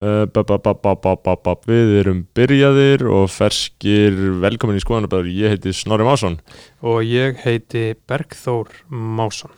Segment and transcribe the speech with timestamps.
[0.00, 4.16] Við erum byrjaðir og ferskir.
[4.40, 6.38] Velkomin í skoðanabæður, ég heiti Snorri Másson.
[6.80, 9.52] Og ég heiti Bergþór Másson.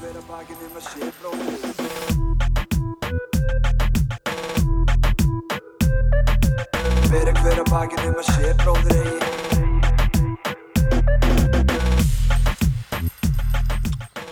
[0.00, 1.58] Hver að bakið um að sé bróðir
[7.10, 9.29] Hver að bakið um að sé bróðir eigi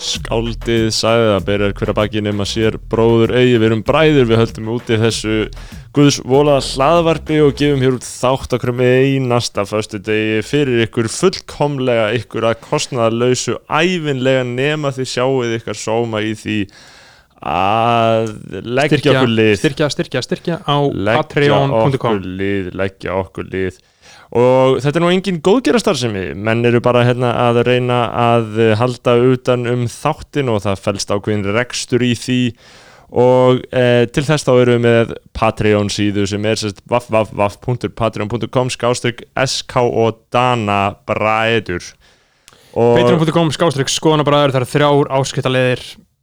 [0.08, 4.72] Skáldið sagði að byrjar hverja baki nema sér bróður eigi, við erum bræður, við höldum
[4.74, 5.36] úti þessu
[5.96, 11.08] Guðs vola hlaðvarpi og gefum hér út þátt okkur með einasta föstu degi fyrir ykkur
[11.10, 16.58] fullkomlega ykkur að kostnaðarlausu æfinlega nema því sjáuð ykkar sóma í því
[17.38, 18.32] að
[18.66, 19.52] leggja okkur lið.
[19.60, 22.20] styrkja, styrkja, styrkja á patreon.com
[22.74, 23.78] leggja okkur lið
[24.36, 29.64] og þetta er nú engin góðgerastarðsemi menn eru bara hérna að reyna að halda utan
[29.70, 32.42] um þáttin og það fælst ákveðin rekstur í því.
[33.08, 36.60] Og eh, til þess þá eru við með Patreon síðu sem er
[36.92, 41.86] www.patreon.com skástrygg SK og Dana Bræður.
[42.76, 45.80] Patreon.com skástrygg skoðanabræður það eru þrjár áskiptaleðir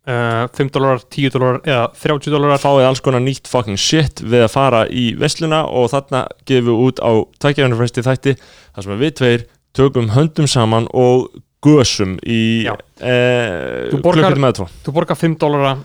[0.08, 2.62] uh, 5 dólarar, 10 dólarar eða 30 dólarar.
[2.62, 6.86] Fáið alls konar nýtt fucking shit við að fara í vesluna og þarna gefum við
[6.88, 7.12] út á
[7.46, 9.46] tækjaðanarfresti þætti þar sem við tveir
[9.76, 11.28] tökum höndum saman og
[11.66, 14.68] gösum í eh, borgar- klukkutum með tvo.
[14.86, 15.76] þú borgar 5 dólara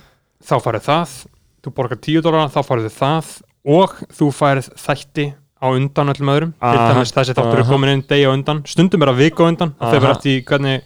[0.45, 1.15] þá farið það.
[1.61, 3.31] Þú borgar 10 dólara þá farið það.
[3.71, 5.27] Og þú farið þætti
[5.61, 6.53] á undan öllum öðrum.
[6.61, 8.63] Þessi þáttur er komin inn degi á undan.
[8.65, 9.91] Stundum er að viku á undan Aha.
[9.93, 10.79] fyrir eftir hvernig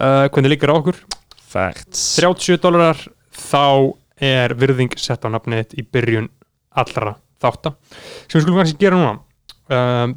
[0.00, 0.98] uh, hvernig líkur á okkur
[1.50, 2.02] facts.
[2.18, 3.00] 37 dólarar
[3.34, 6.28] þá er virðing sett á nafnið í byrjun
[6.78, 7.74] allra þátta.
[8.28, 9.12] Sem við skulum kannski gera núna.
[9.70, 10.16] Um,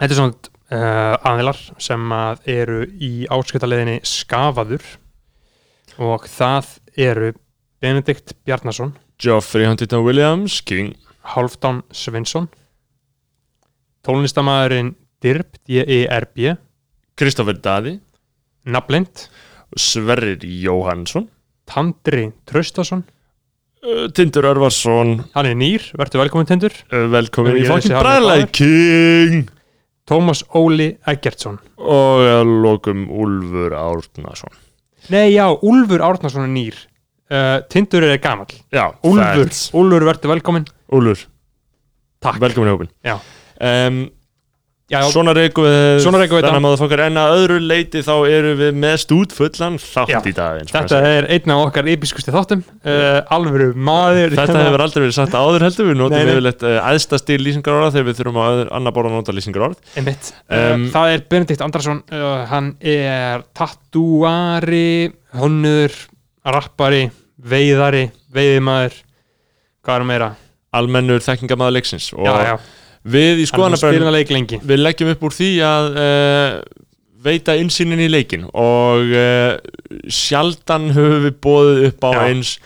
[0.00, 4.84] þetta er svona uh, aðilar sem að eru í áskiptaleðinni Skafaður
[6.02, 7.32] og það eru
[7.82, 10.94] Benedikt Bjarnason Geoffrey Huntington Williams King.
[11.26, 12.46] Hálfdán Sveinsson
[14.06, 14.94] tónlistamæðurinn
[15.24, 16.54] Dirb D-E-R-B
[17.18, 17.96] Kristoffer Daði.
[18.66, 19.26] Naflind
[19.76, 21.28] Sverrir Jóhannsson.
[21.66, 23.04] Tandri Traustason.
[23.84, 25.18] Uh, Tindur Örvarsson.
[25.36, 26.74] Hann er nýr, verður velkomin Tindur.
[26.90, 29.50] Uh, velkomin í Ég fucking vissi hann er bræðlega King.
[30.06, 31.58] Tómas Óli Eggertsson.
[31.82, 34.54] Og að lokum Úlfur Árnason.
[35.12, 36.78] Nei, já, Úlfur Árnason er nýr.
[37.26, 38.54] Uh, Tindur er gamall.
[38.74, 39.50] Já, Úlfur.
[39.80, 41.26] Úlfur verður velkomin Úlfur,
[42.22, 42.38] Takk.
[42.42, 43.16] Velkomin í hópin Já.
[43.60, 43.98] um,
[44.92, 49.78] já, Svona reyku við þennan maður en að öðru leiti þá eru við með stúdfullan
[49.82, 50.18] þátt Já.
[50.22, 52.62] í dag og Þetta er einn af okkar episkusti þáttum.
[52.86, 54.36] Uh, Alvöru maður.
[54.38, 55.98] Þetta hefur aldrei verið sagt áður heldur við.
[56.00, 59.36] Notum yfirleitt uh, æðsta stíl lýsingar orða þegar við þurfum öðru- annar borð að nota
[59.36, 59.66] lýsingar
[59.98, 60.32] Einmitt.
[60.46, 65.92] Um, uh, Það er Benedikt Andrason uh, Hann er tattúari Honnur,
[66.46, 69.02] rappari Veiðari, veiðimaður
[69.86, 70.34] Hvað er meira?
[70.76, 72.56] almennur þekkingamæður leiksins og Já, já,
[73.06, 76.48] við í skoðanabræðin við leggjum upp úr því að uh,
[77.26, 79.56] veita insýnin í leikin og uh,
[80.12, 82.20] sjaldan höfum við bóðið upp á Já.
[82.30, 82.56] eins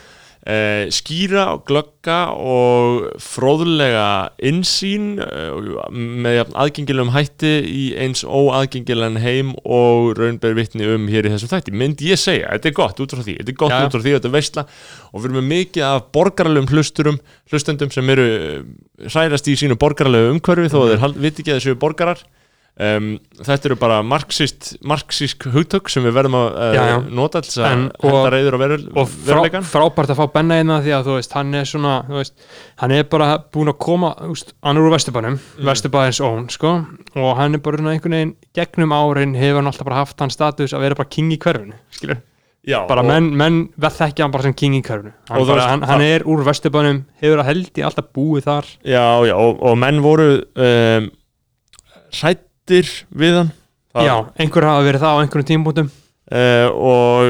[0.47, 4.05] uh, skýra og glögga og fróðlega
[4.51, 11.29] insýn uh, með jafn aðgengilegum hætti í eins óaðgengilegan heim og raunber vitni um hér
[11.29, 13.77] í þessum þætti myndi ég segja, þetta er gott út frá því þetta er gott
[13.77, 13.81] Já.
[13.85, 14.67] út frá því, þetta er veistla
[15.11, 17.21] og við erum með mikið af borgaralegum hlusturum
[17.53, 18.61] hlustendum sem eru uh,
[19.13, 22.25] hrærast í sínu borgaralegu umhverfi þó að þeir hald- viti ekki að þessu borgarar
[22.81, 23.09] um,
[23.41, 26.97] þetta eru bara marxist, marxísk hugtök sem við verðum að uh, Já, já.
[27.21, 30.59] nota til þess að og- reyður og veru, og frá, veruleikan frábært að fá Benna
[30.61, 32.49] einna því að veist, hann er svona veist,
[32.83, 35.69] hann er bara búin að koma veist, hann er úr Vesturbænum, mm.
[35.71, 36.75] Vesturbæðins ón sko,
[37.21, 40.75] og hann er bara einhvern veginn gegnum árin hefur hann alltaf bara haft hann status
[40.77, 42.21] að vera bara king í hverfinu skilur,
[42.67, 45.87] já, bara menn, menn veð þekkja hann bara sem king í Og hann, bara, hann,
[45.89, 49.81] hann er úr Vesturbænum hefur að held í alltaf búið þar já, já, og, og
[49.81, 51.11] menn voru um,
[52.71, 53.51] hrættir við hann.
[53.95, 55.91] Það- já, einhver hafa verið það á einhverjum tímpúntum
[56.31, 57.25] Uh, og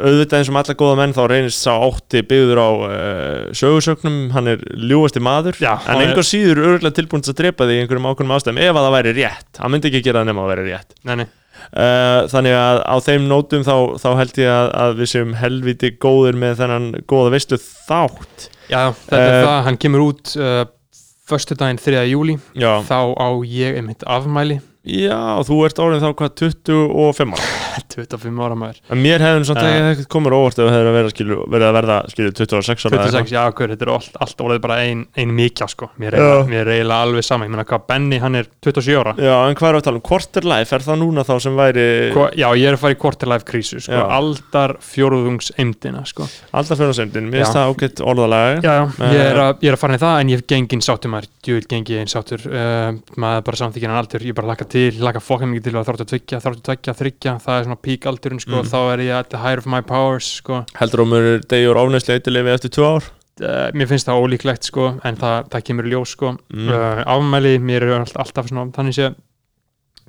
[0.00, 4.14] auðvitað eins og með alla góða menn þá reynist sá átti byggður á uh, sögursögnum,
[4.32, 5.58] hann er ljúasti maður.
[5.60, 8.32] Já, en hann er- einhver síður örgulega tilbúin til að drepa þig í einhverjum ákveðnum
[8.38, 10.96] ástæðum ef að það væri rétt, hann myndi ekki gera það nema að væri rétt.
[11.04, 11.26] Nei, nei.
[11.66, 15.90] uh, þannig að á þeim nótum þá, þá held ég að, að við séum helviti
[16.06, 18.48] góðir með þennan góða veistlu þátt.
[18.72, 20.64] Já, þetta er Eh, það, hann kemur út uh,
[21.28, 22.06] föstudaginn 3.
[22.08, 27.82] júli já, þá á ég einmitt afmæli Já, þú ert orðin þá hvað 25 ára
[27.96, 29.66] 25 ára maður En mér samt Já.
[29.66, 33.32] ekki ekkert komur óvart ef það hefði verið, að verða skilur 26 ára eða 26,
[33.34, 37.00] já, hver, þetta er allt, allt orðið bara ein, ein mikja sko, mér er, eiginlega-
[37.06, 39.14] alveg sama, ég meina hvað Benny, hann er 27 ára.
[39.18, 40.04] Já, en hvað er að tala um?
[40.06, 43.00] Quarter life, er það núna þá sem væri Hva, já, ég er að fara í
[43.00, 44.04] quarter life krísu sko, Já.
[44.16, 46.28] aldar fjórðungs eimdina sko.
[46.82, 47.30] fyrir semdin?
[47.32, 48.62] Mér finnst það ágætt orðalega
[54.76, 57.64] að, að til, laka fokka mikið til að þráttu tveggja þráttu tveggja, þryggja, það er
[57.66, 58.70] svona pík aldurinn sko, Mm.
[58.70, 62.14] þá er ég at the higher of my powers sko, Heldur þú mér degjur ofnæsli
[62.18, 63.04] eitthvað eftir 2 ár?
[63.42, 66.68] uh, mér finnst það ólíklegt sko, en það, það kemur ljós sko, Mm.
[66.68, 69.14] uh, afmæli mér er alltaf, alltaf svona, þannig sé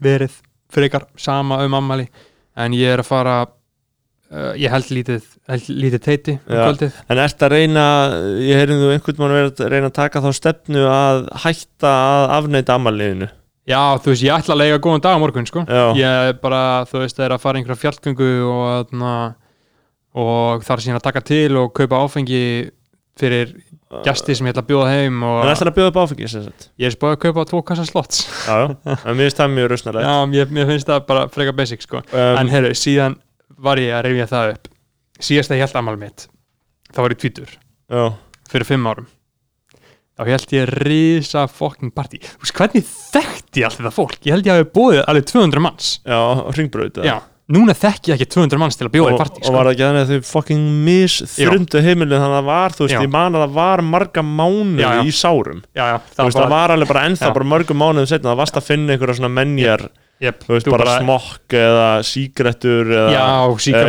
[0.02, 0.32] verið
[0.72, 2.08] frekar sama um afmæli
[2.58, 3.36] en ég er að fara
[4.32, 7.84] uh, ég held lítið, held lítið teiti um kvöldið En ert að reyna,
[8.44, 12.76] ég heyrðum þú einhvern mann að reyna að taka þá stefnu að hætta að afneita
[12.76, 13.30] ammaliðinu
[13.68, 15.66] Já, þú veist, ég ætla að lega góðan dag á morgun, sko.
[15.68, 15.84] Já.
[16.00, 18.94] Ég er bara, þú veist, er að fara í einhverja fjallgöngu og,
[20.24, 22.44] og þar síðan að taka til og kaupa áfengi
[23.18, 23.52] fyrir
[24.06, 26.44] gesti sem ég ætla að bjóða heim og En ætlar að bjóða upp áfengi sem
[26.46, 28.24] sagt ég er spáð að kaupa tvo kassa slotts.
[28.46, 31.56] Já, já, en mér finnst það mjög rausnarlegt Já, mér, mér finnst það bara freka
[31.58, 32.04] basic, sko.
[32.12, 33.18] um, en heyrðu, síðan
[33.68, 34.72] var ég að reyfja það upp.
[35.28, 36.28] Síðast að ég held amal mitt,
[36.94, 37.56] þá var ég tvítur,
[38.52, 39.08] fyrir fimm árum.
[40.18, 42.18] Þá held ég risa fucking party.
[42.26, 44.16] Þú veist, hvernig þekkti ég allt þetta fólk?
[44.26, 45.90] Ég held ég hafi búið alveg 200 manns.
[46.08, 46.18] já,
[46.58, 47.20] ringbraut Já,
[47.54, 49.86] núna þekki ég ekki 200 manns til að bjóða í partí og var það ekki
[49.86, 53.02] þannig að þau fucking misþrundu heimilin þannig að það var, þú veist, Já.
[53.06, 56.74] ég man að það var marga mánuði í sárum já, já, þú veist, það var
[56.76, 59.86] alveg bara ennþá bara mörgum mánuðum setna, það varst að finna einhverja svona menjar,
[60.24, 63.12] yep, þú veist, bara, smokk eða sígrettur eða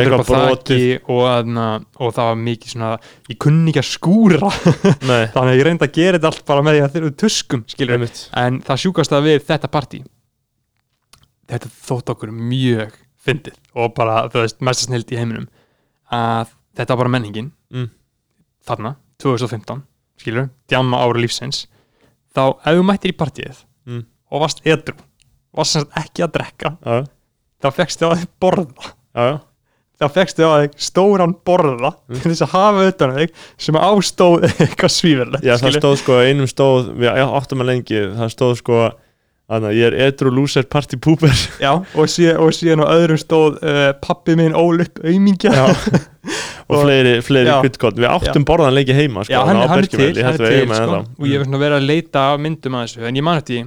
[0.03, 0.79] eitthvað þakki
[1.15, 1.51] og,
[1.99, 2.91] og það var mikið svona
[3.31, 4.51] ég kunni ekki að skúra.
[5.09, 7.63] Þannig að ég reyndi að gera þetta allt bara með því að þeir eru tuskum
[7.73, 8.23] skilur, einmitt.
[8.43, 10.01] En það sjúkast að við þetta partí
[11.49, 12.93] þetta þótt okkur mjög
[13.25, 15.47] fyndið og bara, þú veist, mest snild í heiminum
[16.13, 17.51] að þetta var bara menningin.
[17.73, 17.89] Mm.
[18.65, 19.83] þarna, 2015
[20.19, 21.63] skilur, djamma ári lífsins
[22.35, 24.03] þá ef þú mættir í partíið Mm.
[24.29, 24.93] og varst edru
[25.55, 26.73] varst sem sagt ekki að drekka.
[26.85, 26.97] Já,
[27.63, 28.91] þá fekkstu á þig borða.
[29.15, 29.27] Já,
[29.99, 32.21] þá fekkstu á þig stóran borða Mm.
[32.21, 36.19] til þess að hafa utan á þig sem ástóð eitthvað svífurlegt já, það stóð sko,
[36.23, 38.81] einum stóð við áttum að lengi, það stóð sko
[39.49, 41.31] Þannig að ég er edru loser party pooper.
[41.63, 45.63] Já, og, síðan, og síðan á öðrum stóð uh, pappi minn ól upp aumingja Já.
[46.69, 47.55] og fleiri, fleiri Já.
[47.65, 50.67] guttgótt Við áttum borðan lengi heima sko, Já, hann, hann er til, hann þetta er
[50.67, 53.41] til sko, og ég hef verið að leita að myndum að þessu, en ég man
[53.41, 53.63] eftir því,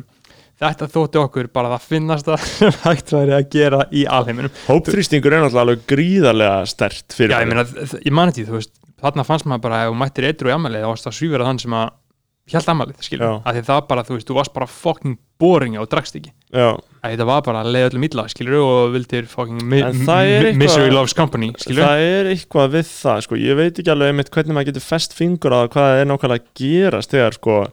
[0.63, 2.47] þetta þótti okkur bara það finnast að
[2.87, 4.53] hægt væri að gera í alheiminum.
[4.69, 7.67] Hópþrýstingur er náttúrulega alveg gríðarlega stert fyrir Já, ég meina,
[7.99, 10.55] ég man eftir því, þú veist þarna fannst maður bara, ef þú mættir eitru í
[10.55, 11.91] amalið þá varst það svífur að þann sem að
[12.53, 12.97] held amalið,
[13.47, 16.33] að því það bara, þú veist, þú varst bara fucking boring og drakst ekki.
[16.53, 16.67] Já,
[17.03, 20.59] að þetta var bara að leiða öllum illa, skilur og vildir fucking mi það eitthvað-
[20.59, 23.23] misery loves company, skilur það er eitthvað við það
[27.39, 27.65] sko.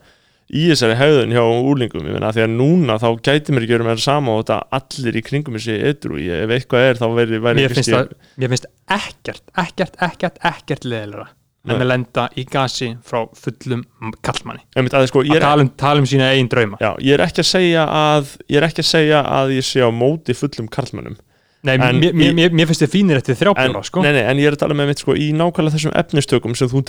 [0.49, 3.65] Að að í þessari hefðun hjá úlingum ég meina, því að núna þá gæti mér
[3.65, 7.05] ekki verið með sama og þetta allir í kringum þessi ég, ef eitthvað er þá
[7.13, 11.27] væri mér finnst, það, mér finnst ekkert, ekkert, ekkert, ekkert leðilega
[11.69, 13.83] en að lenda í gasi frá fullum
[14.25, 16.79] kallmanni einmitt, að, sko, að er, tala um, tala um sína eigin drauma.
[16.81, 17.41] Já, ég er að
[17.85, 21.19] að ég er ekki að segja að ég sé á móti fullum karlmönnum.
[21.67, 24.01] Nei, En mér, mér, mér, mér finnst þið fínir eftir en, þrjábjóra sko.
[24.05, 26.85] nei, en ég er að tala með mitt sko, í nákvæmlega þessum efnistökum sem þú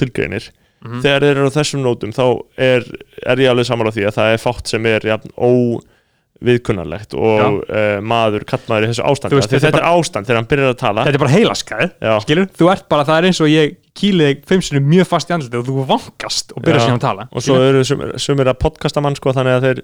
[0.80, 1.02] tilgreinir Mhm.
[1.04, 2.24] þegar þeir eru á þessum nótum þá
[2.56, 2.84] er,
[3.26, 5.30] er ég alveg saman á því að það er fátt sem er jafn
[6.40, 9.34] óviðkunnarlegt og uh, maður, kallmaður í þessu ástandi.
[9.34, 11.04] Þú veist, þetta er þetta er ástand þegar hann byrjar að tala.
[11.04, 11.34] Þetta er bara
[12.24, 15.28] skilur Þú ert bara, það er eins og ég kýli þig fimm sinni mjög fast
[15.28, 18.14] í andliti og þú vangast og byrjar síðan að tala og svo eru sumir,
[18.54, 19.82] að podcasta mann sko, þannig að þeir,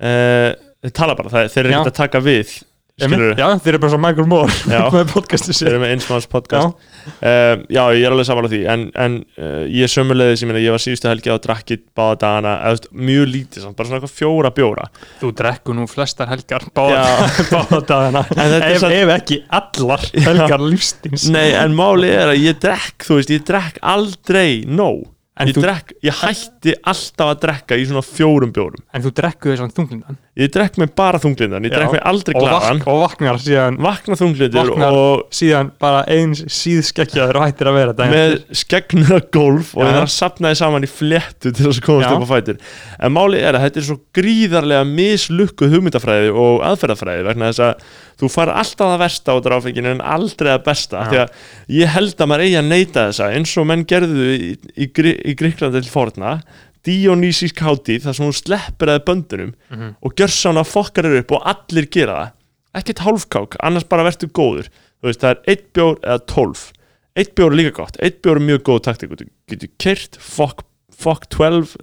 [0.00, 0.48] uh,
[0.86, 2.54] þeir tala bara, það, þeir eru ekkert að taka við
[3.02, 4.80] skilur Já, þeir eru bara svo Michael Moore Já.
[4.96, 6.86] með podcastu þeir sér eru með einsmanns podcast.
[7.20, 8.60] Uh, já, ég er alveg saman á því.
[8.74, 12.18] En, en uh, ég er sömulegðis, ég meina ég var síðustu helgi á drakkið báða
[12.24, 14.88] dagana eða, mjög lítið, samt, bara svona eitthvað fjóra bjóra.
[15.22, 17.30] Þú drekku nú flestar helgar báða, Já.
[17.54, 18.24] báða dagana.
[18.36, 22.44] En þetta er ef, samt- ef ekki allar helgar lífstíns Nei, en máli er að
[22.44, 25.08] ég drekk, þú veist, ég drekk aldrei nóg.
[25.40, 28.82] En ég, þú- drekk, ég hætti alltaf að drekka í svona fjórum bjórum.
[28.92, 32.78] En þú drekku þessan þunglindan Ég drekk mig bara þunglindan, ég drekk mig aldrei glaðan.
[32.86, 37.94] og vaknar síðan Vakna þunglindur Vaknar og síðan bara eins síðskekkjaður og hættir að vera
[37.98, 39.88] þetta með skeggnuða golf og Já.
[39.88, 42.62] ég þarf að sapna þið saman í fléttu til þess að komast upp á fætur.
[43.02, 47.84] En máli er að þetta er svo gríðarlega mislukkuð hugmyndafræði og aðferðafræði vegna þess að
[48.22, 51.04] þú fara alltaf það versta á áfenginu en aldrei það besta.
[51.10, 51.36] Því að
[51.80, 55.18] ég held að maður eigi að neyta þessa eins og menn gerðu í, í, Grí-
[55.26, 56.38] í Gríklandi til forna
[56.86, 59.94] Dionýsísk hátíð þar sem hún sleppir að böndunum Mhm.
[60.02, 62.32] og gjör sána fokkar eru upp og allir gera það.
[62.80, 64.68] Ekkert hálfkák, annars bara verður góður.
[65.02, 66.72] Þú veist, það er eitt bjór eða tólf.
[67.16, 70.62] Eitt bjór er líka gott, eitt bjór er mjög góð taktik þú getur kyrt fokk
[71.00, 71.76] fokk 12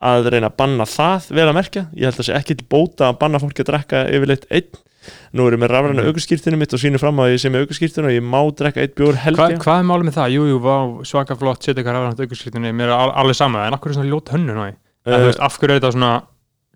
[0.00, 3.08] að reyna að banna það vel að merkja, ég held að sé ekki til bóta
[3.12, 4.70] að banna fólki að drekka yfirleitt einn
[5.34, 6.10] nú erum við rafræna Mhm.
[6.12, 8.94] aukurskýrtinu mitt og sýnir fram að ég sé með aukurskýrtinu og ég má drekka eitt
[8.98, 10.34] bjór held Hva, hvað er málið með það?
[10.34, 10.58] Jú, jú,
[11.04, 14.10] svaka flott, setja eitthvað rafrænt aukurskritinni, mér er al alveg sama, en akkur er svona
[14.12, 14.30] ljót
[14.64, 14.74] því?
[15.06, 16.22] Uh, veist, af hverju er þetta svona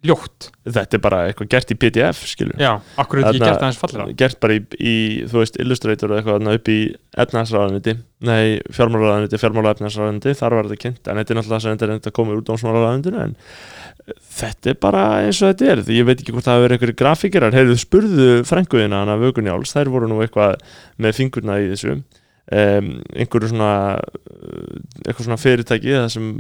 [0.04, 0.50] ljótt?
[0.68, 3.78] þetta er bara eitthvað gert í PDF skilur Já, akkur er þetta ekki gert aðeins
[3.80, 4.04] fallera?
[4.14, 4.94] gert bara í, í
[5.26, 7.96] þú veist, Illustrator eitthvað upp í efnaðsraðaniti
[8.28, 12.14] nei, fjármálaráðaniti, fjármálaefnaðsraðaniti þar var þetta kynnt, en þetta er náttúrulega sem þetta er þetta
[12.14, 13.87] komið úr dómsmálaráðanitinu en eh,
[14.38, 16.98] þetta er bara eins og þetta er ég veit ekki hvort það hafa verið einhverju
[17.02, 17.56] grafíkerar.
[17.56, 20.56] Heyrðu, spurðu frænguðina hana Vögunjáls þær voru nú eitthvað
[21.02, 21.98] með fingurna í þessu.
[22.48, 26.30] Um, einhverju svona uh, eitthvað svona fyrirtæki það sem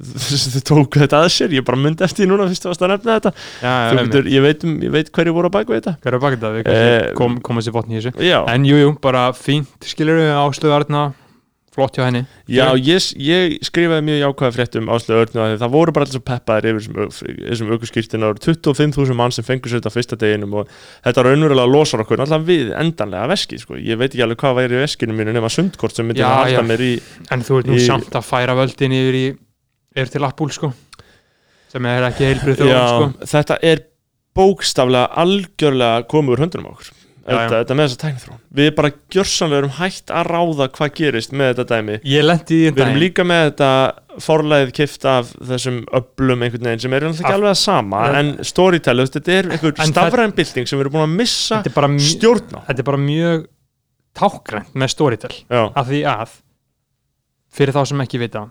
[0.54, 1.54] þau tóku þetta að sér.
[1.58, 3.32] Ég bara myndi eftir því núna fyrst að nefna þetta.
[3.60, 5.96] Já, já, getur, ég, veit um, ég veit hverju voru að baka þetta.
[6.04, 6.54] Hver er bakið það?
[6.56, 8.14] Við Eh, kannski kom, komum sér botni í þessu.
[8.24, 11.02] já, En jú, jú, bara fínt, skilur við áslöðu arna
[11.70, 12.24] Flott hjá henni.
[12.50, 16.16] Já, ég, ég skrifaði mjög jákvæða frétt um áslöðu örnu að það voru bara allir
[16.16, 20.56] svo peppaðir yfir þessum, þessum aukurskýrtin og 25.000 mann sem fengur sér þetta fyrsta deginum
[20.58, 20.72] og
[21.06, 23.78] þetta raunverulega losar okkur alltaf við endanlega veskið sko.
[23.78, 26.56] ég veit ekki alveg hvað væri í veskinu mínu nema sundkort sem myndi Já, halda
[26.58, 26.66] já.
[26.72, 26.90] mér í
[27.30, 29.24] En þú ert nú Í- samt að færa völdin yfir í
[29.94, 30.72] Er til Apple, sko.
[31.70, 33.30] Sem er ekki heilbrið þjóðum, sko.
[33.30, 33.80] þetta er
[34.34, 36.90] bókstaflega algjörlega komið úr höndunum okkur
[37.30, 41.66] þetta, með þessa tæknithróun við bara gjörsanlega erum hægt að ráða hvað gerist með þetta
[41.76, 41.96] dæmi.
[42.04, 43.70] Við erum líka með þetta
[44.20, 48.18] forlæðið kift af þessum öblum einhvern veginn sem er náttúrulega ekki alveg að sama Ja.
[48.20, 52.54] en storytell, þetta er einhver En stafræn bylting sem við erum búin að missa stjórn
[52.56, 52.60] á.
[52.68, 53.46] þetta er bara mjög
[54.18, 56.34] tákgrænt með Storytel Já, af því að
[57.54, 58.44] fyrir þá sem ekki vita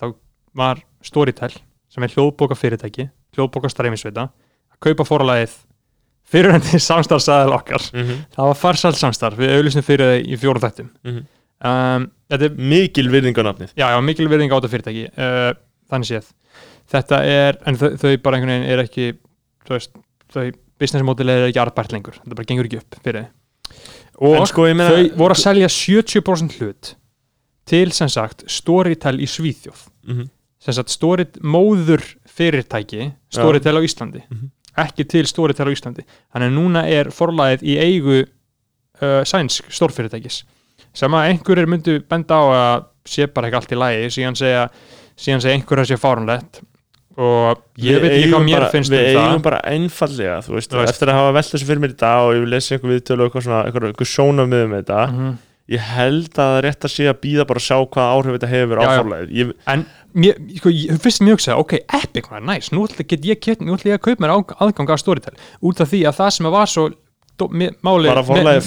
[0.00, 0.14] þá
[0.54, 1.52] var Storytel
[1.90, 5.56] sem er hljóðbóka fyrirtæki hljóðbóka streymisveita að kaupa fórlæðið
[6.30, 7.84] fyrirhundi samstarfsæðal okkar.
[7.94, 9.38] Mm það var farsælt samstarf.
[9.40, 10.90] Við auðlýsum fyrir það í fjórum þættum.
[11.04, 11.20] Mhm.
[11.70, 13.74] um, þetta er mikil virðing á nafnið.
[13.78, 15.04] Já, já, mikil virðing á þetta fyrirtæki.
[15.16, 15.52] Uh,
[15.92, 16.32] þannig séð.
[16.94, 19.06] Þetta er, en þau, þau bara einhvern veginn er ekki
[19.70, 19.94] veist,
[20.34, 20.50] þau
[20.80, 23.30] business model er ekki arbært lengur, þetta bara gengur ekki upp fyrir þau.
[24.24, 26.94] Og En sko, meina- þau voru að selja 70% hlut
[27.66, 29.86] til sem sagt Storytel í Svíþjóð.
[30.06, 30.30] Mm
[30.64, 30.88] sem sagt
[31.44, 34.22] móður fyrirtæki Storytel á Íslandi.
[34.30, 34.50] Mhm.
[34.82, 36.04] Ekki til Storytel á Íslandi.
[36.34, 40.42] Þannig að núna er forlæðið í eigu uh, sænsk stórfyrirtækis.
[40.94, 44.06] Sem að einhverjir myndu benda á að sé bara ekki allt í lagi.
[44.14, 44.68] Síðan segja,
[45.18, 46.62] síðan segja einhverja sé fárunlegt
[47.14, 49.26] og ég veit ekki hvað mér bara, finnst Við um það.
[49.30, 52.40] eigum bara einfallega, veist, eftir að hafa velt þessu fyrir mér í dag og ég
[52.42, 55.28] vil lesa einhver viðtölu og eitthvað svona, eitthvað, eitthvað sjónamið um þetta Mhm.
[55.72, 58.34] Ég held að það er rétt að sé að býða bara að sjá hvað áhrif
[58.36, 58.84] þetta hefur á
[59.32, 63.24] ég, en mér, sko, ég, fyrst mér hugsaði, ok, Epic var næs, nú ætla get
[63.24, 65.34] ég, get, nú ætla ég að kaupa mér á, aðgang að Storytel.
[65.64, 66.84] Út af því að það sem var svo
[67.40, 67.48] dó-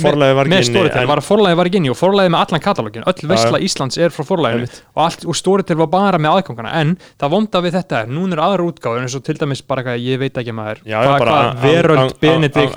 [0.02, 1.28] forlagið var Storytel en- var að
[1.62, 4.66] var ekki inni og forlæði með allan katalógin öll Já, veistla Íslands er frá forlæðinu
[4.68, 4.82] Einmitt.
[4.98, 6.74] og, og Storytel var bara með aðgangana.
[6.82, 9.86] En það vonda við þetta er, núna er aðra útgáður eins og til dæmis bara
[9.86, 10.82] eitthvað, ég veit ekki maður.
[10.84, 12.76] Hvað, Veröld, Benedikt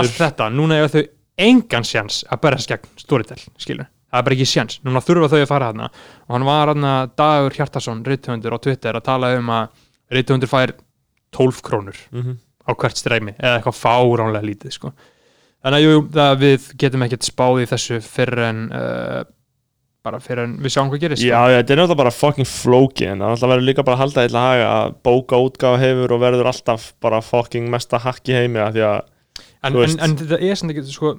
[0.00, 1.04] allt þetta, núna er þau
[1.38, 5.40] engan sjans að berjast gegn Storytel skilur, það er bara ekki sjans núna þurfa þau
[5.42, 9.50] að fara þarna og hann var þarna Dagur Hjartarsson, rithöfundur á Twitter að tala um
[9.50, 9.68] að
[10.14, 10.74] rithöfundur fær
[11.34, 12.36] 12 krónur Mhm.
[12.64, 14.92] á hvert streymi eða eitthvað fáránlega lítið sko.
[15.64, 19.24] þannig að jú, það við getum ekkert spáð í þessu fyrir en uh,
[20.04, 23.06] bara fyrir en við sjáum hvað gerist Já, já, þetta er náttúrulega bara fucking flóki
[23.08, 26.92] en það verður líka bara að halda eitthvað að bóka útgáfa hefur og verður alltaf
[27.00, 29.00] bara fucking mesta hakk í heimi að því að
[29.64, 31.14] en, en, en þetta er sem ekki sko,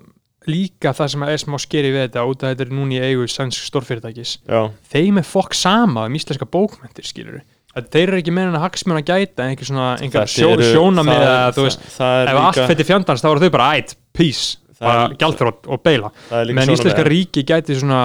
[0.48, 3.26] líka það sem er smá skeri við þetta út að þetta er núna í eigu
[3.34, 4.36] sænsk stórfyrirtækis.
[4.46, 4.62] Já,
[4.94, 7.42] þeim er fokk sama um íslenska bókmentir skilur
[7.76, 11.18] að þeir eru ekki meina að hagsmun að gæta einhver svona einhver sjó, eru- sjónamið
[11.18, 14.46] það- eða þú veist ef allt líka, fyrir fjandans þá eru þau bara ætt, peace,
[14.76, 16.12] Það bara gjaldþrótt og beila.
[16.30, 18.00] svona íslenska með- ríki gæti svona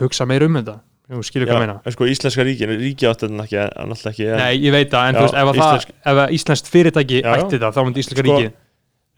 [0.00, 0.76] hugsa meira um þetta
[1.10, 1.76] þú skilur hvað meina.
[1.94, 5.14] sko íslenska ríkin, ríki átti þetta ekki alltaf ekki en, Nei, ég veit það, en
[5.14, 8.24] Já, þú veist, ef, íslensk- það, ef íslenskt fyrirtæki Já, ætti það, þá myndi íslenska
[8.24, 8.48] Sko, ríki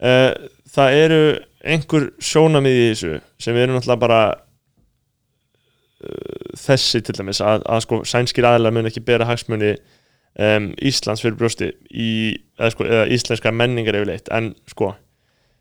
[0.09, 0.31] uh,
[0.75, 1.21] það eru
[1.73, 4.19] einhver sjónamið í þessu sem eru náttúrulega bara
[6.05, 9.73] uh, þessi til dæmis að, að sko sænskir aðilar mun ekki bera hagsmuni
[10.39, 12.09] um, Íslands fyrir brjósti í,
[12.59, 14.29] eða, sko, eða íslenska menningar yfirleitt.
[14.35, 14.93] En sko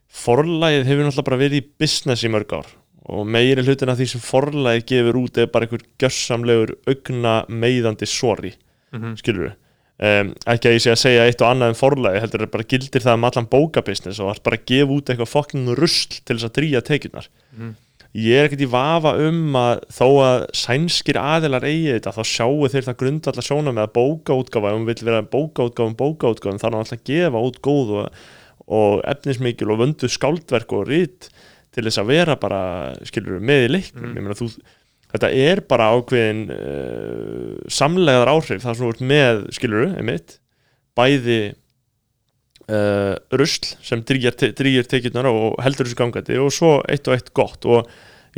[0.09, 2.69] forlægið hefur náttúrulega bara verið í business í mörg ár
[3.09, 8.07] og meiri hlutin af því sem forlægið gefur út er bara einhver gjössamlegur augna meiðandi
[8.09, 8.53] sorry
[8.93, 9.17] Mhm.
[9.21, 9.57] skilur við
[10.01, 12.65] um, ekki að ég sé að segja eitt og annað en forlægi heldur er bara
[12.71, 16.37] gildir það um allan bókabusiness og allt bara að gefa út eitthvað fucking rusl til
[16.39, 17.75] þess að drýja tekjurnar Mhm.
[18.17, 22.69] ég er ekkert í vafa um að þó að sænskir aðilar eigi þetta þá sjáu
[22.73, 26.71] þeir það grundvallar sjóna með að bókaútgáfa, ef hún vill vera bókaútgáfum bókaútgáfum, þá er
[26.73, 28.09] hann alltaf að gefa út góð og,
[28.69, 31.29] og efnismikil og vöndu skáldverk og rít
[31.79, 32.61] til þess að vera bara,
[33.07, 34.19] skilur með í leiknum, Mm.
[34.19, 34.51] ég meina þú
[35.09, 40.35] þetta er bara ákveðin uh, samlegaðar áhrif, það sem þú ert með skilur, einmitt
[40.99, 41.39] bæði
[42.69, 44.37] uh, rusl sem drýjar
[44.91, 47.89] tekjurnar og heldur þessu gangandi og svo eitt og eitt gott og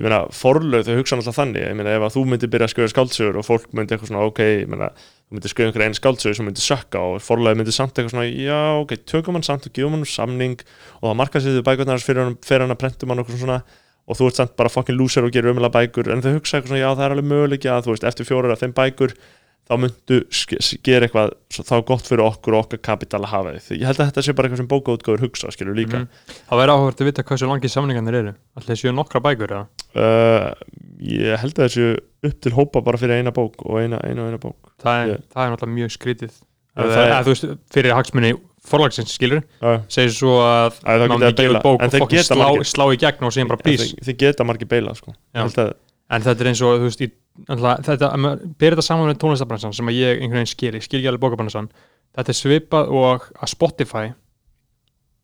[0.01, 1.61] ég meina forlög þau hugsa alltaf þannig.
[1.69, 4.25] Ég meina ef að þú myndir byrja að skrifa skáldsögur og fólk myndi eitthvað svona
[4.31, 7.77] ok, ég meina þú myndir skrifa einhver einn skáldsögur sem myndir sökka og forlög myndir
[7.77, 10.57] samt eitthvað svona já ok, tökum hann samt og gefum hann samning
[11.03, 13.61] og það marka sér þau bækurnar fyrir hann, að prentum hann okkur svona
[14.11, 16.73] og þú ert samt bara fucking loser og gerir umlega bækur en þau hugsa eitthvað
[16.73, 17.69] svona já það er alveg möguleik
[19.71, 20.17] þá myndu
[20.83, 24.01] gera eitthvað svo þá gott fyrir okkur og okkar kapital að hafa því ég held
[24.03, 26.01] að þetta sé bara eitthvað sem bókaútgáður hugsa skilur líka.
[26.01, 26.27] Mhm.
[26.51, 28.35] Það væri áhugavert að vita hversu langið samningarnir eru.
[28.59, 29.67] Alltaf séu nokkra bækur eða?
[29.95, 30.53] uh,
[31.01, 31.89] ég held að þessu
[32.31, 34.73] upp til hópa bara fyrir eina bók og eina, eina og eina bók.
[34.83, 36.33] Það er, Ég- það er náttúrulega mjög skrítið.
[36.77, 38.33] Það er- að, veist, fyrir hagsmunni
[38.71, 42.99] forlagsins skilur uh, segir svo að Æ, maður út bók En og slá, slá í
[43.01, 45.15] gegn og segjum bara plís þið, geta margir beila sko.
[46.11, 47.09] En þetta er eins og þú veist í,
[47.49, 48.11] þetta,
[48.59, 51.25] byrja þetta saman með tónlistabransan sem að ég einhvern veginn skil, ég skil ekki alveg
[51.25, 51.71] bókabransan
[52.17, 54.13] þetta er svipað og að Spotify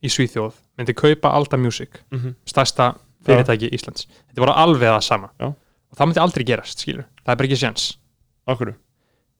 [0.02, 2.34] í Svíþjóð myndi kaupa Alta Music, mm -hmm.
[2.46, 2.94] stærsta
[3.26, 4.06] fyrirtæki Íslands.
[4.28, 5.30] Þetta var alveg það sama.
[5.40, 5.46] Já.
[5.90, 7.98] og það myndi aldrei gerast, skilur, það er bara ekki séns.
[8.46, 8.74] Okkur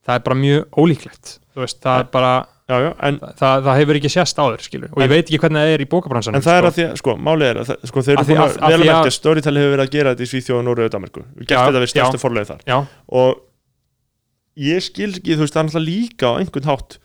[0.07, 1.99] það er bara mjög ólíklegt þú veist, það Ja.
[1.99, 2.33] er bara
[2.67, 5.39] já, já, en, það, það hefur ekki sést áður, skilur og En- ég veit ekki
[5.43, 6.67] hvernig það er í bókabransanum en það er sko.
[6.67, 9.13] að því sko, málið er að það, sko, þeir eru búin að- vel að merkja
[9.17, 11.83] Storytel hefur verið að gera þetta í Svíþjóð og Nóru og Danmarku gert Já, þetta
[11.85, 12.61] við stærstu forlegið þar.
[12.67, 13.41] Já, og
[14.67, 16.97] ég skil ekki, þú veist, það er náttúrulega líka á einhvern hátt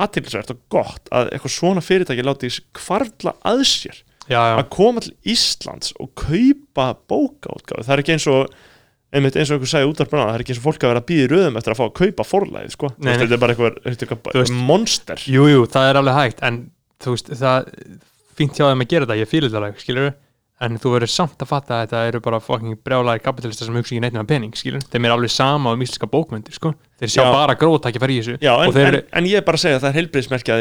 [0.00, 5.92] aðtilsvært og gott að eitthvað svona fyrirtæki láti kvarla að sér að koma til Íslands
[5.98, 8.52] og kaupa bókaútgáfu, það er ekki eins og
[9.10, 10.92] einmitt eins og einhver sagði út af brana það er ekki eins og fólk að
[10.92, 13.18] vera að býða í röðum eftir að fá að kaupa forlæðið sko, Nei, nei.
[13.24, 13.74] þetta er bara eitthvað,
[14.44, 15.18] er monster.
[15.26, 16.54] Jú, jú, það er alveg hægt en
[17.02, 17.58] þú veist, það
[18.38, 20.12] fínt hjá þeim að gera þetta, ég fýlir það alveg, skilur
[20.60, 23.94] en þú verður samt að fatta að þetta eru bara fucking brjálæri kapitalistar sem hugsa
[23.94, 27.22] ekki neitt með pening, skilur, þeim er alveg sama um íslenska bókmyndir, sko, þeir sjá
[27.24, 27.32] Já.
[27.32, 28.34] bara gróðtækifæri í þessu.
[28.44, 30.52] Já, en, en, eru, en ég er bara að segja að það er heilbriðsmerki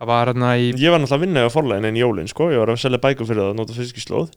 [0.00, 2.28] og og það var hérna í, Ég var náttúrulega að vinna á forlæðin en jólin
[2.30, 4.30] sko, ég var að selja bækur fyrir það að nota fiskislóð.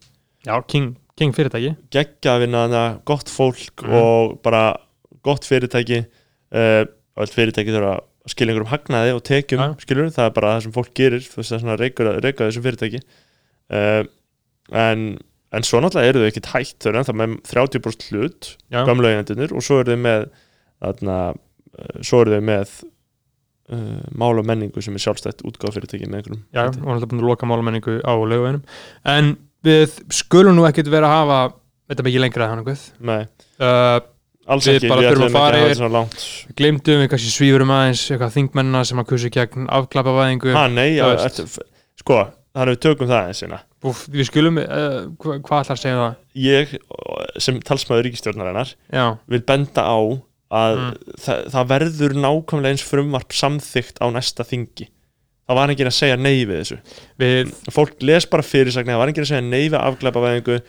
[0.47, 1.71] Já, King, King fyrirtæki.
[1.91, 3.93] Geggja að vinna þarna, gott fólk Mhm.
[3.93, 4.77] og bara
[5.23, 6.05] gott fyrirtæki.
[6.53, 6.85] Uh,
[7.17, 9.75] og allt fyrirtæki þurfa að skilja einhverjum hagnaði og tekjum Já.
[9.81, 12.21] skilur, það er bara það sem fólk gerir þú veist það er svona reykur, að
[12.47, 13.01] þessum fyrirtæki.
[13.71, 14.03] Uh,
[14.71, 15.17] en
[15.57, 16.77] en svo náttúrulega eru þau ekkert hætt.
[16.83, 20.29] Þau eru ennþá með 30% hlut já, gamla eigendunir og svo eru þau með
[20.83, 21.17] þarna,
[21.79, 22.73] uh, svo eru þau með
[23.73, 27.09] uh, mál og menningu sem er sjálfstætt útgáð fyrirtæki með einhverjum já, og hann er
[27.11, 28.63] búin að loka málamenningu á lögveginum
[29.15, 29.33] en
[29.67, 31.39] við skulum nú ekkert vera að hafa
[31.91, 33.21] þetta mikið lengra hann eitthvað Nei,
[33.63, 33.99] uh,
[34.47, 36.25] alls Við ekki, við að ætlum ekki að hafa þetta svona langt.
[36.59, 41.05] Glemdum við kannski svífurum aðeins eitthvað þingmennina sem að kursi gegn afklapavæðingu Ha, nei, já,
[41.15, 41.47] ertu,
[41.99, 42.21] sko,
[42.55, 43.59] þannig við tökum það eins hérna.
[43.87, 46.15] Úf, við skulum, uh, hva, hvað ætlar að segja um það?
[46.47, 46.73] Ég,
[47.43, 48.73] sem talsmaður ríkistjórnarinnar,
[49.31, 49.97] vil benda á
[50.51, 50.93] að Mm.
[51.19, 54.87] það, það verður nákvæmlega eins frumvarp samþygt á næsta þingi.
[55.47, 56.77] Það var enginn að segja nei við þessu.
[57.19, 60.61] við Fólk les bara fyrirsagni, það var enginn að segja nei við afglæpavæðingu.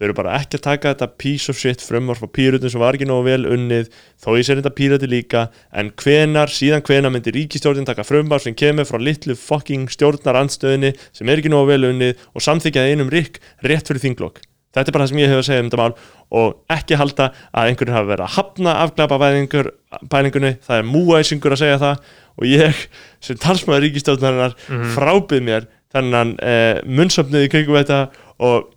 [0.00, 2.96] Þau eru bara ekki að taka þetta piece of shit frumvarp á pírutum sem var
[2.96, 5.42] ekki nógu vel unnið, þó ég sér þetta pírati líka,
[5.76, 11.28] en hvenar, síðan hvenar myndi ríkistjórnin taka frumvarp sem kemur frá litlu fucking stjórnarandstöðinni sem
[11.28, 14.40] er ekki nógu vel unnið og samþykja það einum rík rétt fyrir þinglokk.
[14.70, 15.94] Þetta er bara það sem ég hef að segja um þetta mál
[16.40, 19.70] og ekki halda að einhverjum hafi verið að hafna afglæpavæðingur
[20.12, 22.04] pælingunni, það er múæsingur að segja það
[22.40, 22.82] og ég
[23.20, 24.92] sem talsmaður ríkistjórnarinnar Mhm.
[24.94, 27.98] frábið mér þennan eh, munnsöfnið í kringum þetta
[28.46, 28.70] og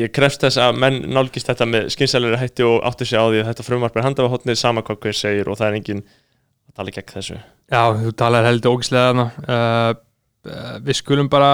[0.00, 3.42] ég krefst þess að menn nálgist þetta með skynsælari hætti og átti sig á því
[3.44, 6.00] að þetta frumvarp er handað á hotnið sama hvað hver segir og það er engin
[6.02, 7.36] að tala gegn þessu.
[7.70, 9.26] Já, þú talar heldur ógislega þarna.
[9.44, 9.94] Uh,
[10.50, 11.52] uh, við skulum bara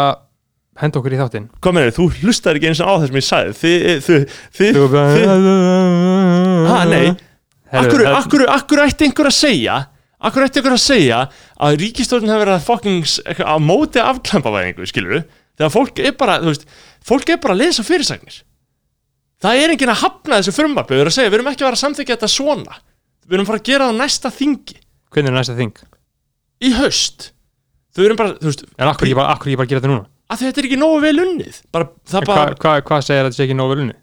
[0.81, 1.47] henda okkur í þáttinn.
[1.61, 3.55] Hvað meður, þú hlustar ekki eins og á það sem ég sagði.
[3.61, 4.27] Þið, þið,
[4.59, 7.07] þið, Þú bara- þið ha, nei,
[7.81, 9.79] akkur, akkur, akkur ætti einhver að segja
[10.21, 11.19] akkur ætti einhver að segja
[11.65, 15.23] að ríkistjórnin hefur verið að fucking s- eitthvað á móti afklampavæðingu, skilur
[15.57, 16.67] þegar fólk er bara, þú veist
[17.09, 18.43] fólk er bara að lesa fyrirsagnir.
[19.41, 20.93] Það er enginn að hafna þessu frumvarpi.
[20.93, 22.75] Við erum að segja, við erum ekki að vera að samþykja þetta svona.
[23.25, 24.77] Við erum að fara að gera það næsta þingi.
[25.11, 25.73] Hvernig er næsta þing?
[26.61, 27.31] í haust.
[27.97, 29.93] Þau erum bara, þú veist, en akkur ég bara, akkur ég bara að gera þetta
[29.95, 31.61] núna að þetta er ekki nógu vel unnið.
[31.75, 33.99] Bara, það bara, hvað hva, hva segir að þetta sé ekki nógu vel unni?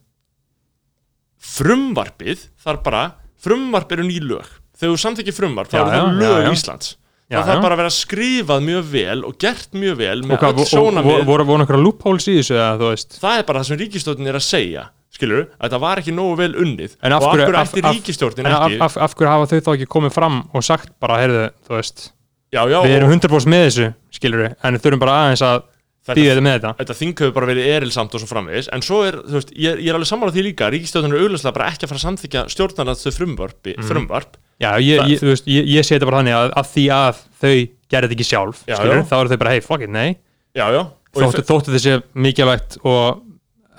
[1.48, 3.02] frumvarpið þar bara,
[3.42, 4.48] frumvarp eru ný lög.
[4.78, 6.56] Þegar þú samþykir frumvarp, þá eru það lög já, já.
[6.58, 6.90] Íslands.
[7.28, 10.68] Já, það þarf bara að vera skrifað mjög vel og gert mjög vel með öll
[10.70, 13.18] sjónamið voru einhverja loopholes í þessu eða þú veist?
[13.20, 14.86] Það er bara það sem ríkistjórnin er að segja
[15.18, 16.96] skilur, að það var ekki nógu vel unnið.
[17.04, 18.80] En af hverju- ætti ríkistjórnin en af, ekki?
[18.88, 22.06] af, af hverju hafa þau þá ekki komið fram og sagt bara, heyrðu, þú veist
[22.54, 25.66] já, já, við erum og 100% með þessu, skilur en þurfum bara aðeins að
[26.08, 26.72] þetta með þetta?
[26.82, 28.70] Þetta þing hefur bara verið erilsamt og svo framvegis.
[28.76, 31.54] En svo er, þú veist, ég, ég er alveg sammála því líka ríkistjórnin er augljóslega
[31.58, 33.88] bara ekki að fara að samþykja stjórnarnaðstu frumvarp, Mhm.
[33.90, 34.38] frumvarp.
[34.62, 35.68] Já, ég, ég, þú veist, ég,
[36.00, 37.56] þetta bara þannig að, að því að þau
[37.88, 39.04] gerði þetta ekki sjálf Já, skilur, já.
[39.12, 40.18] þá eru þau bara, hei, fuck it, nei.
[40.58, 40.66] Já,
[41.14, 43.22] þóttu, þóttu þessi mikilvægt og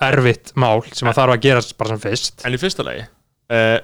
[0.00, 2.44] erfitt mál sem að þarf að gerast bara sem fyrst.
[2.46, 3.02] En í fyrsta lagi
[3.50, 3.78] uh,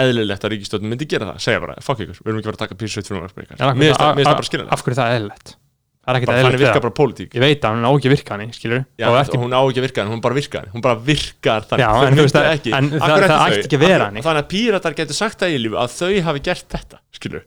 [0.00, 1.42] eðlilegt að ríkistjórnin myndi gera það.
[1.44, 3.36] Segja bara, fuck ykkur, við erum ekki fara að taka fyrir frumvarp
[4.74, 5.54] af hverju það er eðlilegt
[6.04, 7.30] það er ekkert Bara Þannig virkar bara pólitík.
[7.34, 9.60] Ég veit að hún á ekki að virka hann skilur Já, og ekki, hún á
[9.64, 11.84] ekki að virka, en hún bara virkar hún bara virkar þannig.
[11.84, 12.72] Já, Þau en þú veist að- ekki.
[12.76, 14.24] en Af það- það ætti ekki að vera Af- þannig.
[14.44, 17.44] Að píratar getur sagt það í lífu að þau hafi gert þetta skilur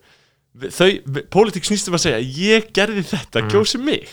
[0.57, 0.89] þau,
[1.29, 3.49] pólitík snýstum að segja ég gerði þetta, Mm.
[3.51, 4.07] kjósi mig.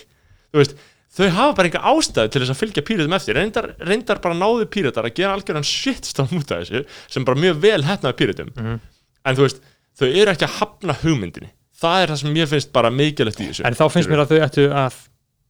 [0.53, 0.75] Þú veist,
[1.17, 3.35] þau hafa bara enga ástæðu til þess að fylgja píratum eftir.
[3.39, 7.57] Reyndar, reyndar bara náðu píratar að gera algjörðan shitstorm út af þessu sem bara mjög
[7.65, 8.51] vel hefnaði píratum.
[8.55, 8.81] Mhm.
[9.25, 9.61] en þú veist,
[9.99, 11.49] þau eru ekki að hafna hugmyndinni
[11.81, 13.67] það er það sem mér finnst bara mikilvægt í þessu.
[13.67, 14.97] En þá finnst mér að þau ættu að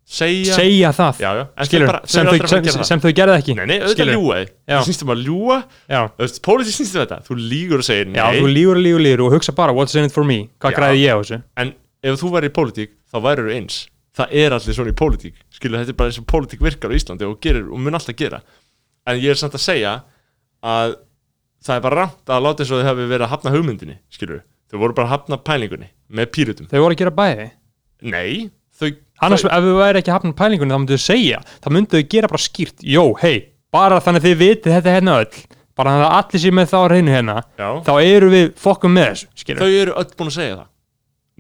[0.05, 1.21] segja, segja það.
[1.25, 2.85] Já, já, skilur, bara, sem, þau, sem, það.
[2.91, 3.55] sem þau gerði ekki.
[3.59, 4.75] Nei, nei, auðvitað ljúa þig Já.
[4.75, 7.19] Það snýst um að ljúa já, Þú veist, Pólitík snýst um þetta.
[7.29, 8.19] Þú lígur og segir nei.
[8.21, 10.39] já, þú lígur og lígur og lígur og hugsa bara what's in it for me,
[10.61, 11.41] hvað græði ég á þessu?
[11.63, 11.73] En
[12.05, 13.77] ef þú væri í pólitík Þá væri þú eins.
[14.15, 15.37] Það er allir svona í pólitík.
[15.55, 18.17] Skilur, þetta er bara eins og pólitík virkar á Íslandi Og, gerir, og mun alltaf
[18.19, 18.41] gera.
[19.07, 19.93] En ég er samt að segja
[20.65, 20.97] Að
[21.65, 24.43] það er bara rámt að láta eins og þau hafi verið að hafna hugmyndinni Skilur,
[24.75, 26.67] þau voru bara að hafna pælingunni Með pírutum.
[26.69, 27.47] Þau voru að gera bæði?
[28.13, 28.89] Nei, þau
[29.25, 32.09] annars ef þau væri ekki að hafna pælingunni þá myndu þau segja, þá myndu þau
[32.15, 33.37] gera bara skýrt jó, hei,
[33.75, 35.41] bara þannig að þið vitið þetta hérna öll,
[35.79, 39.09] bara þannig að allir sér með þá reynu hérna, Já, þá eru við fokkum með
[39.15, 40.69] þessu, skilur, þau eru öll búin að segja það.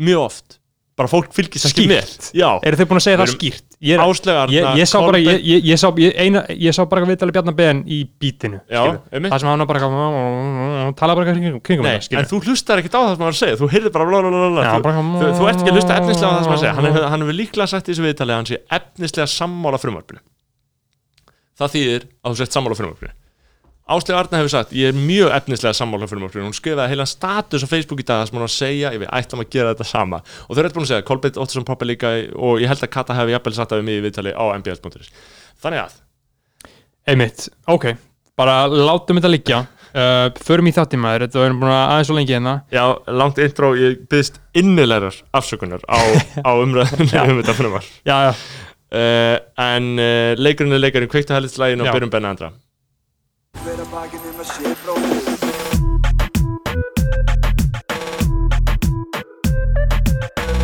[0.08, 0.58] Mjög oft.
[0.94, 2.10] Bara fólk fylgist ekki með.
[2.38, 4.96] Já, eru þau búin að segja Við það erum- skýrt ég, áslegar ég, ég sá
[5.04, 8.60] bara ég, ég, ég, sá, ég, eina, ég sá bara viðtalið Bjarnar Ben í bítinu
[8.70, 9.90] Já, það sem hann bara
[10.98, 12.22] tala bara kringum, kringum Nei, skilur.
[12.22, 13.58] en þú hlustar ekkert á það sem hann segja.
[13.60, 16.54] Þú heyrðir bara blablabla þú, þú, þú ert ekki að hlusta efnislega á það sem
[16.54, 19.28] hann segja Hann hefur, hann hefur líklega sagt í þessu viðtali að hann sé efnislega
[19.34, 20.24] sammála frumvarpinu.
[21.60, 23.14] Það þýðir að þú sett sammála frumvarpinu
[23.84, 27.68] Áslega Arna hefur sagt, ég er mjög efnislega sammála frumvarpinu Hún skrifaði heilan status á
[27.68, 30.22] Facebook í dag sem hún var að segja, ég við ættum að gera þetta sama.
[30.48, 33.18] Og þau eru búin að segja, Kolbeitt Óttarsson pappa líka og ég held að Kata
[33.18, 35.12] hefði jafnvel sagt það við mig í viðtali á mbs.is
[35.60, 36.00] Þannig að,
[37.12, 37.86] einmitt, ok,
[38.40, 39.60] bara látum þetta liggja.
[39.94, 42.56] Uh, förum í þáttímaður, þetta erum búin að aðeins svo lengi hérna.
[42.72, 42.82] Já,
[43.20, 46.00] langt intro, ég byggðist innilegar afsökunar á,
[46.40, 51.12] á umræðinu um þetta já, já, uh, en uh, leikurinn er leikurinn.
[51.12, 51.98] Kveikta helitslægin og Já.
[51.98, 52.50] byrjum benna andra
[53.62, 55.24] Hver að bakið um að sé bróðir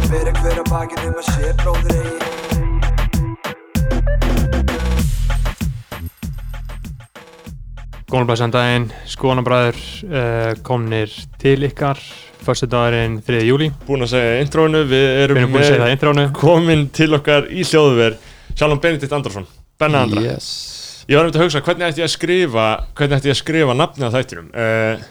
[0.08, 2.30] Hver að hver að bakið um að sé bróðir eigi
[8.10, 9.78] góðan blæsan daginn skoðanabræður
[10.10, 12.00] uh, komnir til ykkar
[12.42, 13.44] fyrstu dagurinn 3.
[13.46, 17.12] júli búin að segja introinu, við við erum, erum segja það með intrónu komin til
[17.20, 18.18] okkar í hljóðver
[18.50, 19.46] Sjálfum Benedikt Andrason,
[19.78, 20.26] benna andra.
[20.26, 20.79] Yes
[21.10, 23.76] ég var um að hugsa hvernig ætti ég að skrifa hvernig ætti ég að skrifa
[23.76, 24.50] nafnið á þættinum?
[24.54, 25.08] Uh,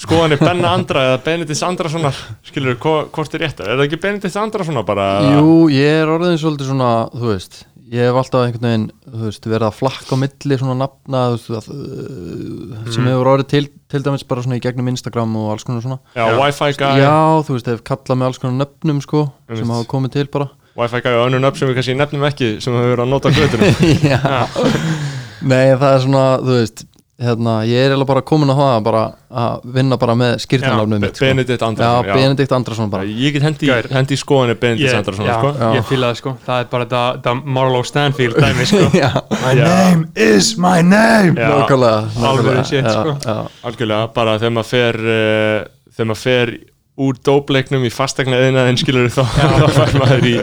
[0.00, 4.38] skoðan er benna andra eða Benedikt Andrasonar skilur, hvort er réttar, er það ekki Benedikt
[4.40, 5.10] Andrasonar bara?
[5.36, 9.46] Jú, ég er orðin svolítið svona, þú veist Ég hef alltaf einhvern veginn, þú veist,
[9.50, 13.62] verið að flakka á milli svona nafna, þú veist, að, uh, sem hefur orðið til,
[13.90, 15.98] til dæmis bara svona í gegnum Instagram og alls konar svona.
[16.14, 19.64] Já, Wi-Fi guy, Já, þú veist, hef kallað með alls konar nöfnum, sko, Einmitt.
[19.64, 20.52] sem hafa komið til bara.
[20.78, 23.16] Wi-Fi guy og önnur nöfn sem við kannski nefnum ekki sem við höfum verið að
[23.16, 23.74] nota á götunum.
[24.14, 26.82] Já Nei, það er svona, þú veist,
[27.20, 29.00] hérna, ég er eiginlega bara komin á það bara
[29.40, 31.26] að vinna bara með skýrtanafnum mitt, sko.
[31.26, 33.88] Benedikt Andrason, Já, Benedikt Andrason bara Ég get hendi, Gaur.
[33.92, 35.50] hendi í skoðanir Benedikt ég, Andrason já, sko.
[35.60, 35.68] Já.
[35.76, 39.10] ég fíla það sko það er bara þetta, þetta Marlowe Stanfield dæmi sko Já,
[39.44, 43.16] my name is my name nákvæmlega nákvæmlega, shit, já, sko.
[43.20, 43.36] já.
[43.68, 45.60] Algjörlega, bara þegar maður fer uh,
[45.92, 46.54] þegar maður fer
[47.00, 49.22] úr dópleiknum í fastegna eðinaðin skilur þá,
[49.60, 50.34] þá fær maður í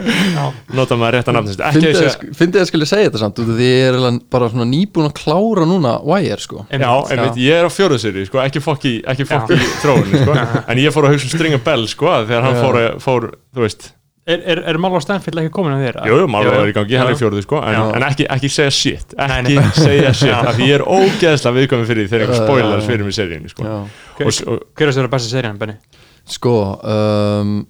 [0.76, 4.18] nota maður ekki að Fyndið að fyndið að skilja segja þetta samt Því ég er
[4.32, 8.40] bara svona nýbúin að klára núna Wire sko Já, einmitt, ég er á fjóruðsýri, sko,
[8.44, 10.34] ekki fokk í, ekki fokk í þróunni, sko,
[10.72, 12.62] en ég fór að hugsa um Stringa Bell, sko, þegar hann Já.
[12.64, 13.88] fór, fór, þú veist,
[14.28, 16.00] er, er, er Marlowe Stanfield ekki komin að þér?
[16.10, 17.14] jú, jú, málur er í gangi, hann Já.
[17.14, 17.84] er fjóruði, sko, en, Já.
[17.98, 19.70] en ekki, ekki segja shit, ekki nei.
[19.78, 22.90] segja shit, af því ég er ógeðslega viðkomið fyrir því þegar einhver Já, spoilers já.
[22.92, 23.78] fyrir mig seríunni, sko, Já.
[24.18, 25.78] og, og, hver er þessi besta serían, Benny?
[26.28, 27.66] Sko um,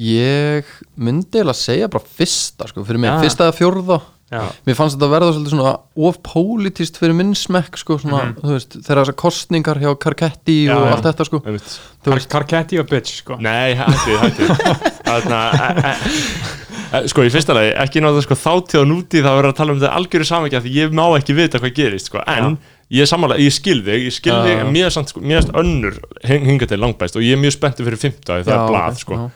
[0.00, 0.66] Ég
[0.98, 3.20] myndi eiginlega segja bara fyrsta sko Fyrir mig, Já.
[3.22, 4.00] fyrsta eða fjórða
[4.34, 4.40] Já.
[4.66, 5.72] mér fannst þetta verða svolítið svona
[6.08, 8.40] of pólitist fyrir minn smekk sko, svona, Mhm.
[8.42, 10.92] þú veist, þegar þessar kostningar hjá Karketti Já, og já.
[10.96, 11.38] allt þetta sko.
[11.44, 14.48] Þú Kar veist- Karketti og bitch sko Nei, hætti, hætti
[15.06, 19.30] Þarna e, e, e, Sko, í fyrsta lagi, ekki náttúrulega sko þáttíð og nútíð þá
[19.38, 22.24] verður að tala um þetta algjöru samækja því ég má ekki vita hvað gerist, sko
[22.26, 22.58] en
[22.94, 25.58] ég er sammála, ég skil þig, ég skil þig mér er samt, sko, mér er
[25.62, 28.70] önnur hing- hingað til langbæst og ég er mjög spenntur fyrir fimmtagi, það Já, er
[28.70, 29.26] blað, ok, sko já.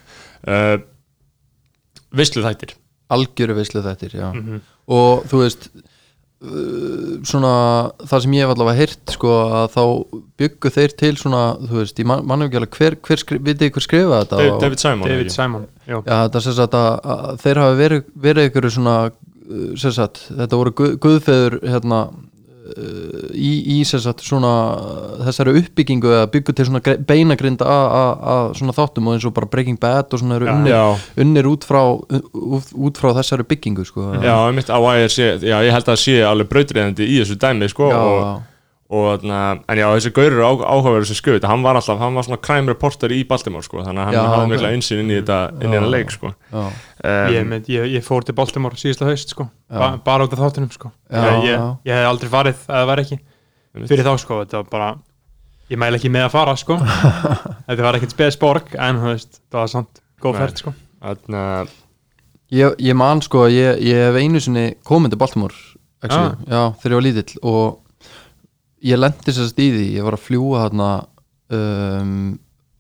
[0.55, 0.79] uh,
[2.19, 2.75] Veistlu þættir
[3.13, 4.61] algjöru veislu þettir, já Mhm.
[4.89, 5.69] og þú veist
[6.45, 7.53] uh, svona
[8.07, 9.83] það sem ég hef allavega heyrt sko að þá
[10.39, 13.73] byggu þeir til svona, þú veist, ég man, mann ekki alveg hver, hver skri, vitið
[13.75, 15.33] hver skrifa þetta David, og, David Simon David?
[15.35, 15.97] Simon já.
[15.99, 20.23] Já, þetta sem sagt að, að þeir hafi verið, verið ykkur svona uh, sem sagt,
[20.31, 22.03] þetta voru guð, guðfeður hérna
[23.35, 24.51] í, í sagt svona
[25.27, 29.47] þessari uppbyggingu eða byggu til svona beinagrind að- að að þáttum og eins og bara
[29.51, 30.75] Breaking Bad og svona eru unnir,
[31.25, 31.83] unnir út, frá,
[32.75, 34.13] út, frá þessari byggingu sko.
[34.23, 37.69] já, einmitt á YR sé, já, ég held að sé alveg brautriðandi í þessu dæmi,
[37.69, 38.43] sko já, og, já.
[38.89, 42.39] Og en já, þessi gaurur á, áhugaverður sem skuð, hann var alltaf, hann var svona
[42.41, 44.53] crime reporter í Baltimore, sko, þannig að hann Já, hafði ok.
[44.55, 46.31] mikla insýn inn í þetta, inn í hennar leik, sko.
[46.49, 46.63] já.
[46.63, 49.45] um, ég, með, ég, ég fór til Baltimore síðasta haust sko.
[49.69, 50.93] Ba bara út af þáttunum sko.
[51.13, 53.19] Já, ég, ég, hef aldrei farið að það var ekki.
[53.91, 54.89] Fyrir þá sko þetta var bara
[55.69, 56.79] ég mæla ekki með að fara sko.
[57.69, 60.73] Þetta var ekkert spesborg en þú veist það var samt góð ferð sko.
[61.05, 61.43] Þarna,
[62.49, 65.59] Ég, ég man sko að ég, ég hef einu sinni komið til Baltimore
[66.01, 67.67] actually, já, þegar ég var lítill og
[68.85, 70.91] ég lendi sérst í því ég var að fljúa þarna
[71.55, 72.39] um,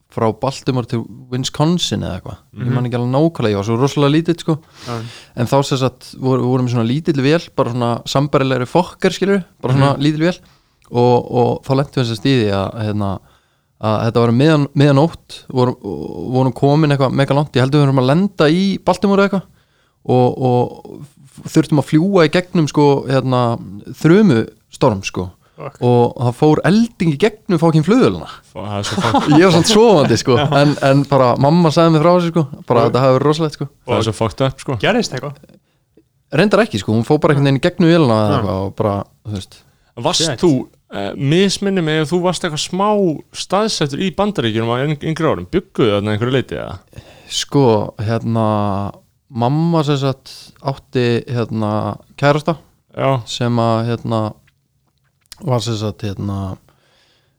[0.09, 2.39] frá Baltimore til Wisconsin eða eitthvað.
[2.65, 4.55] Ég man ekki alveg nákvæmlega, ég var svo rosalega lítill sko.
[4.87, 4.95] Já.
[5.37, 9.43] en þá sérst að voru, vorum við svona lítill vél bara svona sambarilegri fokkar skilur
[9.63, 10.03] bara svona Mhm.
[10.07, 10.39] lítill vél.
[10.91, 13.11] Og, og þá lendum við sérst í því að hérna,
[13.85, 15.77] að þetta var miðan, miðanótt vorum,
[16.33, 19.43] vorum komin eitthvað mega langt, ég heldur við vorum að lenda í Baltimore eitthvað.
[20.09, 21.03] Og, og
[21.53, 23.43] þurftum að fljúa í gegnum sko, hérna,
[23.93, 25.79] þrömu storm sko Fuck.
[25.83, 29.33] og það fór elding í gegnum svo fucked.
[29.35, 30.37] Ég var svona svovandi sko.
[30.38, 32.44] En, en bara mamma sagði mig frá þessu sko.
[32.68, 33.66] Bara Og- þetta hafi verið rosalegt sko.
[33.88, 34.77] Það er svo fucked up, sko.
[34.85, 35.40] Gerðist eitthvað?
[36.38, 38.94] Reyndar ekki sko, hún fór bara einhvern veginn í gegnum vélina eða eitthvað og bara,
[39.27, 39.59] þú veist.
[39.99, 40.38] Varst Shit.
[40.44, 40.51] þú,
[40.94, 42.88] uh, misminni mig ef þú varst eitthvað smá
[43.35, 46.79] staðsettur í bandaríkjunum á yng- yngri árum, bygguðu þarna einhverju leiti eða?
[47.29, 47.64] sko,
[47.99, 48.44] hérna
[49.29, 50.31] mamma sem sagt
[50.64, 52.55] átti hérna kærasta
[52.97, 54.21] Já, sem að hérna
[55.44, 56.57] var sem sagt hérna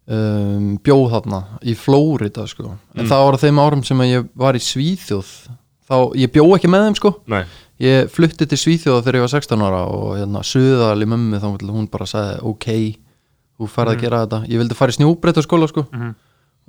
[0.10, 3.10] um, bjóð þarna í Flórida sko en Mm.
[3.10, 5.30] það var á þeim árum sem að ég var í Svíþjóð
[5.90, 7.44] þá, ég bjó ekki með þeim sko nei,
[7.80, 11.50] ég flutti til Svíþjóða þegar ég var 16 ára og hérna suðal í mömmu þá
[11.60, 12.68] til hún bara sagði ok,
[13.60, 14.02] þú færð að Mhm.
[14.02, 16.16] gera þetta ég vildi fara í snjóbreytt á skóla sko Mhm.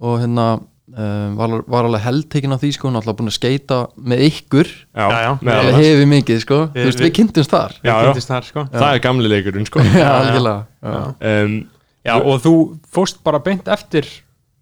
[0.00, 0.60] og hérna
[0.96, 4.70] um, var, var alveg heldtekinn af því sko, náttúrulega búin að skeita með ykkur
[5.60, 5.76] annars.
[5.80, 8.12] hefði mikið sko, Við- veist, við- kynntumst þar Já, já.
[8.30, 10.10] þar sko það er gamli leikurinn, sko já, já.
[10.10, 10.98] algjörlega já,
[11.44, 11.56] um,
[12.06, 12.54] já, og þú
[12.94, 14.06] fóst bara beint eftir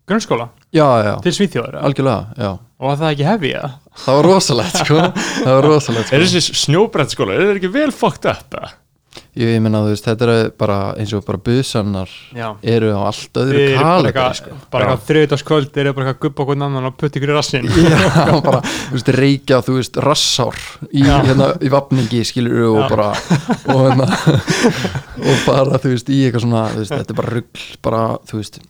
[0.09, 1.85] grunnskóla já, já, til Svíþjóður eða?
[1.89, 2.51] algjörlega já.
[2.79, 3.71] og var það ekki hefi eða?
[4.05, 6.39] það var rosalegt sko það var rosalegt Er sko.
[6.39, 8.47] þessi snjóbrett skóla, er það ekki vel fucked up?
[8.59, 8.71] eða?
[9.39, 13.01] Ég, ég menna, þú veist, þetta er bara eins og bara busannar já eru á
[13.09, 14.57] allt öðru bara kalibri eitthvað sko.
[14.75, 18.63] bara þriðdagskvöld eru bara eitthvað gubba okkur annan og putti ykkur í rassin já, bara,
[18.63, 20.59] þú veist, reykja, þú veist, rassár
[20.91, 22.89] í, hérna, í vapningi, skilur og Já.
[22.95, 23.11] bara
[23.75, 24.09] og, hérna,
[25.29, 28.61] og bara, þú veist, í eitthvað svona veist, þetta er bara rugl, bara, þú veist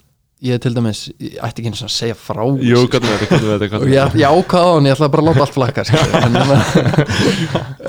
[0.44, 3.22] ég til dæmis, ég ætti ekki eins og að segja frá Jú, þessu, hvernig er
[3.22, 3.80] þetta, hvernig er þetta.
[3.82, 6.38] og ég, ég ákvaða hann, ég ætla bara að láta allt flakka skilur, en,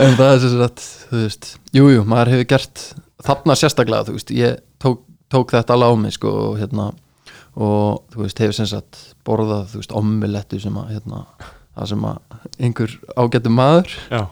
[0.07, 2.83] en það er sem sagt, þú veist, jújú jú, maður hefur gert
[3.27, 6.89] þarna sérstaklega, þú veist, ég tók, tók þetta alveg á mig, sko, og hérna
[7.59, 11.23] og þú veist, hefur sem sagt borðað, þú veist, ommilettu sem að, hérna,
[11.77, 14.23] það sem að einhver ágættu maður Já,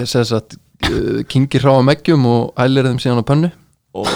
[0.00, 3.50] er sem sagt uh, kingir hráa meggjum og ælir þeim síðan á pönnu
[3.94, 4.06] og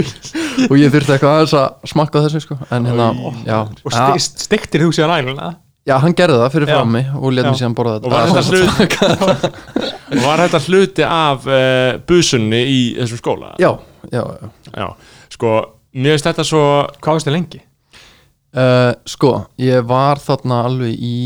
[0.70, 2.56] og ég þurfti eitthvað aðeins að smakka þessu sko.
[2.72, 3.08] En hérna,
[3.46, 5.50] já, og ja, sti- stiktir þú sér æluna?
[5.88, 7.42] Já, hann gerði það fyrir frá mig og Já.
[7.48, 9.44] mig síðan borða Og var þetta þetta hlut
[10.12, 13.52] og var þetta hluti af uh, busunni í þessum skóla?
[13.58, 13.70] já,
[14.12, 14.50] já, já.
[14.76, 14.86] Já,
[15.32, 15.52] sko,
[15.96, 16.62] mér finnst þetta svo
[17.00, 17.62] hvað varstu lengi?
[18.50, 21.16] Uh, sko, ég var þarna alveg í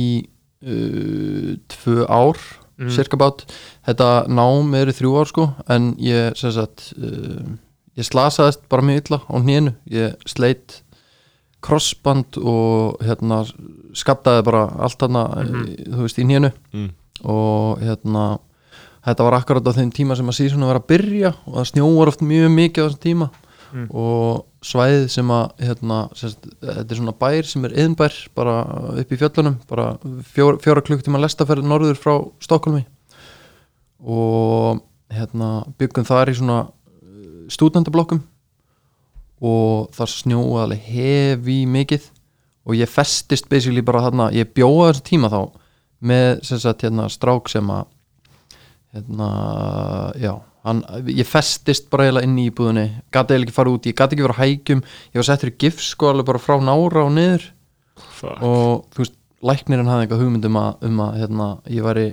[0.66, 2.38] uh, tvö ár
[2.74, 2.88] Mm.
[2.90, 3.44] cirka bát
[3.86, 7.44] þetta nám er í þrjú ár sko en ég sem sagt uh,
[7.96, 9.74] ég slasaðist bara mjög illa á hnénu.
[9.90, 10.80] Ég sleitt
[11.64, 13.42] crossband og hérna
[13.96, 15.64] skaddaði bara allt þarna Mhm.
[15.64, 16.52] í- þú veist í hnénu.
[16.74, 16.90] Mm,
[17.24, 18.38] og hérna
[19.06, 22.08] þetta var akkurat á þeim tíma sem að síðan var að byrja og það snjóvar
[22.08, 23.30] oft mjög mikið á þessum tíma.
[23.74, 23.88] Mm.
[23.90, 28.62] og svæðið sem að hérna, sérst, þetta er svona bær sem er yðnbær bara
[29.00, 32.84] upp í fjöllunum bara fjóra, fjóra klukktíma lestaferð norður frá Stokkólmi
[34.04, 34.80] og
[35.10, 36.58] hérna, byggum þar í svona
[37.52, 38.22] stúdendablokkum
[39.44, 42.08] og það snjóði alveg hefi mikið
[42.64, 45.40] og ég festist basically bara þarna, ég bjóða þessu tíma þá
[46.04, 47.86] með sem sagt hérna strák sem að
[48.94, 49.28] hérna,
[50.20, 50.32] já
[50.64, 54.16] hann, ég festist bara eiginlega inn í íbúðinni gati eiginlega ekki fara út, ég gati
[54.16, 57.12] ekki vera á hækjum ég var settur í gifs sko alveg bara frá nára og
[57.16, 57.50] niður
[57.94, 58.40] Fuck.
[58.40, 62.06] og þú veist, læknirinn hafði eitthvað hugmynd um að, um að hérna, ég væri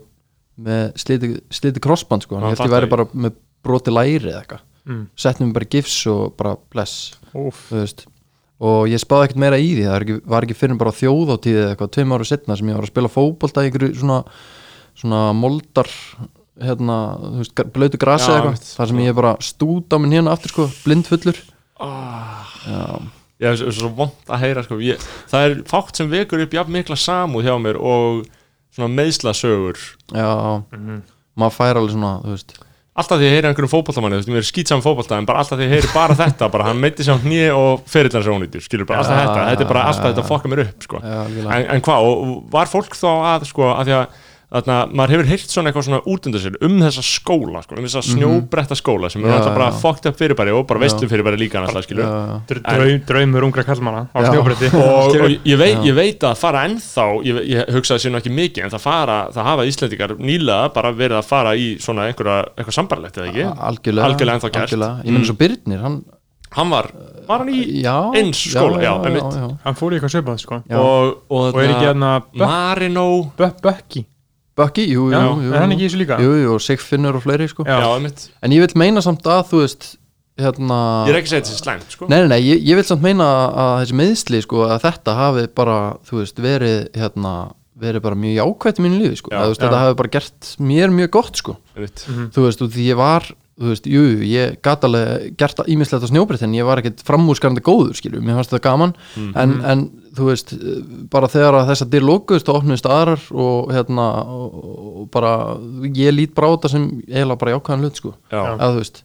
[0.62, 5.04] með sliti, sliti crossband sko, hann fattar væri bara með broti læri eða eitthvað mm.
[5.16, 7.12] setti mig bara gifs og bara bless
[8.62, 11.62] og ég spáði ekkert meira í því það var ekki, var ekki fyrir bara þjóðáttíði
[11.64, 14.20] eða eitthvað tveim ára setna sem ég var að spila fótbolta í einhverju svona,
[15.02, 15.90] svona moldar
[16.62, 19.98] hérna, þú veist, gra- blautu grasi Já, eða eitthvað, þar sem ég bara stúd á
[19.98, 21.40] minn hérna aftur sko, blindfullur.
[21.82, 22.52] Ah.
[22.68, 22.84] já,
[23.42, 24.78] Já, það er svo vond að heyra sko.
[24.86, 28.28] ég, Það er fátt sem vekur upp jafn mikla samúð hjá mér og
[28.76, 29.80] svona meðslasögur
[30.14, 31.02] já, Mhm.
[31.36, 32.54] maður fær alveg svona, þú veist
[33.02, 35.42] Alltaf því ég heyri einhverjum fótboltamanni, þú veist, mér er skýt saman fótbolta en bara
[35.42, 38.36] alltaf því ég heyri bara þetta, bara hann meiti sér á hnýi og ferillan sér
[38.36, 41.02] ónýttur, skilur bara alltaf þetta, þetta er bara alltaf þetta fokka mér upp, sko.
[41.02, 44.20] En, en hvað, og var fólk þá að sko, að því að
[44.52, 47.86] þarna, maður hefur heyrt svona eitthvað svona út undan sér um þessa skóla sko, um
[47.86, 49.32] þessa snjóbretta skóla sem er Mhm.
[49.32, 49.80] Já, alltaf bara já.
[49.80, 50.84] fucked up fyrirbæri og bara Já.
[50.84, 51.62] veistlum fyrirbæri líka.
[52.48, 56.66] Dr- draum, draumur ungra kallmanna á snjóbretti og, og ég, veit, ég veit að fara
[56.68, 60.74] ennþá ég, ég hugsaði sér nú ekki mikið en það fara, það hafa Íslendingar nýlega
[60.74, 64.64] bara verið að fara í svona einhverja eitthvað sambarlegt eða ekki, algjörlega, Algjörlega ennþá gert.
[64.68, 64.98] algjörlega.
[65.06, 65.30] ég menn Mm.
[65.32, 66.04] svo Birnir, hann
[66.52, 66.92] hann var
[67.28, 69.34] var hann í, já, eins skóla, já, já, einmitt.
[69.40, 70.76] já, Hann fór í eitthvað svipað sko já.
[70.78, 74.06] og, og, Og er ekki hérna Bö- Marino Bö- Bökki
[74.60, 76.18] Bucky, jú, jú, Já, jú, er hann ekki í þessu líka?
[76.22, 77.78] jú, jú, og Sigfinnur og fleiri sko Já.
[77.96, 79.88] einmitt en ég vil meina samt að, þú veist
[80.42, 82.86] hérna ég er ekki að segja þetta slæmt sko Nei, nei, nei, ég, ég vil
[82.88, 87.34] samt meina að þessi meðsli sko, að þetta hafi bara, þú veist, verið hérna,
[87.82, 89.66] verið bara mjög jákvætt í mínu lífi sko, Já, að, þú veist, já.
[89.68, 92.04] þetta hafi bara gert mér mjög gott sko, einmitt.
[92.36, 96.06] þú veist, og því ég var þú veist, jú, jú, ég gat alveg gert ímislegt
[96.06, 98.94] á snjóbreytt en ég var ekkert framúskarandi góður, skilju, mér fannst þetta gaman
[99.38, 99.84] en, en,
[100.18, 100.54] þú veist
[101.14, 104.56] bara þegar að þess að dyr lókuðust og opnuðust aðrar og hérna og,
[105.02, 105.34] og bara,
[105.96, 109.04] ég lít bara á þetta sem eiginlega bara jákvæðan hlut, sko já, að þú veist,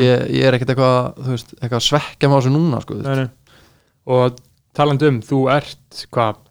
[0.00, 3.00] ég, ég er ekkert eitthvað þú veist, eitthvað að svekkja maður þessu núna, sko, þú
[3.00, 3.08] veist.
[3.08, 3.70] Nei, nei.
[4.14, 4.42] Og
[4.76, 6.42] talandi um, þú ert hvað,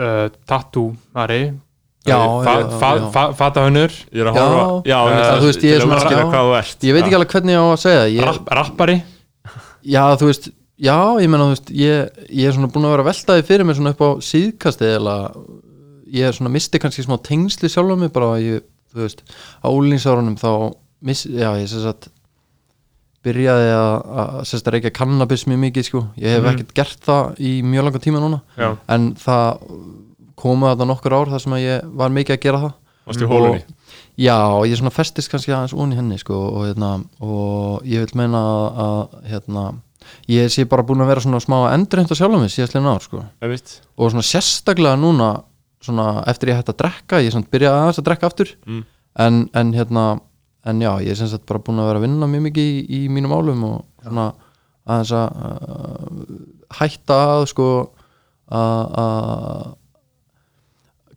[0.00, 1.42] uh, tattoo-ari
[2.02, 3.02] Já, fa já, fa já.
[3.14, 4.96] fa fatahönnur ég er að horfa já,
[5.38, 6.30] þú veist, ég er svona- útskýra já.
[6.32, 8.96] hvað þú ert ég veit ekki alveg hvernig ég á að segja rappari
[9.86, 13.08] já, þú veist, já, ég meina, þú veist ég, ég er svona búin að vera
[13.10, 15.16] veltaði fyrir mér svona upp á síðkasti eða
[16.12, 19.22] ég er svona misti kannski smá tengsli sjálf mig bara að ég, þú veist
[19.62, 20.50] á úlinsárunum þá
[21.02, 22.08] miss, já, ég sem sagt
[23.22, 26.50] byrjaði að, að sérst að reykja kannabis mjög mikið sko, ég hef Mhm.
[26.56, 28.76] ekkert gert það í mjög langa tíma núna Já.
[28.88, 29.60] en það
[30.42, 32.72] komu þetta nokkur ár þar sem að ég var mikið að gera það
[33.06, 33.62] Varstu í hólunni?
[34.18, 38.38] Já, ég svona festist kannski aðeins onni henni sko, og, hérna, og ég vil meina
[38.42, 39.64] að, að hérna,
[40.32, 43.22] ég sé bara búin að vera svona smá endurheimt á sjálfum mig síðastlega ár sko.
[43.98, 45.30] Og svona sérstaklega núna
[45.82, 48.84] svona eftir ég hætti að drekka ég byrjaði aðeins að drekka aftur Mm.
[49.18, 50.20] en, en hérna
[50.64, 53.02] en já, ég er sem sagt bara búin að vera að vinna mjög mikið í,
[53.02, 54.28] í mínum álum og svona
[54.86, 56.36] aðeins að uh,
[56.78, 57.68] hætta að sko
[58.52, 59.72] að að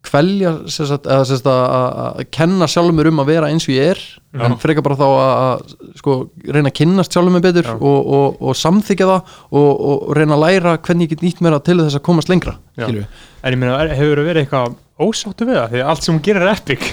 [0.05, 1.33] kvelja að, að
[1.65, 4.01] að kenna sjálfum mér um að vera eins og ég er
[4.45, 6.15] en frekar bara þá að, að sko,
[6.47, 7.75] reyna að kynnast sjálfum mér betur Já.
[7.75, 11.57] og, og, og samþykja það og, og reyna að læra hvernig ég get nýtt mér
[11.65, 12.89] til þess að komast lengra Já.
[12.89, 15.71] En ég meina, hefur verið eitthvað ósáttu við það?
[15.73, 16.85] Því að allt sem hún gerir er epic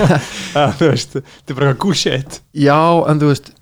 [0.58, 3.52] Að, Þú veist, þetta er bara eitthvað good shit Já, en þú veist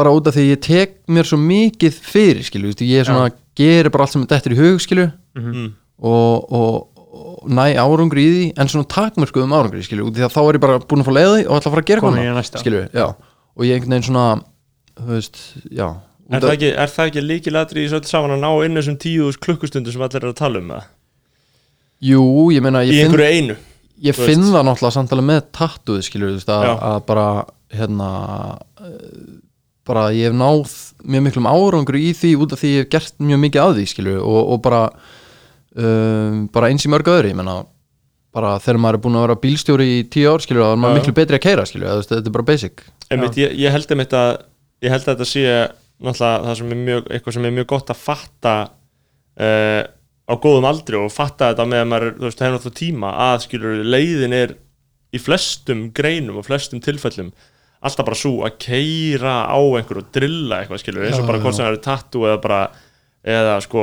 [0.00, 3.90] bara út af því ég tek mér svo mikið fyrir skilju, ég er svona gerir
[3.92, 5.68] bara allt sem þetta er í hug skilju Mm.
[6.02, 6.99] og, og
[7.50, 10.78] næ árangri í því en svona takmörkuðum árangri skilju, því að þá er ég bara
[10.84, 12.62] búin að fá leiði og ætla að fara að gera næsta.
[12.62, 14.26] skilju, já og ég einhvern veginn svona
[15.00, 15.88] þú veist, já
[16.30, 19.30] Er það ekki, er það ekki líkilatri í svolítið saman að ná inn þessum tíu
[19.42, 20.84] klukkustundu sem allir eru að tala um það?
[22.06, 22.20] Jú,
[22.54, 23.56] ég meina Í ég finn, einhverju einu
[24.06, 27.26] ég finn það náttúrulega samtala með tattooð skilju, þú veist, að, að bara
[27.74, 28.10] hérna
[28.78, 29.40] eh,
[29.90, 33.16] bara ég hef náð mjög miklum árangri í því út af því ég hef gert
[33.22, 34.82] mjög mikið að því skilju og, og bara
[35.76, 37.60] um, bara eins í mörg öðru, ég meina
[38.34, 40.98] bara þegar maður er búin að vera bílstjóri í tíu ár skilju, þá er maður
[41.00, 42.84] miklu betri að keira skilju, eða þetta er bara basic.
[43.10, 44.30] Einmitt, ég, ég held einmitt að
[44.84, 45.46] ég held að þetta sé
[46.00, 49.82] náttúrulega það sem er mjög, eitthvað sem er mjög gott að fatta uh,
[50.30, 53.46] á góðum aldri og fatta þetta með að maður þú veist, hefur náttúrulega tíma að
[53.46, 54.54] skilur leiðin er
[55.10, 57.32] í flestum greinum og flestum tilfellum
[57.80, 61.42] alltaf bara svo að keira á einhver og drilla eitthvað skilur eins og Já, bara
[61.42, 62.60] hvort sem það er tattoo eða bara
[63.20, 63.80] eða sko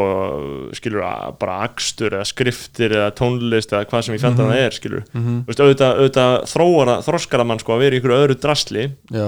[0.73, 1.03] skilur
[1.37, 5.35] bara akstur eða skriftir eða tónlist eða hvað sem í fjandan það er skilur mm
[5.45, 9.27] Þú veist, auðvitað, auðvitað þróara, þroskara mann sko að vera í einhverju öðru drasli Já,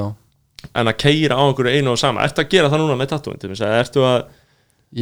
[0.73, 2.25] en að keira á einhverju einu og sama.
[2.25, 4.19] Ertu að gera það núna með tattúin til þess að ertu að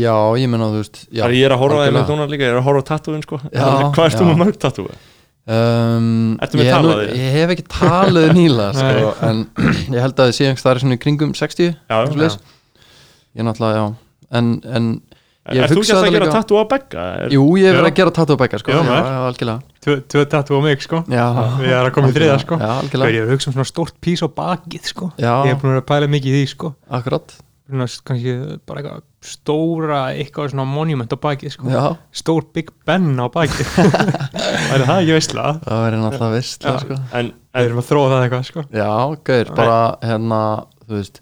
[0.03, 2.51] já, ég menna þú veist já, ég er að horfa það með núna líka, ég
[2.51, 3.39] er að horfa tattúin sko.
[3.55, 4.97] Já, Hvað ertu með mörg tattúi?
[5.47, 7.21] um, Ertu með ég, hef nú- talað í?
[7.23, 9.39] ég hef ekki talið nýla sko, en
[9.95, 13.47] ég held að það sé einhvers það er svona í kringum 60 Já, ég er
[13.47, 13.87] náttúrulega, já
[14.31, 14.89] en, en
[15.47, 17.03] Ég Ertu ekki að gera tattú á begga?
[17.23, 18.95] Er- jú, ég hef verið að gera tattu á bekka sko, Já,
[19.29, 19.61] algjörlega.
[19.85, 20.99] Tvö tvö tattoo á mig sko.
[21.07, 21.23] Já,
[21.61, 22.57] Við erum að koma í þriða sko.
[22.59, 25.07] Já, algjörlega, ég er að hugsa um svona stórt pís á bakið sko.
[25.15, 25.31] Já.
[25.47, 26.73] Ég hef búin að vera að pæla mikið í því sko.
[26.99, 27.37] Akkurat.
[27.67, 28.33] Svona, kannski
[28.67, 31.71] bara eitthvað stóra eitthvað svona monument á bakið sko.
[31.71, 33.71] Já, Stór Big Ben á bakið.
[34.67, 36.75] Það er það, ég veistla það verið náttúrulega vist Já.
[36.83, 36.99] sko.
[37.15, 38.63] En, Við erum að þróa það eitthvað sko.
[38.75, 38.91] Já,
[39.31, 40.39] gauður, bara hérna,
[40.83, 41.21] þú veist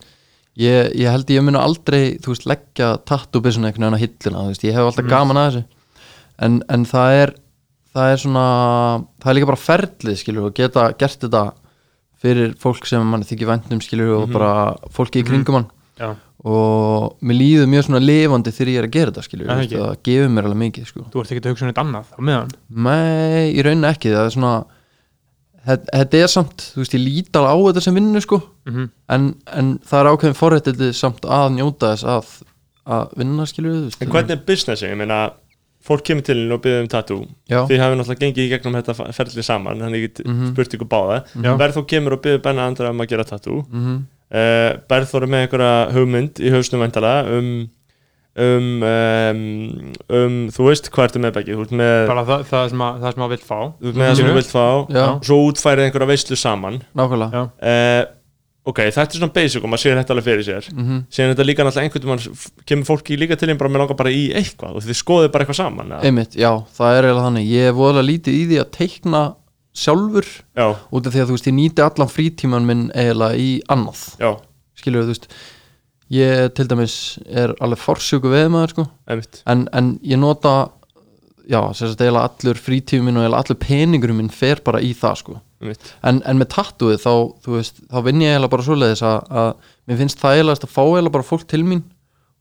[0.58, 4.53] ég, ég held ég muni aldrei, þú veist, leggja tattúbissuna einhvern veginn á hilluna, þú
[4.53, 5.10] veist, ég hef alltaf Mm.
[5.12, 5.64] gaman að þessu.
[6.39, 7.34] En, en það er
[7.95, 8.45] það er svona,
[9.24, 11.43] það er líka bara ferlið, skilur, og geta gert þetta
[12.20, 15.68] fyrir fólk sem mann þykir væntnum, skilur, og bara fólki í kringum hann.
[15.99, 16.10] Já,
[16.45, 20.30] og mér líður mjög svona lifandi þegar ég er að gera þetta, skilur, það gefur
[20.36, 21.06] mér alveg mikið, sko.
[21.14, 22.51] Þú ert ekki að hugsa um eitt annað á meðan?
[22.70, 24.53] Nei, í rauninni ekki, það er svona
[25.66, 28.41] þetta er samt, þú veist, ég lít alveg á þetta sem vinnu, sko.
[28.70, 32.30] Mm en, en það er ákveðin forréttindi samt að njóta þess að,
[32.89, 34.88] að vinna við En hvernig er businessi?
[34.89, 35.20] Ég meina,
[35.86, 37.20] fólk kemur til þín og byrðum tattoo.
[37.49, 40.47] Já, Þið hafið náttúrulega gengið í gegnum þetta ferli saman Þannig ég get Mhm.
[40.53, 41.20] spurt ykkur báða.
[41.38, 41.51] Já.
[41.61, 43.66] Berð þú kemur og byrður Benna Andra um að gera tattoo.
[43.72, 43.95] Mm
[44.34, 47.70] uh, Berð þú með einhverja hugmynd í hausnum vantala um,
[48.36, 51.55] um, um, um Þú veist hvað ertu með beggi?
[51.55, 53.57] Þú ert með, Bara það, það, sem að, það sem að vill fá.
[53.79, 54.67] Þú ert með það sem þú vilt fá.
[54.97, 56.83] Já, Svo útfærið einhverja veislu saman.
[56.97, 57.41] Nákvæmlega.
[57.41, 57.71] Já.
[57.71, 58.13] uh,
[58.65, 60.67] Ok, þetta er svona basic og maður sér þetta alveg fyrir sér.
[60.73, 63.83] Mm Síðan er þetta líka náttúrulega einhvern veginn Kemur fólki líka til þín bara með
[63.83, 64.79] langar bara í eitthvað.
[64.79, 65.93] Og þið skoðið bara eitthvað saman?
[66.01, 67.51] Einmitt, já, það er eiginlega þannig.
[67.53, 69.21] Ég er voðalega lítið í því að teikna
[69.75, 73.49] sjálfur Já, út af því að þú veist, ég nýti allan frítíman minn eiginlega í
[73.75, 74.01] annað.
[74.23, 74.31] Já,
[74.81, 75.29] skilur þú veist
[76.14, 76.95] ég til dæmis
[77.26, 78.88] er alveg forsjúku veð maður sko,
[79.49, 80.56] en, en ég nota
[81.49, 85.39] já, eiginlega allur frítímin minn og eiginlega allur peningurum minn fer bara í það sko.
[86.06, 87.12] En, en með tattúið þá,
[87.49, 90.82] veist, þá vinn ég eiginlega bara svoleiðis að, að mér finnst það eiginlega að fá
[90.84, 91.84] eiginlega bara fólk til mín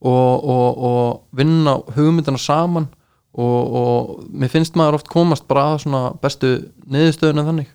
[0.04, 2.90] og, og, og vinna hugmyndina saman
[3.34, 6.54] og, og mér finnst maður oft komast bara að svona bestu
[6.84, 7.72] niðurstöðuna þannig.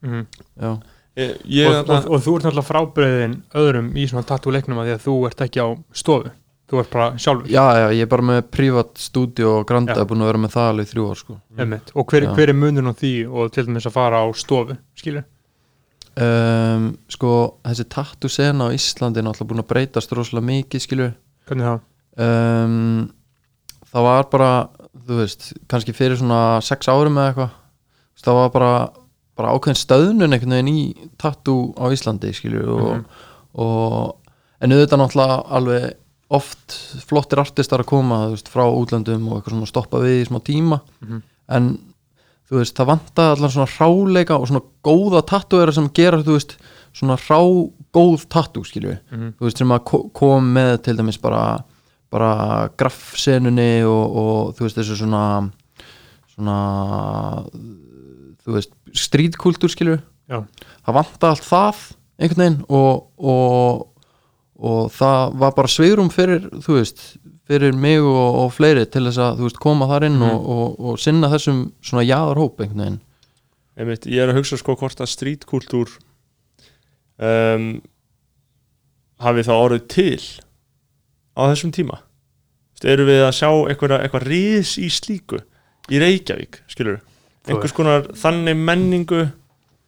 [0.00, 0.24] Mm.
[0.56, 0.70] já,
[1.18, 4.90] Ég, ég, og, og, og þú ert náttúrulega frábriðin öðrum í svona tattoo leiknum að
[4.90, 6.30] því að þú ert ekki á stofu
[6.70, 10.06] Þú ert bara sjálfur já, já, ég er bara með privat stúdíu og granda, Já.
[10.06, 11.38] búin að vera með það alveg í þrjú ár sko.
[11.98, 15.26] Og hver, hver er munun á því og til dæmis að fara á stofu skilur?
[16.18, 17.32] um, sko,
[17.66, 21.12] þessi tattoo sena á Íslandi er náttúrulega búin að breytast rosalega mikið skilur
[21.50, 21.82] Hvernig það?
[22.26, 23.10] um,
[23.90, 24.50] það var bara
[25.06, 27.56] þú veist, kannski fyrir svona sex árum eða eitthvað
[28.20, 28.72] það var bara,
[29.40, 33.04] bara ákveðin stöðnun einhvern veginn í tattoo á Íslandi skilur og, Mhm.
[33.54, 34.16] og
[34.60, 35.92] en auðvitað náttúrulega alveg
[36.30, 36.74] oft
[37.08, 40.80] flottir artistar að koma veist, frá útlöndum og eitthvað svona stoppa við í smá tíma
[41.02, 41.22] Mhm.
[41.48, 41.78] en
[42.50, 46.56] þú veist, það vantaði allan svona hráleika og svona góða tattooera sem gera, þú veist,
[46.94, 47.38] svona hrá
[47.94, 49.32] góð tattoo, skilju Mhm.
[49.38, 51.62] þú veist, sem að ko- kom með til dæmis bara,
[52.10, 55.50] bara graffsenunni og, og þú veist, þessu svona
[56.36, 57.44] svona
[58.44, 59.98] þú veist, strítkultúr, skilju
[60.30, 60.42] Já.
[60.86, 61.80] það vantaði allt það
[62.20, 63.86] einhvern veginn og, og
[64.60, 66.98] og það var bara sveirum fyrir, þú veist,
[67.48, 70.34] fyrir mig og, og fleiri til þess að, veist, koma þar inn Mhm.
[70.34, 72.98] og, og, og sinna þessum svona jáðarhóp einhvern veginn
[73.80, 75.94] einmitt, ég er að hugsa sko hvort að strítkultúr
[77.24, 77.80] um,
[79.24, 80.20] hafi þá orðið til
[81.36, 82.02] á þessum tíma
[82.84, 85.40] erum við að sjá eitthvað, eitthvað ris í slíku
[85.92, 87.00] í Reykjavík, skilur
[87.48, 89.22] einhvers konar þannig menningu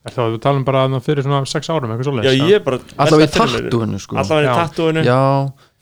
[0.03, 2.41] Er það að þú talum bara að fyrir svona sex árum eitthvað já svoleiðis?
[2.49, 4.55] ég er bara alltaf í tattúinu sko allavega í Já.
[4.59, 5.19] tattúinu já,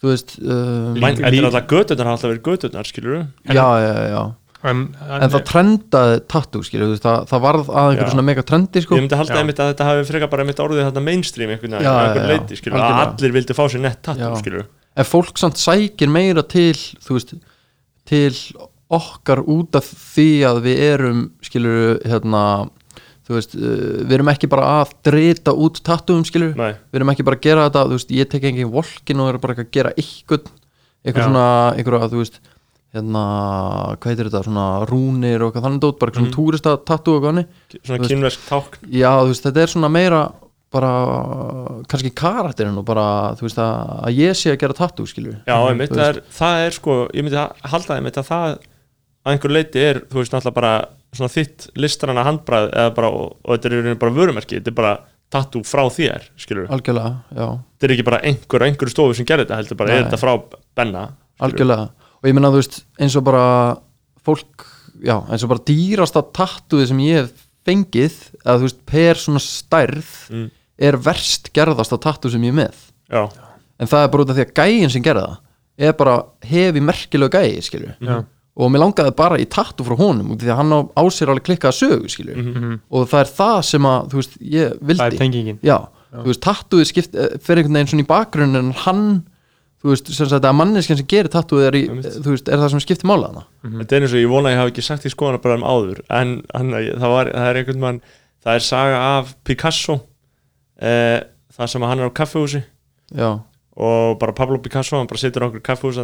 [0.03, 3.17] þú veist um, þetta lí- er alltaf göturnar hafa alltaf verið göturnar, skilur
[3.49, 4.23] já, já, já
[4.61, 8.13] En, en það trendaði tattoo, skilju, þú veist, það, það varð að einhverju Já.
[8.13, 9.39] svona mega trendi, sko ég myndi halda Já.
[9.41, 12.43] einmitt að þetta hafi frekar bara einmitt orðið þetta mainstream einhvern veginn, Já, að já,
[12.85, 12.99] já.
[13.07, 14.43] allir vildi fá sér nett tattoo, Já.
[14.43, 14.67] skilur
[15.01, 17.33] en fólk samt sækir meira til þú veist,
[18.13, 18.37] til
[18.91, 22.45] okkar út af því að við erum skilur hérna
[23.31, 27.27] veist, uh, við erum ekki bara að drita út tattúum skilur Nei, við erum ekki
[27.27, 30.51] bara að gera þetta, veist, ég tek engin volkin og er bara að gera eitthvað
[31.05, 31.29] eitthvað Já.
[31.29, 32.41] svona, eitthvað að þú veist
[32.91, 33.25] hérna,
[34.03, 37.51] hvað heitir þetta, svona rúnir og eitthvað þannig dót, bara svona túrista tattú og hannig,
[37.79, 38.89] svona kynversk tákn.
[38.91, 40.23] Já, þú veist, þetta er svona meira
[40.71, 40.91] bara,
[41.91, 43.07] kannski karakterinn og bara,
[43.39, 46.21] þú veist, að, að ég sé að gera tattú, skilur Já, einmitt, þú það er,
[46.35, 48.59] það er sko ég myndi að halda einmitt að það
[49.27, 50.73] að einhver leiti er, þú veist, náttúrulega bara
[51.13, 54.93] svona þitt listrana handbræð eða bara, og, og þetta er bara vörumerki, þetta er bara
[55.31, 57.47] tattoo frá þér, skilur algjörlega, já,
[57.77, 60.09] þetta er ekki bara einhver, einhver stofu sem gerir þetta heldur bara, er Nei.
[60.11, 60.33] þetta frá
[60.79, 61.45] Benna skilurðu?
[61.47, 61.87] algjörlega
[62.21, 63.45] og ég meina þú veist, eins og bara
[64.27, 64.65] fólk,
[65.07, 69.43] já, eins og bara dýrasta tattúið sem ég hef fengið að þú veist, per svona
[69.45, 70.49] stærð Mm.
[70.81, 73.23] er verst gerðasta tattú sem ég er með já,
[73.81, 75.27] en það er bara út af því að gæin sem gerða
[75.81, 76.15] það er bara
[76.47, 78.21] hefi merkilegu gæi skilju Já.
[78.61, 81.47] Og mér langaði bara í tattu frá honum því að hann á, á sér alveg
[81.49, 82.77] klikkaða sögu skilju Mhm.
[82.91, 85.59] og það er það sem að veist, ég það vildi er tengingin.
[86.91, 89.05] Skipt eh, fer einhvern veginn svona í bakgrunn en hann
[89.81, 93.31] þú veist, sem sagt að manneskjan sem gerir tattúið er, er það sem skiptir mála
[93.31, 93.45] hana
[93.81, 95.65] þetta er eins og ég vona að ég hafa ekki sagt í skoðana bara um
[95.65, 98.01] áður en hann, það, var, það er einhvern mann
[98.45, 99.97] það er saga af Picasso
[100.83, 101.21] eh,
[101.57, 102.61] það sem að hann er á kaffehúsi
[103.17, 103.31] já,
[103.81, 106.03] og bara Pablo Picasso, hann bara situr á einhverju kaffehúsi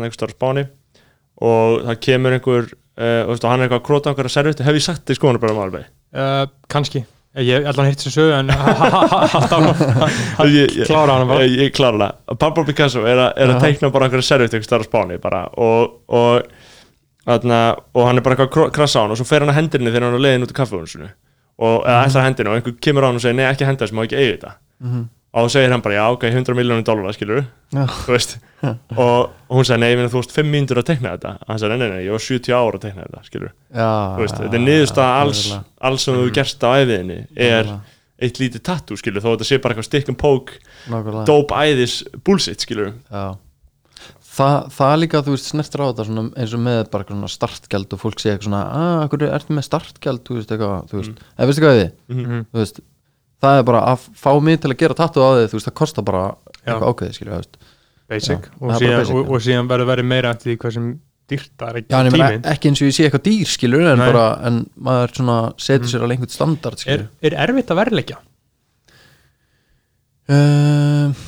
[1.42, 4.86] og það kemur einhver uh, og, hann er eitthvað að króta einhverja servut hef ég
[4.86, 7.04] sagt þetta í skoðana bara um alveg uh, kannski.
[7.36, 9.66] Ég allan hitt sem sögu en hann
[10.88, 11.44] klára hann bara.
[11.44, 13.66] Ég, ég klára það Pablo Picasso er, a, er að Já.
[13.66, 15.42] teikna bara einhverja servut einhver starf spáni bara.
[15.60, 16.48] Og, og,
[17.26, 17.58] þarna,
[17.92, 19.92] og hann er bara eitthvað að krassa á hann og svo fer hann að hendinni
[19.92, 21.08] þegar hann er á leiðin út í kaffehúsinu
[21.66, 23.84] og eða ætlar að hendinni og einhver kemur á hann og segir nei ekki henda
[23.84, 24.52] þess, má ekki eiga þetta
[25.36, 28.36] og þá segir hann bara já ok 100 miljónum dólar skilur já, þú veist.
[28.64, 28.78] Og,
[29.50, 31.34] og hún sagði nei, þú veist 5 mínútur að teikna þetta.
[31.50, 34.24] Hann sagði nei, nei, nei, ég var 70 ára að teikna þetta skilur, já þú
[34.24, 35.42] veist, þetta er niðurstaða alls,
[35.90, 37.74] alls sem þú hefur gerst á æfiðinni er
[38.16, 40.56] eitt lítið tattoo skilur, þó þetta sé bara eitthvað poke
[40.88, 41.26] nákvæmlega.
[41.28, 43.36] dope æðis bullshit skilur Já.
[44.36, 46.04] Þa, það er líka, þú veist, snertir á þetta
[46.36, 49.64] eins og með bara svona startgjald og fólk segja eitthvað svona, að, hverju ertu með
[49.64, 50.22] startgjald?
[50.26, 51.30] Þú veist, eitthvað, þú veist, Mm.
[51.38, 51.88] eða veistu hvað við?
[52.12, 52.42] Mhm.
[52.52, 52.80] þú veist,
[53.46, 55.78] það er bara að fá mig til að gera tattu á þig, þú veist, það
[55.80, 56.22] kostar bara
[56.60, 57.40] eitthvað ákveðið, skilju,
[58.06, 58.46] basic.
[58.46, 60.88] Já, og, síðan, basic, og, og síðan verður verið meira eftir því hvað sem
[61.26, 62.44] dýrt það er ekki tíminn.
[62.52, 64.06] ekki eins og ég sé eitthvað dýr, skilju en Nei.
[64.06, 68.20] bara, en maður svona setur sér alveg einhvern standard, er, er erfitt að verðleggja?
[70.26, 71.24] Uh,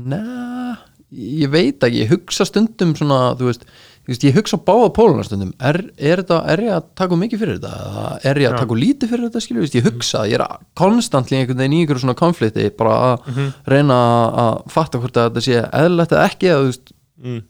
[0.00, 0.22] Næ,
[1.12, 3.68] ég veit ekki, ég hugsa stundum svona, þú veist,
[4.08, 7.60] veist ég hugsa á báða póluna stundum, er, er, er ég að taka mikið fyrir
[7.60, 10.64] þetta, er ég að taka lítið fyrir þetta, skilju, veist, ég hugsa ég er að-
[10.78, 13.52] konstantli einhvern veginn í einhverju svona konflikti bara að Mhm.
[13.66, 14.00] reyna
[14.44, 16.92] að fatta hvort að þetta sé eðlilegt eða ekki, þú veist,
[17.22, 17.42] mm.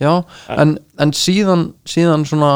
[0.00, 2.52] já, en, en síðan síðan svona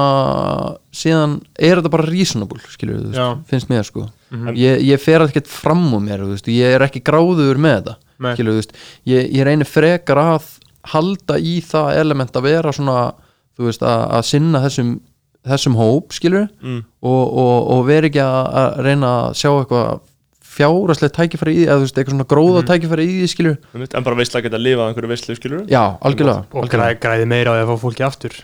[0.92, 4.08] síðan er þetta bara reasonable, skilju, þú veist, finnst mér sko.
[4.30, 4.54] Mhm.
[4.54, 8.34] ég, ég fer ekkert fram úr mér ég er ekki gráður með þetta Nei.
[8.36, 8.72] Skilu, þú veist,
[9.08, 10.42] ég, ég reynir frekar að
[10.92, 13.14] halda í það element að vera svona
[13.68, 14.90] veist, að, að sinna þessum
[15.50, 16.80] þessum hóp, skilur Mm.
[17.02, 20.00] og, og, og vera ekki að, að reyna að sjá eitthvað
[20.50, 23.56] fjáraslega tækifæri í því, eða þú veist, eitthvað svona gróða tækifæri í því, skilur
[23.96, 26.98] en bara veistlega geta að lifa á einhverju veistlu skilur já, algjörlega, og algjörlega, græði,
[27.04, 28.36] græði meira á því að fá fólki aftur.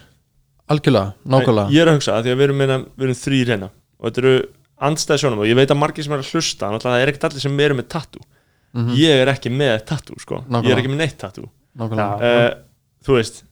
[0.73, 1.73] Algjörlega, nákvæmlega.
[1.75, 4.07] Ég er að hugsa að því að við erum, meina, við erum þrýr hérna og
[4.09, 4.33] þetta eru
[4.87, 7.27] andstæði sjónum og ég veit að margir sem er að hlusta náttúrulega það er ekkert
[7.29, 8.25] allir sem eru með tattoo.
[8.77, 8.97] Mhm.
[8.99, 10.41] ég er ekki með tattoo sko.
[10.43, 10.73] Ég Nákvæmlega.
[10.75, 11.47] er ekki með neitt tattoo.
[11.81, 12.51] Nákvæmlega, uh,
[13.07, 13.43] þú veist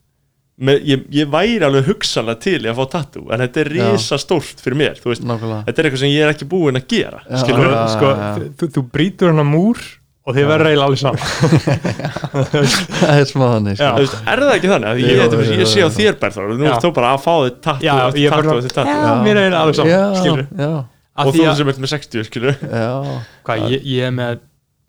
[0.54, 4.18] með, ég, ég væri alveg hugsanlega til í að fá tattoo en þetta er risa
[4.22, 6.86] stórt fyrir mér þú veist, nákvæmlega þetta er eitthvað sem ég er ekki búinn að
[6.94, 7.36] gera Já.
[7.42, 8.28] skilur Já, sko, já.
[8.60, 9.82] þú, þú brýtur hann á múr
[10.24, 11.20] og þið verður eiginlega alveg saman
[13.02, 13.90] það er smá þannig, Já.
[14.08, 14.20] sko.
[14.30, 15.02] Er það ekki þannig?
[15.02, 17.68] Ég, ég, jú, ég sé á þér Berþór nú ert þú bara að fá þitt
[17.84, 20.84] ég er Já, mér er eiginlega alveg saman
[21.14, 22.86] og því þú að- sem ert með 60 skilur já,
[23.46, 24.40] hvað, ég, ég er með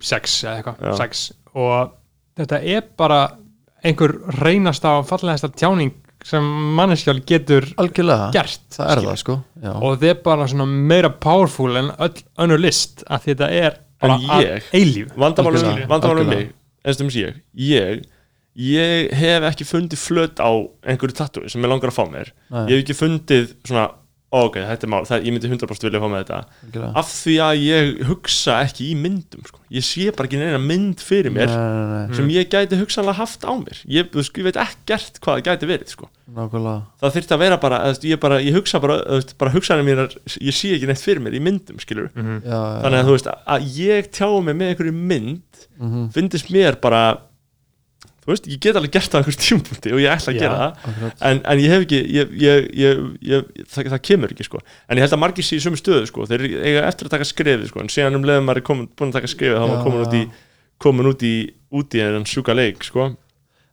[0.01, 0.95] sex eða eitthvað, Já.
[1.01, 1.91] sex og
[2.39, 3.19] þetta er bara
[3.85, 5.93] einhver reynasta og fallegasta tjáning
[6.25, 6.45] sem
[6.77, 9.11] manneskjál getur algjörlega gert það er skilur.
[9.11, 9.71] það, sko já.
[9.75, 14.17] og þetta er bara svona meira powerful en öll önnur list að þetta er bara
[14.17, 16.25] að ég- eilíf vandamálum algjörlega.
[16.31, 16.53] mig
[16.85, 18.03] eins og ég, ég
[18.55, 20.49] ég hef ekki fundið flöt á
[20.87, 22.65] einhverju tattoo sem ég langar að fá mér Nei.
[22.71, 23.89] ég hef ekki fundið svona
[24.35, 26.91] ok, þetta er mál, það, ég myndi 100% vilja fá með þetta algjörlega.
[26.99, 29.59] af því að ég hugsa ekki í myndum sko.
[29.71, 33.15] ég sé bara ekki neina mynd fyrir mér Nei, nei, nei, sem ég gæti hugsanlega
[33.21, 36.09] haft á mér ég, þú veist, ég veit ekkert hvað það gæti verið sko.
[36.35, 39.87] nákvæmlega það þyrfti að vera bara, veist, ég, bara ég hugsa bara, veist, bara hugsanlega
[39.91, 42.41] mínar ég sé ekki neitt fyrir mér í myndum skilur Mhm.
[42.43, 46.51] já, já, þannig að þú veist, að ég tjá mig með einhverju mynd mhm, finnst
[46.51, 47.05] mér bara
[48.25, 50.41] þú veist, ég get alveg gert það á einhvers tímpunkti og ég ætla að Já.
[50.41, 54.47] gera það en, en ég hef ekki ég, ég, ég, ég, það, það kemur ekki
[54.47, 54.61] sko.
[54.89, 56.25] En ég held að margir sé í sömu stöðu sko.
[56.31, 57.83] Þeir eiga eftir að taka skrefið sko.
[57.83, 60.05] En síðan um leiðum maður er komin, búin að taka skrefið þá er maður komin
[60.07, 60.23] út í
[60.81, 61.35] komin út í,
[61.79, 63.11] út í enn sjúka leik sko.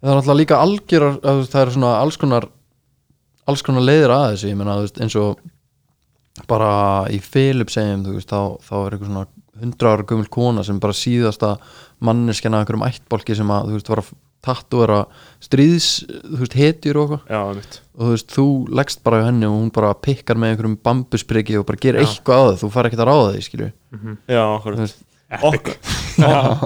[0.02, 2.48] Það er náttúrulega líka algjörar það er svona alls konar
[3.48, 5.40] alls konar leiðir að þessu ég meina þú veist, eins og
[6.48, 6.72] bara
[7.12, 9.24] í Philip segjum þú veist, þá, þá er eitthvað svona
[9.62, 11.56] 100 ára gömul kona sem bara síðasta
[12.02, 14.12] manneskjana einhverjum ættbólki sem að þú veist var að
[14.42, 14.98] tattu vera
[15.42, 17.32] stríðs þú veist hetjur og eitthvað.
[17.32, 17.40] Já,
[17.92, 18.46] og þú veist þú
[18.80, 22.08] leggst bara á henni og hún bara pikkar með einhverjum bambuspriki og bara gerir Já.
[22.08, 22.58] eitthvað á það.
[22.62, 23.70] Þú far ekkert að ráða því skilju
[24.26, 25.04] já, okkur Þú veist,
[25.50, 25.76] okkar,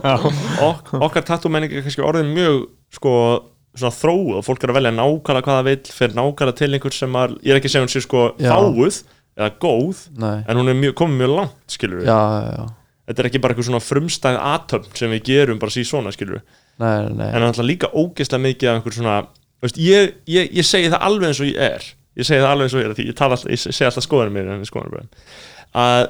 [0.06, 0.30] ok,
[0.70, 2.62] ok, okkar tattoo menning er kannski orðin mjög
[2.96, 3.12] sko,
[3.76, 4.32] svona þróuð.
[4.40, 7.36] Og fólk er að velja nákvæmlega hvað það vill fyrir nákvæmlega til einhver sem að,
[7.44, 8.50] ég er ekki að segja hún sé sko Já.
[8.54, 9.02] fáuð
[9.36, 12.66] eða góð nei, en hún er mjög, komið mjög langt skilur við já, já, já.
[13.06, 16.38] Þetta er ekki bara eitthvað svona frumstæð atömm sem við gerum bara síðan svona skilur
[16.40, 19.16] við nei, nei, en það er líka ógeðslega mikið af einhver svona
[19.64, 21.86] veist, ég, ég, ég segi það alveg eins og ég er.
[22.16, 24.68] Ég segi það alveg eins og ég er ég, alltaf, ég segi alltaf skoðanum mér
[24.68, 25.10] skoðanum
[25.76, 26.08] að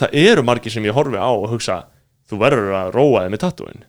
[0.00, 1.84] það eru margir sem ég horfi á og hugsa
[2.28, 3.84] þú verður að róa þig með tattooin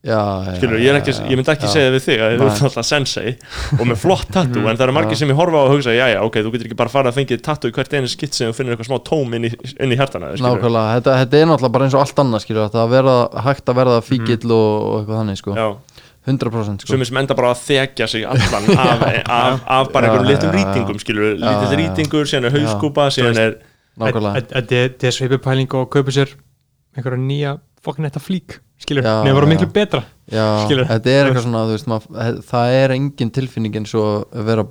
[0.00, 1.72] já, já skilur, ég, er ekki, ég myndi ekki já.
[1.74, 3.32] segja við þig að þú ert alltaf sensei
[3.76, 5.20] og með flott tattoo en það eru margir Já.
[5.20, 7.18] sem ég horfa á og hugsa já já ok, þú getur ekki bara farið að
[7.20, 9.92] fengið tattoo í hvert einu skitt sem þú finnir eitthvað smá tóm inn í, inn
[9.92, 10.56] í hjartana skilur.
[10.56, 13.16] Nákvæmlega, þetta, þetta er náttúrulega bara eins og allt annað skilur, þetta að verða,
[13.50, 15.68] hægt að verða fíkill og, og eitthvað þannig sko, já,
[16.30, 16.92] 100% sko.
[16.94, 20.48] sumir sem enda bara að þekja sig allan af, af, af bara Já, einhverjum litum
[20.48, 20.58] já, já.
[20.60, 21.78] rýtingum skilur, Já, já, já.
[21.80, 23.54] rýtingur, síðan er hauskúpa síðan er,
[24.00, 26.34] nákvæmlega, Þetta er- þetta er sveipupæling og kaupa sér
[26.96, 27.54] einhverja nýja
[27.84, 29.50] fokkin þetta flík skilur, nefnir já.
[29.52, 30.88] miklu betra já, skilur.
[30.88, 32.08] þetta er eitthvað svona veist, mað,
[32.48, 34.66] það er engin tilfinning eins og að vera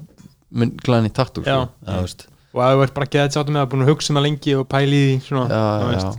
[0.49, 2.29] glæðin í tattoo sko.
[2.49, 4.53] Og að þú ert bara geðið sáttum með að búin að hugsa um það lengi
[4.57, 6.13] og pæli í því svona, já, já,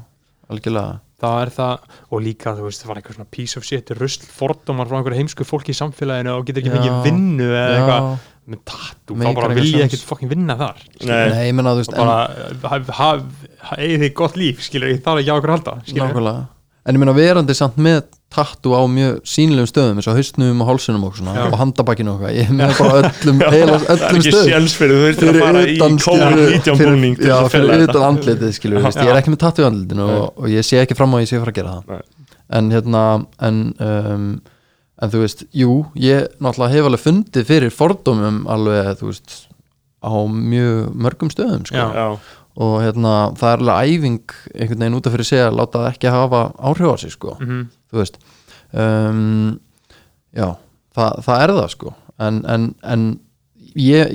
[0.55, 0.99] algjörlega.
[1.21, 4.29] Það er það, og líka þú veist það var eitthvað svona piece of shit, rusl,
[4.39, 8.07] fordómar frá einhverju heimsku fólki í samfélaginu og getur ekki fengið vinnu eða eitthvað.
[8.51, 11.83] Með tattoo, þá bara vil ég ekkert fokkin vinna þar nei, nei, ég menna þú
[11.85, 13.45] veist, bara haf, haf,
[13.77, 16.41] eigið þið gott líf skilur, ég þarf ekki á okkur að halda en, skilur, nákvæmlega
[16.87, 20.69] en ég menna verandi samt með tattoo á mjög sýnilegum stöðum eins og hausnum og
[20.69, 21.43] hálsunum og, svona, Já.
[21.49, 24.47] og handabakkinu og eitthvað, ég meina bara öllum, heila, öllum ekki stöðum.
[24.53, 29.03] sjans fyrir þú þurftir að fara í COVID-19 búning til já, fyrir utan andlitið veist,
[29.03, 31.25] ég er ekki með tattoo í andlitinu og, og ég sé ekki fram á að
[31.27, 31.91] ég sé fara að gera það.
[31.91, 32.33] Nei.
[32.61, 33.05] en hérna
[33.51, 33.61] en,
[33.91, 34.27] um,
[35.03, 39.41] en þú veist, jú ég náttúrulega hef alveg fundið fyrir fordómum alveg, þú veist
[40.01, 41.77] á mjög mörgum stöðum sko.
[42.57, 45.93] Og hérna, það er alveg æfing einhvern veginn út af fyrir sig að láta það
[45.95, 47.67] ekki hafa áhrif á sig sko, Mhm.
[47.93, 48.19] þú veist
[48.75, 49.59] um,
[50.37, 50.49] já
[50.97, 51.95] það, það er það sko.
[52.21, 53.05] En, en, en
[53.79, 54.11] ég,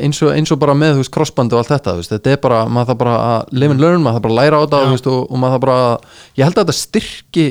[0.00, 2.62] eins og, eins og bara með veist, crossband og allt þetta, veist, þetta er bara
[2.70, 5.10] maður það bara að live and learn, maður það bara að læra á þú veist,
[5.12, 6.06] og, og maður það bara að,
[6.38, 7.46] ég held að þetta styrki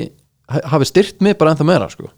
[0.72, 2.10] hafi styrkt mig bara ennþá meira sko,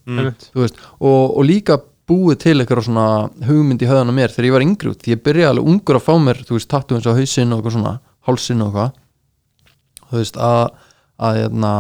[0.55, 1.79] þú veist, og, og líka
[2.09, 3.07] búið til eitthvað svona
[3.45, 5.99] hugmynd í höðan á mér þegar ég var yngri út, því ég byrjaði alveg ungur
[5.99, 7.95] að fá mér, þú veist, tattu eins á hausinn og eitthvað svona,
[8.29, 9.01] hálsinn og eitthvað.
[10.09, 10.63] Þú veist, að
[11.19, 11.73] að, hérna,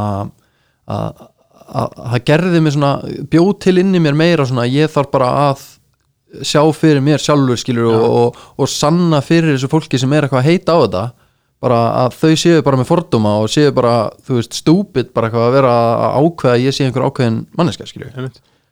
[0.89, 1.25] að,
[1.69, 2.93] að, að gerði mig svona
[3.31, 5.65] bjóð til inni mér meira svona, ég þarf bara að
[6.45, 10.43] sjá fyrir mér sjálfur skilur og, og, og sanna fyrir þessu fólki sem er eitthvað
[10.43, 11.07] að heita á þetta.
[11.59, 13.95] Bara að þau séu bara með fordóma og séu bara,
[14.27, 17.89] þú veist, stúpid bara eitthvað að vera að ákveða að ég sé einhver ákveðin manneska,
[17.89, 18.29] skilur.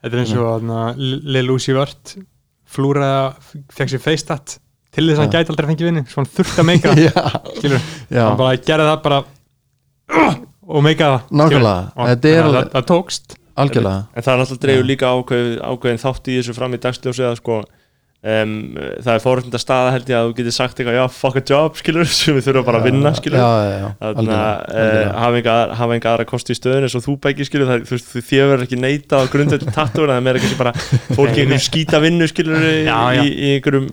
[0.06, 1.02] Þetta er eins og að
[1.36, 2.16] Lil Uzi Vart
[2.76, 4.56] flúraði, fekk sér feistat
[4.94, 8.38] til þess að hann gæti aldrei fengið vinni svo hann þurfti að meika já, hann
[8.40, 9.22] bara gerði það bara
[10.66, 13.36] og meika það er að það, það tókst.
[13.56, 14.00] Algjörlega.
[14.12, 17.38] En það er alltaf dreifur líka ákveð, ákveðin þátt í þessu fram í dagsljósi að
[17.38, 17.60] sko
[18.26, 18.52] Um,
[19.04, 21.76] það er fórhundar staða held ég að þú getur sagt eitthvað, já, fuck a job,
[21.78, 23.44] skilur sem við þurfum bara að vinna, skilur
[24.00, 28.00] Þannig að hafa enga, aðra kosti í stöðun eins og þú bæki skilur það, þú
[28.02, 30.74] þú þér verður ekki neita á grundvöld tattúr, það er meira kannski bara
[31.14, 33.22] fólki í einhverjum skýta vinnu skilur í, Já, já.
[33.22, 33.86] í, í einhverjum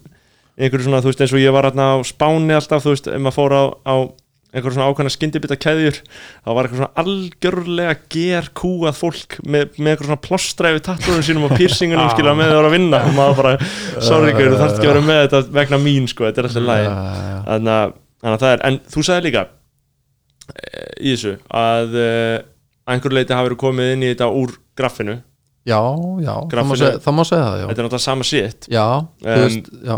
[0.58, 3.22] einhverjum svona, þú veist, eins og ég var hérna á Spáni alltaf, þú veist, ef
[3.22, 3.96] maður fór á, á
[4.54, 10.10] einhverjum svona ákvæmna skyndibita keðjur þá var eitthvað svona algjörlega gerkúað fólk með, með einhverjum
[10.12, 12.14] svona plostræfi tattúrum sínum og piercingunum Já.
[12.14, 13.02] skilur með það voru að vinna.
[13.10, 13.54] Og maður bara,
[14.06, 16.68] sorry, gaur, þú þarft ekki að vera með þetta vegna mín, sko, þetta er alltaf
[16.70, 16.88] læg
[17.50, 17.98] þannig að,
[18.34, 19.44] að það er en þú sagði líka
[20.54, 22.40] eh, í þessu að eh,
[22.84, 25.18] að einhverju leiti hafi verið komið inn í þetta úr graffinu.
[25.64, 25.80] Já,
[26.20, 28.66] já, það má, Graffinu- segja, það má segja það, þetta er náttúrulega sama shit.
[28.68, 28.86] Já,
[29.24, 29.98] þú veist, já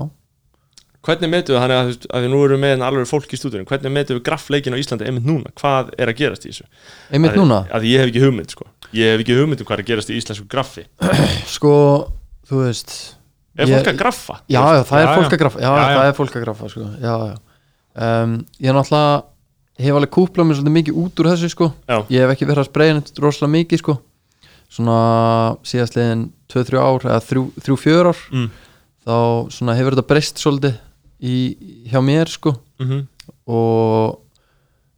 [1.06, 3.40] hvernig metum við þannig að, þú veist, að við nú erum með alveg fólk í
[3.40, 6.66] stúdíunum, hvernig metum við graffleikin á Íslandi einmitt núna, hvað er að gerast í þessu?
[7.14, 8.68] Einmitt að, núna, að ég hef ekki hugmynd sko.
[8.96, 10.86] Ég hef ekki hugmynd um hvað er að gerast í íslensku graffi.
[11.56, 11.74] Sko,
[12.50, 12.96] þú veist
[13.56, 14.40] er Ég- fólk að graffa?
[14.52, 15.96] Já, já, það er Já, fólk að graffa Já, Já, já.
[16.00, 16.88] það er fólk að graffa, sko.
[17.04, 17.36] Já, já.
[17.96, 19.24] Um, Ég er náttúrulega
[19.86, 21.70] hef alveg kúplað mér svolítið mikið út úr þessu, sko.
[21.88, 21.98] Já.
[22.16, 23.96] Ég hef ekki verið að spreja neitt rosalega mikið, sko.
[24.76, 24.98] Svona
[25.68, 28.22] síðastliðin 2-3 ár eða 3-4 ár.
[28.36, 28.48] Mm.
[29.06, 29.16] þá
[29.54, 30.78] svona hefur þetta breyst svolítið
[31.26, 31.36] í,
[31.90, 33.04] hjá mér, sko Mm -hmm.
[33.48, 34.20] og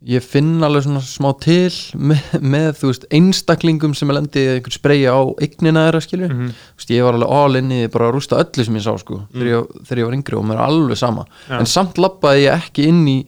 [0.07, 4.75] ég finn alveg svona smá til með, með þú veist, einstaklingum sem er lendið einhvern
[4.75, 6.47] spreyja á eignina þeirra skilju Mhm.
[6.47, 8.97] þú veist, ég var alveg all inni í bara að rústa öllu sem ég sá
[8.97, 11.59] sko, þegar, ég, þegar ég var yngri og mér er alveg sama, Já.
[11.59, 13.25] en samt labbaði ég ekki inn í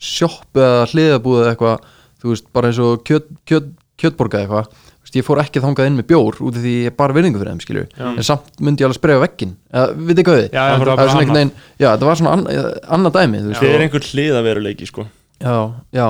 [0.00, 1.78] sjoppu eða hliðabúð eða eitthvað,
[2.22, 4.66] þú veist, bara eins og kjöt, kjöt, kjötborga eitthvað
[5.14, 7.40] veist, ég fór ekki þangað inn með bjór út af því ég er bara virðingu
[7.40, 8.06] fyrir þeim skilju, Já.
[8.10, 10.48] en samt myndi ég alveg spreyja á veggin, eða, við þið hvað við?
[10.50, 11.40] Já, já, það var það er svona einhvern annað.
[11.40, 11.52] veginn,
[11.84, 12.64] já, þetta var svona anna,
[12.98, 15.06] annað dæmi, þú veist, það er einhver hliðaveruleiki sko.
[15.44, 15.56] Já,
[15.94, 16.08] já,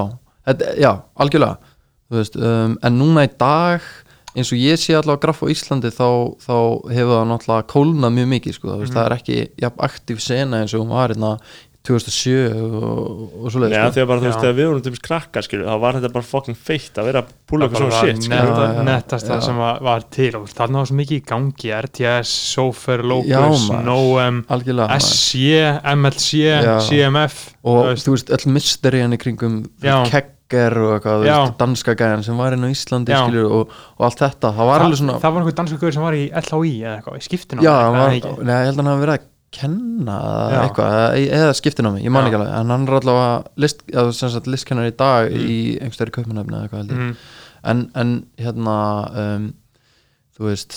[0.49, 0.91] þetta, já,
[1.25, 1.75] algjörlega.
[2.05, 3.93] Þú veist, um, en núna í dag
[4.35, 6.09] eins og ég sé allavega graff á Íslandi þá,
[6.43, 6.57] þá
[6.91, 10.63] hefur það náttúrulega kólnað mjög mikið sko, þú veist, það er ekki jafn aktív sena
[10.65, 11.31] eins og hún var hérna
[11.85, 12.33] 2007
[12.65, 15.45] og, og svo Nei, leið því að bara þú veist, þegar við vorum til krakkar
[15.45, 18.53] skilur, þá var þetta bara fucking feitt að vera að púla eitthvað svona shit skilur.
[18.55, 21.73] Já, já, nettast það sem var, var til og þarna var svo mikið í gangi
[21.77, 24.95] RTS, Sofer, Locus, maður.
[24.97, 25.43] SC,
[25.93, 26.31] MLC,
[26.65, 26.79] Já.
[26.89, 28.09] CMF og þú veist.
[28.15, 29.61] veist, öll mysterían í kringum
[30.09, 31.37] kegger og eitthvað, þú Já.
[31.43, 34.87] veist, danska gæjan sem var inn á Íslandi skilur, og, og allt þetta, það var
[34.89, 37.65] alveg svona það var einhver danskur gaur sem var í LHI eða eitthvað, í skiptinu
[37.69, 40.19] já, var, neða, ég held að hann hafi verið að kenna
[40.51, 43.35] eða eitthvað, eða, eða skiptin á mig, ég man ekki alveg en hann er allavega
[43.65, 43.85] list,
[44.51, 45.49] listkennar í dag Mm.
[45.49, 47.13] í einhverstæri kaupmanöfni eða eitthvað Mhm.
[47.65, 48.79] en, en hérna
[49.25, 49.53] um,
[50.35, 50.73] þú veist,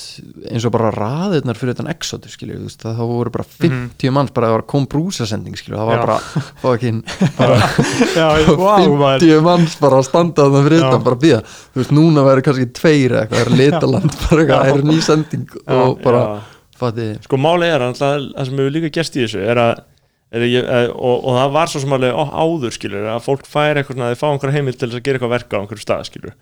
[0.52, 4.12] eins og bara raðirnar fyrir þetta exotu skilju, þú veist, það, það voru bara 50
[4.14, 6.04] manns bara að það var kom brúsasending skilju, það var Mhm.
[6.04, 6.06] Já.
[6.06, 6.20] bara
[6.62, 7.00] fucking
[7.38, 7.56] bara
[8.20, 10.86] já, wow, maður 50 manns bara að standa þarna fyrir Já.
[10.92, 11.42] þetta bara að býða,
[11.74, 15.02] þú veist, núna væri kannski tveir eitthvað, það er litaland bara eitthvað, það er ný
[15.02, 16.40] sending og bara, Já.
[16.82, 19.84] Fatti sko máli er að það sem hefur líka gerst í þessu er að
[20.38, 23.80] er að ég, eh, og, og það var svo á- áður skilur að fólk fær
[23.80, 26.04] eitthvað svona að þið fá einhver heimild til að gera eitthvað verka á einhverju stað
[26.10, 26.34] skilur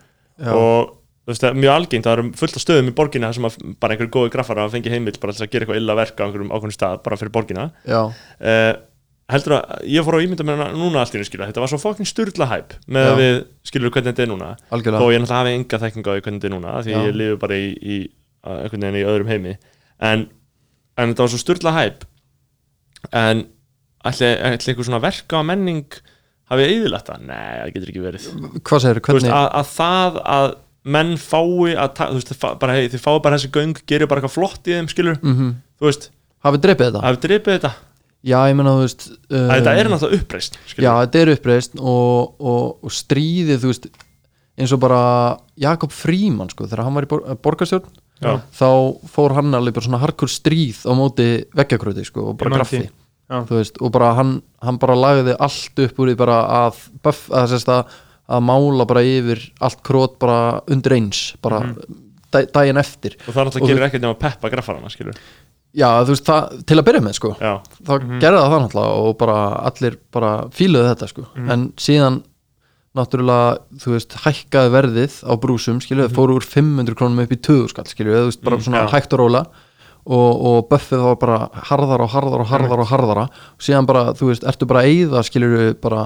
[0.42, 0.52] Já.
[0.52, 3.46] og þú veist það er mjög algengt það eru fullt af stöðum í borginna sem
[3.46, 6.22] að bara einhverju góði graffar að fengi heimild bara til að gera eitthvað illa verka
[6.22, 8.74] á einhverjum ákveðnum stað bara fyrir borginna uh,
[9.34, 11.72] heldur að ég fór að ímynda mér hana núna allt í einu skilur þetta var
[11.72, 13.16] svo fucking sturla hæp með Já.
[13.22, 14.50] við skilur hvernig þetta er núna.
[14.70, 15.02] Algjörlega.
[15.02, 17.00] Þó ég náttúrulega hafi enga þekking á hvernig þetta er núna því Já.
[17.08, 17.98] ég lifi bara í, í
[18.46, 19.56] einhvern veginn í öðrum heimi
[20.04, 20.28] en,
[20.98, 22.06] en þetta var svo styrla hæp
[23.16, 23.46] en
[24.06, 26.00] ætli, ætli eitthvað svona verka og menning
[26.52, 27.26] hafi eðilagt það?
[27.26, 28.30] Nei, það getur ekki verið.
[28.66, 30.48] Hvað segir, Þú að, að það að
[30.86, 34.36] menn fái að þú veist, bara, hey, þið fái bara þessi göng gerir bara eitthvað
[34.36, 36.10] flott í þeim skilur mm þú veist,
[36.46, 37.02] hafið dreipið þetta?
[37.04, 37.72] hafið dripið þetta?
[38.26, 41.76] Já, ég menna, þú veist um, þetta er náttúrulega uppreist já, skilur þetta er uppreist
[41.82, 43.90] og, og, og stríðið, þú veist
[44.56, 45.02] eins og bara
[45.66, 47.90] Jakob Fríman sko, þegar hann var í bor borgarstjórn
[48.24, 48.40] Já.
[48.56, 48.70] þá
[49.12, 52.64] fór hann alveg bara svona harkur stríð á móti veggjakröti sko, og bara
[53.50, 56.38] þú veist, og bara hann, hann bara lagði allt upp úr því bara
[56.68, 57.96] að, buff, að, að,
[58.30, 61.96] að mála bara yfir allt krót bara undir eins bara Mhm.
[62.32, 63.16] dag, daginn eftir.
[63.28, 65.16] Og það náttúrulega Og gerir ekkert nema að peppa graffarana skilur
[65.76, 67.36] já, þú veist, það, til að byrja með sko.
[67.42, 67.54] Já,
[67.84, 69.38] þá gerði það það náttúrulega og bara
[69.68, 71.26] allir bara fíluðu þetta sko.
[71.36, 72.24] En síðan
[72.96, 77.40] náttúrulega þú veist hækkaði verðið á brúsum skiljuð, mm fóru úr 500 krónum upp í
[77.40, 78.92] 2000 skall skiljuð, þú veist bara svona já.
[78.96, 79.46] hægt og róla
[80.06, 81.38] og, og buffið var bara
[81.70, 83.24] harðara og harðara og harðara og harðara.
[83.58, 86.04] Og síðan bara, þú veist, ertu bara að eyða skiljuð bara,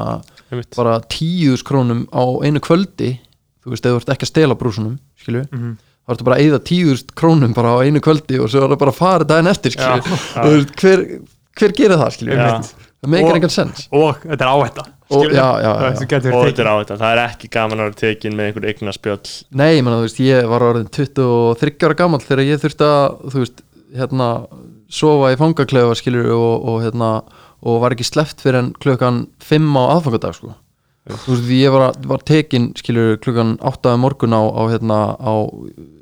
[0.78, 3.18] bara 10.000 krónum á einu kvöldi
[3.60, 5.74] þú veist, eða þú ert ekki að stela brúsunum skiljuð, Mhm.
[6.08, 8.92] þá ertu bara eyða 10.000 krónum bara á einu kvöldi og svo er það bara
[8.92, 11.04] að fara daginn eftir þú veist, hver,
[11.60, 12.62] hver gerir það skiljuð, Já.
[13.04, 13.88] það meikir Og- engan sens.
[13.92, 18.00] og þetta er áhætta Og- þetta er á þetta, það er ekki gaman að vera
[18.04, 19.34] tekin með einhver eigna spjöll.
[19.52, 23.64] Nei, þú veist, ég var orðin 23 ára gamall þegar ég þurfti að, veist,
[23.98, 24.30] hérna
[24.90, 27.12] sofa í fangaklefa, skilur og, og hérna,
[27.66, 30.56] og var ekki sleppt fyrir en klukkan 5 á aðfangadag, sko.
[31.10, 35.34] Þú veist, ég var, var tekin, skilur klukkan 8 um morgun á, á hérna, á,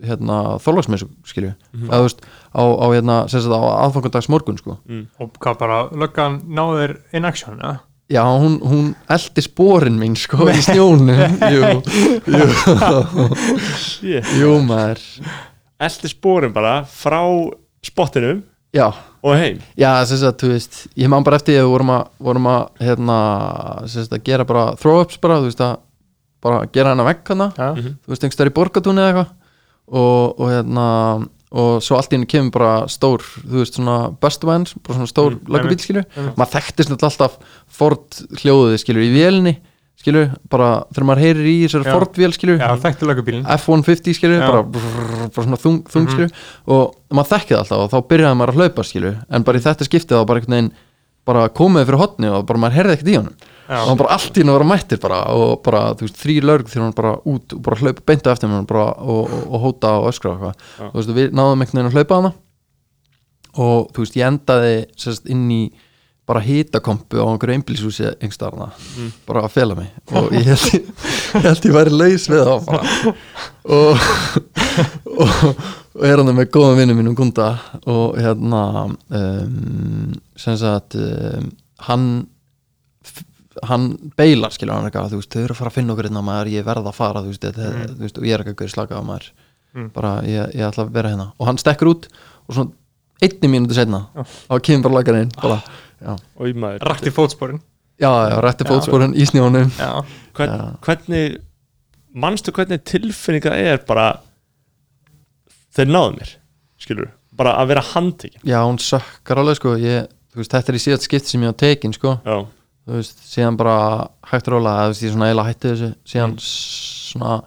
[0.03, 4.75] hérna, þorlagsmessu, skilur eða, þú veist, á, á hérna, á aðfangadags morgun, sko
[5.19, 7.79] og hvað bara, löggan náður in action, eða?
[8.07, 11.15] Já, hún, hún eldi spórin mín, sko, í snjónu
[11.53, 11.71] Jú,
[12.31, 12.45] jú,
[13.75, 14.29] Shit.
[14.39, 15.01] jú, maður.
[15.83, 17.19] Eldi spórin bara frá
[17.85, 18.43] spottinum
[18.75, 18.89] Já,
[19.23, 19.59] og heim.
[19.79, 22.47] Já, sem sagt, þú veist, ég man bara eftir því að við vorum að, vorum
[22.51, 23.17] að, hérna,
[23.87, 25.77] sem sagt, að gera bara throw-ups bara, þú veist, að
[26.43, 27.69] bara gera hana vekk hana, Já.
[27.79, 29.31] þú veist, einhvers þar í borgatúni eða eitthvað.
[29.87, 30.85] Og, og hérna,
[31.51, 35.07] og svo allt í henni kemur bara stór, þú veist, svona best vans, bara svona
[35.11, 36.35] stór Mm, mm, einmitt, skilju, einmitt.
[36.37, 37.37] maður þekktist náttúrulega alltaf
[37.67, 39.53] Ford hljóðið, skilju, í vélni,
[39.97, 41.91] skilju, bara þegar maður heyrir í þessari.
[41.91, 46.11] Ford vél, skilju, Já, þekktu lögubílinn F-150 skilju, bara, brrr, bara svona þung, þung Mhm.
[46.13, 46.29] skilju
[46.67, 49.87] og maður þekkið alltaf og þá byrjaði maður að hlaupa skilju en bara í þetta
[49.87, 50.71] skiptið þá bara einhvern veginn
[51.27, 53.37] bara komið fyrir hotni og bara maður heyrði ekkert í honum.
[53.67, 53.81] Já.
[53.81, 56.35] og hann bara allt í hennu að vera mættir bara og bara þú veist þrý
[56.47, 59.65] laurg þegar hann bara út og bara hlaupa beinta eftir hann bara og, og, og
[59.65, 60.69] hóta og öskra og eitthvað.
[60.93, 62.31] Þú veist og við náðum einhvern veginn að hlaupa hana
[63.57, 64.73] og þú veist ég endaði
[65.03, 65.61] sérst inn í
[66.27, 69.11] bara hitakompu á einhverju einbílshúsi einhverstaðarna Mm.
[69.27, 69.87] bara að fela mig.
[70.11, 70.87] Og ég held ég,
[71.43, 72.61] held ég væri laus við það
[73.77, 74.07] og,
[75.23, 75.61] og,
[75.97, 77.47] og er hann með góðan vinnu mínum Gunda
[77.89, 81.51] og hérna um, sem sagt um,
[81.87, 82.07] hann
[83.65, 83.87] hann
[84.17, 86.51] beilar skilur hann eitthvað þú veist, þau eru að fara að finna okkur hérna maður
[86.53, 87.95] ég verð að fara þú veist, þetta, Mm.
[87.97, 89.29] þú veist og ég er ekki að gauð slaka á maður.
[89.77, 89.87] Mm.
[89.93, 91.25] bara ég, ég ætla að vera hérna.
[91.39, 92.05] Og hann stekkur út
[92.47, 92.71] og svona
[93.21, 94.23] einni mínúti setna Já.
[94.49, 95.57] og kemur bara lagarinn bara,
[96.45, 96.85] í maður.
[96.85, 97.59] Rakti fótsporin.
[97.97, 99.71] Já, já, rætti fótsporin í snjónum.
[99.77, 100.05] Já,
[100.37, 100.77] Hvern, Já.
[100.85, 101.37] hvernig
[102.13, 104.19] manstu hvernig tilfinninga er bara
[105.77, 106.33] þeir náðu mér
[106.81, 108.43] skilur, bara að vera handtekinn.
[108.47, 109.75] Já, hún sökkar alveg sko.
[109.81, 110.07] Ég,
[110.37, 112.15] veist, þetta er í síðan skipt sem ég á tekin sko.
[112.25, 112.37] Já,
[112.87, 113.77] þú veist, síðan bara
[114.31, 115.89] hægt róla, þú veist, ég svona eiginlega hætti þessu.
[116.13, 116.43] Síðan Mm.
[117.07, 117.43] svona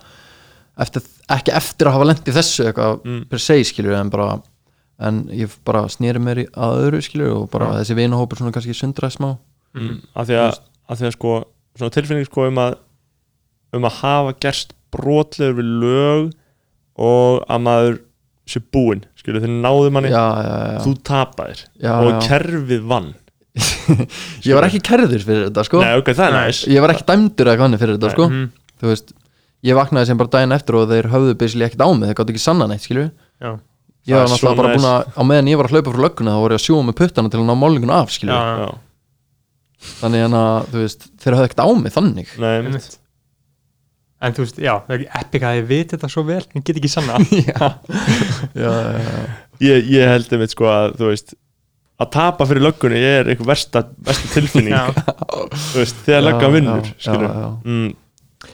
[0.81, 3.25] eftir, ekki eftir að hafa lent í þessu eitthvað Mm.
[3.31, 4.43] per se skilur en bara
[5.01, 8.75] en ég bara snýri mér í að öðru skilur og bara þessi vinahópur svona kannski
[8.77, 9.39] sundraði smá.
[9.75, 10.01] Mm.
[10.17, 10.59] af, því að,
[10.91, 11.45] af því að sko
[11.79, 12.75] svona tilfinning sko um að
[13.73, 16.33] um að hafa gerst brotlegur við lög
[16.99, 18.01] og að maður
[18.51, 20.11] sé búinn, skilur, þeir náðu manni.
[20.13, 21.63] Já, já, já, þú tapaðir.
[21.95, 23.09] Og kerfið vann.
[24.47, 25.81] Ég var ekki kerður fyrir þetta sko.
[25.83, 26.43] Nei, ok, það er Nei.
[26.51, 26.61] næs.
[26.71, 28.15] Ég var ekki dæmdur eða hvernig fyrir þetta Nei.
[28.15, 28.45] sko Mhm.
[28.81, 29.11] þú veist,
[29.67, 32.31] ég vaknaði sem bara daginn eftir og þeir höfðu basically ekkert á mig, þeir gátt
[32.33, 33.11] ekki sanna neitt skilur
[33.43, 33.51] Já,
[34.07, 36.01] ég Það var er náttúrulega bara búin að á meðan ég var að hlaupa frá
[36.07, 38.47] lögguna þá voru ég að sjúa með puttana til að ná málningun af skilur Já,
[38.63, 38.71] já,
[40.01, 42.33] þannig að þú veist, þeir höfðu ekkert á mig þannig.
[42.41, 42.97] Nei, einmitt.
[44.21, 46.65] En þú veist, já, það er ekki epic að ég veit þetta svo vel en
[46.69, 47.15] get ekki sanna
[47.51, 47.69] já,
[48.53, 49.23] já, já,
[49.65, 51.33] ég, ég held einmitt sko að þú veist
[52.01, 54.73] að tapa fyrir löggunni er einhver versta, versta tilfinning.
[54.73, 54.87] Já,
[55.73, 57.51] þú veist, þegar löggan vinnur já, já, já.
[57.65, 57.91] mm,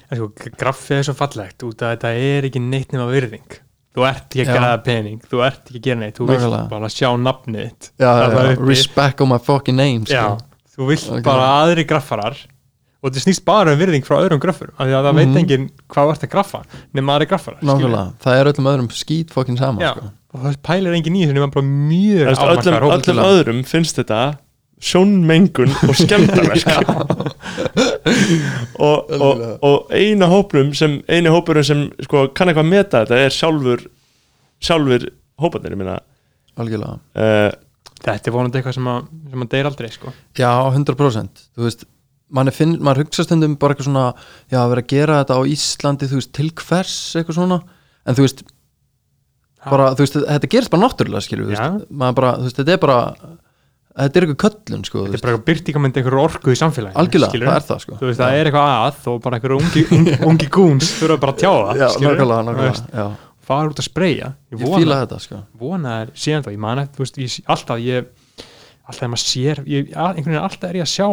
[0.07, 0.31] en sko,
[0.63, 3.61] graffið er svo fallegt út að þetta er ekki neitt nema virðing.
[3.97, 4.55] Þú ert ekki að Já.
[4.59, 7.87] gera pening, þú ert ekki að gera neitt Þú vilt bara sjá nafnið þitt.
[8.03, 8.59] Já, já, já.
[8.69, 10.43] respect on my fucking name Já, skilur.
[10.77, 12.37] þú vilt bara aðri graffarar
[13.03, 15.19] og þetta snýst bara um virðing frá öðrum graffur af því að það Mhm.
[15.21, 16.61] veit enginn hvað ert að graffa
[16.95, 17.61] nema aðri skilurðu.
[17.63, 20.11] nákvæmlega, það er öllum öðrum skít fucking sama Já, sko.
[20.35, 24.39] og það pælir enginn í þessu nema bara mjög veist, öllum, öllum öðrum finnst þetta
[24.81, 26.67] sjónmengun og skemmtarverk
[28.79, 33.35] og, og, og eina hóprum sem eini hópurum sem sko, kann eitthvað meta þetta er
[33.35, 33.87] sjálfur
[34.63, 35.09] sjálfur
[35.41, 35.99] hóparnir ég meina.
[36.57, 36.99] Algjörlega.
[37.17, 37.51] Uh,
[38.07, 40.13] Þetta er vonandi eitthvað sem að, sem að deyr aldrei sko.
[40.39, 41.83] Já, 100% Þú veist,
[42.35, 44.05] mann, finn, mann hugsa stundum bara eitthvað svona,
[44.51, 47.59] já, að vera að gera þetta á Íslandi, þú veist, til hvers eitthvað svona,
[48.07, 48.45] en þú veist
[49.67, 51.53] bara, þú veist, þetta gerist bara náttúrulega skilur,
[51.91, 53.01] maður bara, þú veist, þetta er bara
[53.97, 57.33] þetta er eitthvað köllun, sko Þetta er bara eitthvað byrtingamönd einhverju orku í samfélaginu algjörlega,
[57.33, 57.53] skilurðu.
[57.53, 58.01] það er það, sko.
[58.01, 61.35] Þú veist, það er eitthvað að og bara einhverju ungi, ungi, ungi gúns þurfa bara
[61.35, 63.07] að tjá það Já, nákvæmlega, nákvæmlega,
[63.47, 64.29] Fara út að spreyja.
[64.51, 65.37] Ég ég vona, fíla þetta, sko.
[65.61, 68.09] vona er síðan þá, ég man alltaf ég
[68.87, 71.07] alltaf þegar maður sér ég, einhvern veginn alltaf er ég að sjá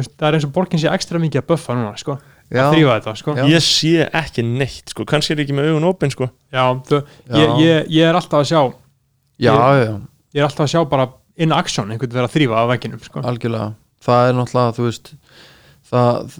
[0.00, 2.16] veist, það er eins og borgin sé ekstra mikið að buffa núna, sko,
[2.46, 3.36] Já, að þrýfa þetta, sko.
[3.50, 6.30] Ég sé ekki neitt sko, kannski er ég ekki með augun opinn sko.
[6.54, 7.36] Já, þú, Já.
[7.40, 8.60] Ég, ég, ég er alltaf að sjá
[9.42, 9.94] já, já,
[10.36, 13.24] ég er alltaf að sjá bara in action einhvern veginn að þrýfa á vegginum, sko.
[13.26, 13.70] Algjörlega.
[14.06, 15.14] Það er náttúrulega, þú veist
[15.90, 16.36] það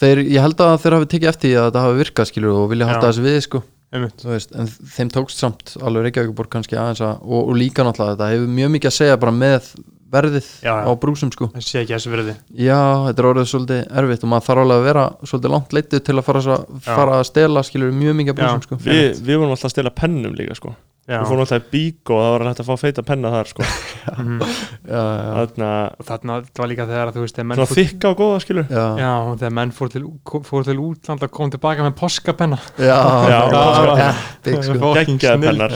[0.00, 2.68] þeir, ég held að þeir hafi tekið eftir því að þetta hafi virkað skilur og
[2.72, 3.62] vilja halda þessu við, sko.
[3.94, 8.30] Veist, en þeim tókst samt alveg Reykjavíkuborg kannski aðeins að og, og líka náttúrulega þetta
[8.32, 9.68] hefur mjög mikið að segja bara með
[10.14, 10.86] verðið Já, já.
[10.86, 11.50] á brúsum sko.
[11.54, 12.36] Það sé ekki þessu verði.
[12.64, 16.04] Já, þetta er orðið svolítið erfitt og maður þarf alveg að vera svolítið langt leitið
[16.08, 18.80] til að fara, að, fara að stela skilur mjög mikið brúsum sko.
[18.88, 20.74] Vi, við vorum alltaf að stela pennum líka sko.
[21.04, 23.48] Já, við fórum alltaf í bík og það var hægt að fá feita penna þar
[23.50, 23.64] sko.
[24.04, 24.40] Mhm.
[24.84, 25.68] já, já, þarna,
[26.04, 29.54] þarna það var líka þegar að þú veist fór, þykka og góða skilur já, þegar
[29.58, 30.02] menn fór til,
[30.44, 32.98] fór til útland og kom tilbaka með poskapenna já,
[33.32, 34.60] Já, það var sko.
[34.60, 34.92] sko.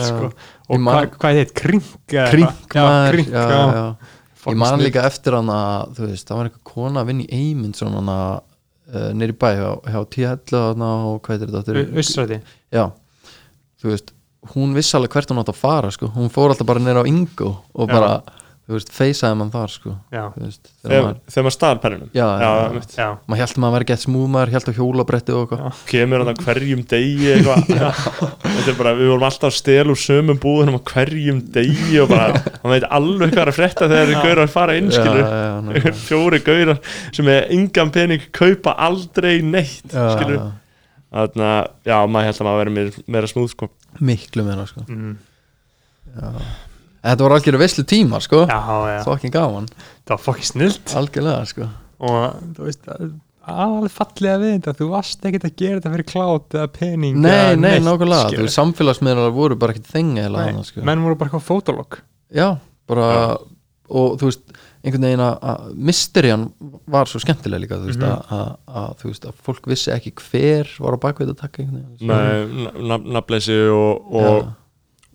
[0.05, 0.29] sko.
[0.69, 3.19] og hvað, hvað er þetta, krink eða krink eitthvað?
[3.25, 4.18] já, já, já, já,
[4.53, 7.39] ég man líka eftir hann að þú veist, það var eitthvað kona að vinna í
[7.39, 10.63] Eymund svona uh, nýri bæ hjá, hjá T.L.
[10.79, 11.85] og hvað er þetta?
[12.03, 12.41] Össræti
[12.75, 12.85] já,
[13.81, 14.13] þú veist
[14.53, 16.09] hún vissi alveg hvert hún átt að fara sko.
[16.15, 18.21] hún fór alltaf bara nýra á Ingo og Já.
[18.69, 19.91] Þú veist, feysaði mann þar sko.
[20.13, 23.39] já, þú veist, þegar þegar, maður, þegar maður stál pennunum já, já, já, já, maður
[23.41, 25.79] held maður að vera gett smúð maður held á hjólabretti og eitthvað.
[25.89, 27.71] Kemur hann á hverjum degi eitthvað.
[28.59, 32.11] Þetta er bara, við vorum alltaf að stela úr sömum búðunum á hverjum degi og
[32.13, 32.29] bara,
[32.61, 35.33] hann veit alveg hvað er að frétta þegar þeir gaurar fara inn já, skilur já,
[35.33, 35.95] já, nákvæmlega.
[36.07, 36.81] fjóri gaurar
[37.17, 40.47] sem er engan pening kaupa aldrei neitt já, skilur, já,
[41.25, 43.71] þannig að já, maður held að maður verið meira, meira smúð sko.
[44.11, 44.85] miklu meira sko.
[44.85, 45.15] mm,
[47.03, 48.45] þetta var algjörðu veislu tíma sko.
[48.49, 48.59] já,
[48.93, 48.99] já.
[49.07, 49.67] Þokkin gaman,
[50.05, 50.93] það var fokkin snilt.
[50.95, 51.69] Algjörlega sko.
[51.99, 52.87] og þú veist
[53.49, 57.55] aðalega fallega við þetta, þú varst ekkert að gera þetta fyrir klát eða pening nei,
[57.55, 58.29] nei, neitt, nákvæmlega.
[58.35, 60.83] þú veist, samfélagsmiðlar voru bara ekkert þengi Nei, hana, sko.
[60.85, 61.97] menn voru bara eitthvað fótolog
[62.35, 63.07] já, bara
[63.89, 64.43] og þú veist,
[64.85, 66.43] einhvern veginn að- að mysterían
[66.87, 68.11] var svo skemmtilega líka þú veist, Mhm.
[68.11, 71.63] að, að, að, þú veist, að fólk vissi ekki hver var á bakveit að taka
[71.63, 74.53] einhvern veginn na- nafnleysi og, og, já,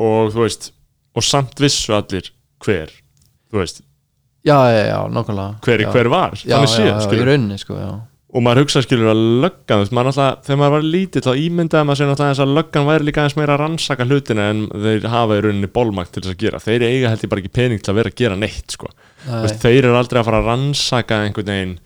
[0.01, 0.72] og þú veist
[1.15, 2.33] og samt vissu allir
[2.65, 2.91] hver
[3.53, 3.85] þú veist,
[4.45, 5.61] já, já, já, nákvæmlega.
[5.65, 5.93] hver í já.
[5.95, 7.93] hver var já, þannig já, séð, já, í skilur rauninni sko, já.
[8.35, 11.33] Og maður hugsa skilur að löggan þú veist, maður alltaf, þegar maður var lítill þá
[11.39, 14.65] ímyndaði maður sér náttúrulega eins að löggan væri líka eins meira að rannsaka hlutina en
[14.75, 16.62] þeir hafa í rauninni bólmakt til þess að gera.
[16.65, 18.91] Þeir eiga held ég bara ekki pening til að vera að gera neitt sko.
[19.29, 21.77] Nei, veist, þeir eru aldrei að fara að rannsaka einhvern veginn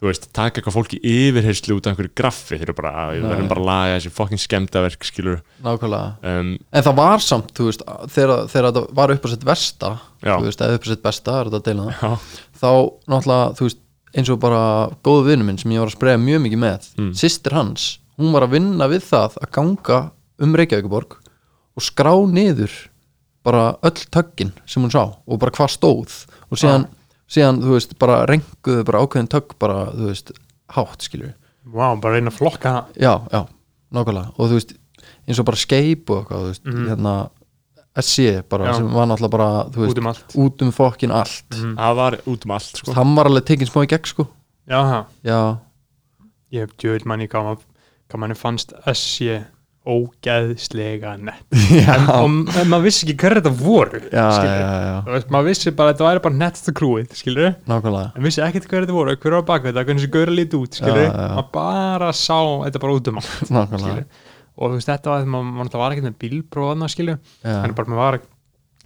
[0.00, 3.60] þú veist, taka eitthvað fólki yfirherslu út af einhverju graffi, eru bara, við verðum bara
[3.62, 6.10] að laga þessi fokkin skemmtaverk, skilur nákvæmlega.
[6.28, 9.92] Um, En það var samt, þú veist, þegar, þegar þetta var upp á sitt versta
[10.24, 10.34] Já.
[10.38, 12.12] þú veist, eða upp á sitt besta, er þetta að deila það já,
[12.60, 12.70] þá
[13.14, 13.80] náttúrulega, þú veist,
[14.14, 14.62] eins og bara
[15.02, 17.12] góðu vinnu minn sem ég var að spreja mjög mikið með Mm.
[17.18, 17.86] systir hans,
[18.18, 20.00] hún var að vinna við það að ganga
[20.38, 21.16] um Reykjavíkuborg
[21.74, 22.70] og skrá niður
[23.44, 26.14] bara öll töggin sem hún sá og bara hvað stóð.
[26.50, 26.86] Og síðan,
[27.30, 30.32] síðan þú veist, bara renguðu bara ákveðin tögg bara, þú veist,
[30.74, 32.70] hátt skilur Vá, bara reyna að flokka.
[32.92, 33.46] Það já, já,
[33.96, 34.32] nákvæmlega.
[34.36, 34.74] Og þú veist,
[35.26, 36.88] eins og bara skeip og eitthvað, þú veist, Mhm.
[36.90, 37.14] hérna
[37.96, 38.74] SC bara, Já.
[38.76, 40.34] sem var náttúrulega bara, þú veist út um allt.
[40.36, 41.48] út um fokkin allt.
[41.50, 41.74] Mhm.
[41.76, 42.92] það var út um allt, sko.
[42.92, 44.28] Hann var alveg tekinn smá í gegn, sko.
[44.68, 45.58] Já, það já,
[46.52, 47.58] Ég hef djöð manni hvað
[48.16, 49.44] manni fannst SC
[49.84, 51.44] ógeðslega nett.
[51.94, 55.92] En, og maður vissi ekki hverju þetta voru já, já, já, veist, maður vissi bara
[55.92, 57.16] að þetta væri bara nettasta krúið
[58.16, 60.78] en vissi ekkert hverju þetta voru, hverju var bak þetta hvernig þessi gaur lítið út,
[60.88, 64.06] maður bara sá þetta bara út um skilur
[64.54, 66.22] og þú veist, þetta var, maður, maður var ekkert með
[67.44, 68.30] já, en bara maður var að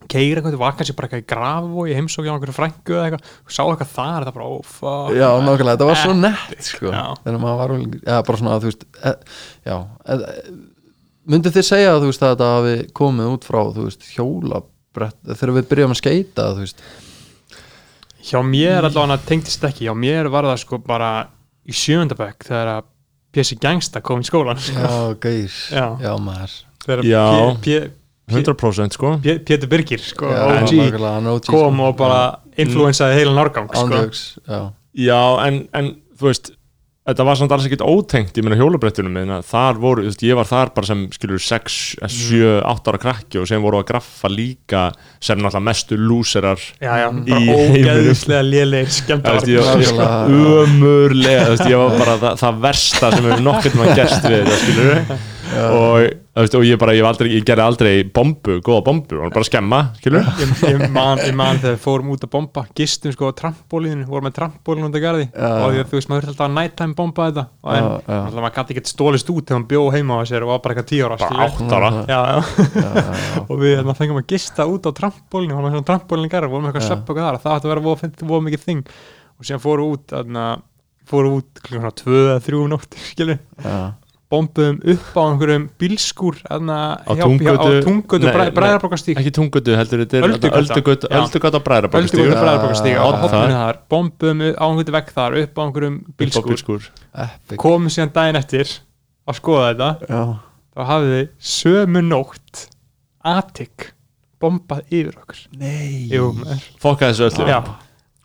[0.06, 3.06] keira eitthvað, var kannski bara eitthvað í grafu og ég heimsókja á einhverju frængu eða
[3.08, 3.30] eitthvað.
[3.42, 6.92] Og sá eitthvað þar, þetta bara, ó, fuck já, nákvæmlega þetta var svo nett, sko.
[6.94, 7.04] Já.
[7.24, 9.14] þegar maður var, já, bara svona, þú veist e,
[9.66, 9.76] já,
[10.06, 10.18] e,
[11.28, 15.54] myndið þið segja, þú veist, að þetta hafi komið út frá, þú veist, hjólabrett þegar
[15.58, 16.82] við byrjum að skeita, þú veist
[18.28, 21.10] hjá mér allavega tengdist ekki, hjá mér var það sko bara
[21.68, 22.88] í sjöndabæk þegar að
[23.32, 24.80] Pjessi Gangsta kom í skólan sko.
[24.80, 25.86] já, gæs, Já.
[26.00, 26.54] já, maður
[26.84, 27.24] þegar Já.
[27.62, 27.80] P-
[28.28, 31.86] P- 100% sko Pétur Birgir sko, já, OG OG, kom sko.
[31.88, 32.20] og bara
[32.60, 34.58] influensaði heilan árgang sko.
[34.98, 36.50] Já, en, en þú veist
[37.08, 40.38] þetta var samt alls ekkert ótengt í minna hjólabrettunum minna, þar voru, þú veist, ég
[40.38, 44.30] var þar bara sem skilur 6, 7, 8 ára krakki og sem voru að graffa
[44.32, 44.84] líka
[45.16, 51.48] sem náttúrulega mestu lúserar já, já, Í bara ógeðislega lélegir Þú skemmt ég, ég, ömurlega,
[51.48, 54.60] þú veist, ég var bara það, það versta sem hefur nokkurn mann gerst við þetta,
[54.64, 55.26] skilur
[55.68, 56.08] og,
[56.38, 60.22] og ég bara, ég, aldrei, ég gerði aldrei bombu, góða bombu, og bara skemma, skilur
[60.38, 64.06] ég, ég, man, ég man þegar við fórum út að bomba gistum sko á trampólinu,
[64.06, 65.26] vorum með trampólinu út að garði.
[65.32, 65.50] Já.
[65.50, 67.44] og því að þú veist maður þurfti alltaf að nighttime bomba þetta.
[67.64, 67.88] Og en já.
[68.18, 70.76] alltaf maður gæti ekkert stólist út þegar hann bjó heima á sér og var bara
[70.76, 71.66] eitthvað tíu ára bara skilurðu.
[71.66, 71.90] 8 ára.
[72.06, 72.38] Já, já.
[73.48, 76.70] og við hérna, fengum að gista út á trampólinu og var svona trampólinu garði, vorum
[76.70, 77.86] eitthvað okkur þar það átti að vera
[78.30, 78.82] voða mikið þing.
[79.38, 80.14] Og síðan fóru út
[81.08, 81.62] fóru út
[84.28, 84.78] klukkan svona 2 eða 3 um nótt skilur, já.
[84.78, 90.26] bombuðum upp á einhverjum bílskúr þarna, Á hjá- Tungötu- bræðarbrókastík ekki tungötu, heldur þetta er
[90.28, 91.08] öldugötu,
[91.64, 92.98] bræðarbrókastík
[93.88, 96.90] bombuðum á einhvern vegg þar upp á einhverjum bílskúr.
[97.56, 98.68] komum síðan daginn eftir
[99.28, 99.90] að skoða þetta.
[100.08, 100.22] Já,
[100.76, 102.68] þá hafði þið sömu nótt
[103.24, 103.92] atik
[104.40, 105.40] bombað yfir okkur.
[105.58, 106.08] Nei.
[106.78, 107.48] Fokka þessu öllu.
[107.48, 107.58] Já,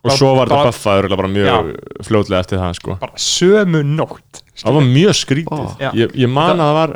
[0.03, 1.71] og svo var þetta bara mjög
[2.03, 2.97] fljótlega eftir það sko.
[3.01, 5.65] Bara sömu nótt það var mjög skrítið.
[5.81, 5.89] Já.
[5.97, 6.95] ég, ég man að það var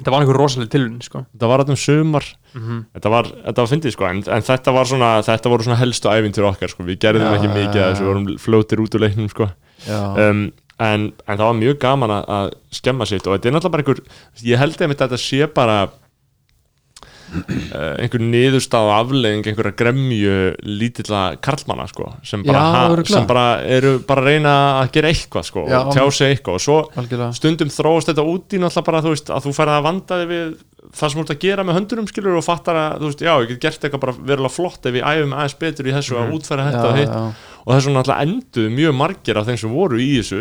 [0.00, 1.22] þetta var einhver rosalega tilun sko.
[1.34, 4.88] þetta var alltaf sumar mm þetta var, þetta var fyndið sko en, en þetta var
[4.90, 7.92] svona, þetta voru svona helstu æfintur okkar sko, við gerðum Já, ekki mikið já, að
[7.92, 8.06] þessu, já.
[8.06, 9.48] við vorum fljótir út úr leiknum sko
[9.86, 10.42] já, um,
[10.80, 13.84] en, en það var mjög gaman að, að skemma sitt og þetta er náttúrulega bara
[13.84, 15.76] einhver ég held einmitt að þetta sé bara
[17.30, 20.32] einhver niðurstað og afleðing einhverja gremju
[20.66, 25.12] lítilla karlmanna sko, sem bara, Já, ha, sem bara eru bara að reyna að gera
[25.12, 26.58] eitthvað sko, Já, og tjá sig eitthvað.
[26.58, 27.30] Og svo algjörlega.
[27.38, 30.32] stundum þróast þetta út í náttúrulega bara þú veist, að þú færði að vanda þig
[30.34, 30.50] við
[30.90, 33.32] það sem þú ert að gera með höndunum skilur og fattar að þú veist, já,
[33.44, 36.32] ég get gert eitthvað bara verulega flott ef við æfum aðeins betur í þessu að
[36.38, 37.12] útfæra þetta og hitt.
[37.14, 40.40] já, og þessum náttúrulega enduðu mjög margir af þeim sem voru í þessu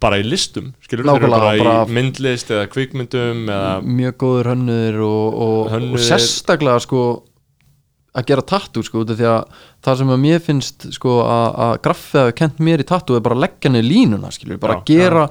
[0.00, 4.98] bara í listum, skilur Nákvæmlega, bara, bara- í myndlist eða kvikmyndum eða, mjög góður hönnur
[5.06, 6.04] og, og, og Hönnuðir.
[6.08, 7.02] sérstaklega sko
[8.14, 9.48] að gera tattoo sko því að
[9.82, 13.24] það sem að mér finnst sko að, að graffið hafi kent mér í tattoo er
[13.26, 15.24] bara að leggja niður línuna skilur, bara Já, að gera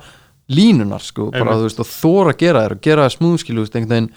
[0.53, 1.61] línunar sko, bara Einmitt.
[1.61, 3.93] þú veist og þóra að gera þér og gera það smúð skilur, þú veist, einhvern
[3.93, 4.09] veginn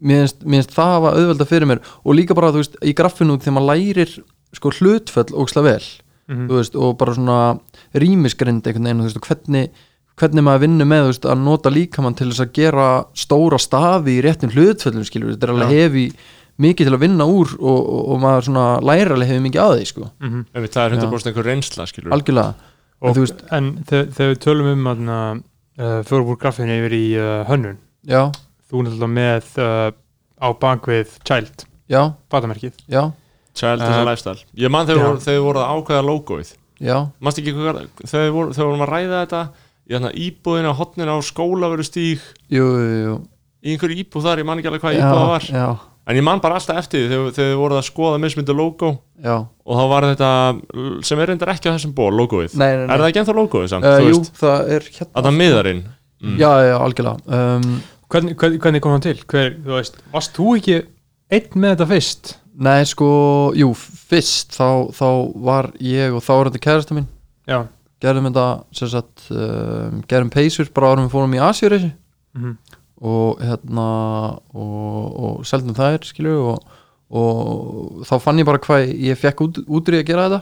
[0.00, 3.56] mér finnst, það hafa auðvelda fyrir mér og líka bara þú veist, í graffinu þegar
[3.58, 4.14] maður lærir
[4.56, 5.82] sko hlutföll óksla vel
[6.30, 6.46] Mhm.
[6.46, 7.38] þú veist, og bara svona
[7.94, 9.70] rýmisgrind einhvern veginn, þú veist, og hvernig
[10.20, 14.18] hvernig maður vinnur með, þú veist, að nota líkamann til þess að gera stóra stafi
[14.18, 16.04] í réttum hlutföllum, skilur, þetta er alveg hefi
[16.60, 19.76] mikið til að vinna úr og, og, og maður svona læra alveg hefur mikið að
[19.78, 20.10] því, sko.
[20.20, 20.42] Mhm.
[20.52, 22.68] ef það er 100% einhver reynsla skilur algjörlega,
[23.00, 24.90] og, En þú veist- en þegar við tölum um
[25.80, 27.78] uh, fyrir úr grafinu yfir í uh, hönnun.
[28.04, 28.28] Já,
[28.68, 29.90] þú er náttúrulega með uh,
[30.40, 32.76] á bakvið Child, já, batamerkið.
[32.88, 33.08] Já.
[33.56, 34.44] Child a Uh, lifestyle.
[34.54, 35.06] Ég man þegar já.
[35.08, 38.86] voru, þegar voru að ákveða logoið já, mannst ekki hvað, þegar við voru, þegar vorum
[38.86, 39.42] að ræða þetta
[39.90, 43.14] í þarna íbúðina á hotnina á skólaveru stíg jú, jú, jú.
[43.60, 45.46] Í einhverju íbúð þar, ég man ekki alveg hvað íbúða var.
[45.52, 45.66] já,
[46.08, 48.92] en ég man bara alltaf eftir því þegar, þegar þið voruð að skoða mismyndu logo.
[49.20, 50.30] Já, og þá var þetta
[51.04, 52.56] sem er reyndar ekki á þessum ból, logoið.
[52.56, 52.94] Nei, nei, nei.
[52.94, 55.10] er það ekki ennþá logoið samt, Uh, þú jú, það er hérna.
[55.12, 55.82] Að það miðarinn.
[56.20, 56.38] Mm.
[56.40, 57.36] Já, já, algjörlega.
[57.36, 57.68] Um,
[58.12, 59.16] hvernig, hvernig, hvernig kom hann til?
[59.28, 60.78] Hver, þú veist, varst þú ekki
[61.36, 62.32] einn með þetta fyrst?
[62.60, 63.06] Nei, sko,
[63.54, 65.06] jú, fyrst þá, þá
[65.44, 67.06] var ég og þá var þetta kærasta mín.
[67.46, 67.62] Já.
[68.00, 71.92] Gerðum þetta, sem sagt um, gerðum peysur bara árum við fórum í Asjureysi
[72.36, 72.56] mm
[73.00, 73.84] og hérna
[74.52, 76.66] og, og seldum þær, skilju og,
[77.16, 80.40] og þá fann ég bara hvað ég fekk út, útrið að gera þetta.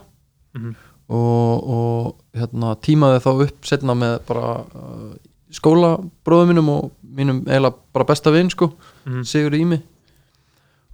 [0.59, 0.73] Mhm.
[1.15, 5.13] og, og hérna tímaði þá upp setna með bara uh,
[5.55, 8.73] skólabróðum mínum og mínum eiginlega bara besta vinn sko
[9.07, 9.23] Mhm.
[9.25, 9.79] Sigur Ími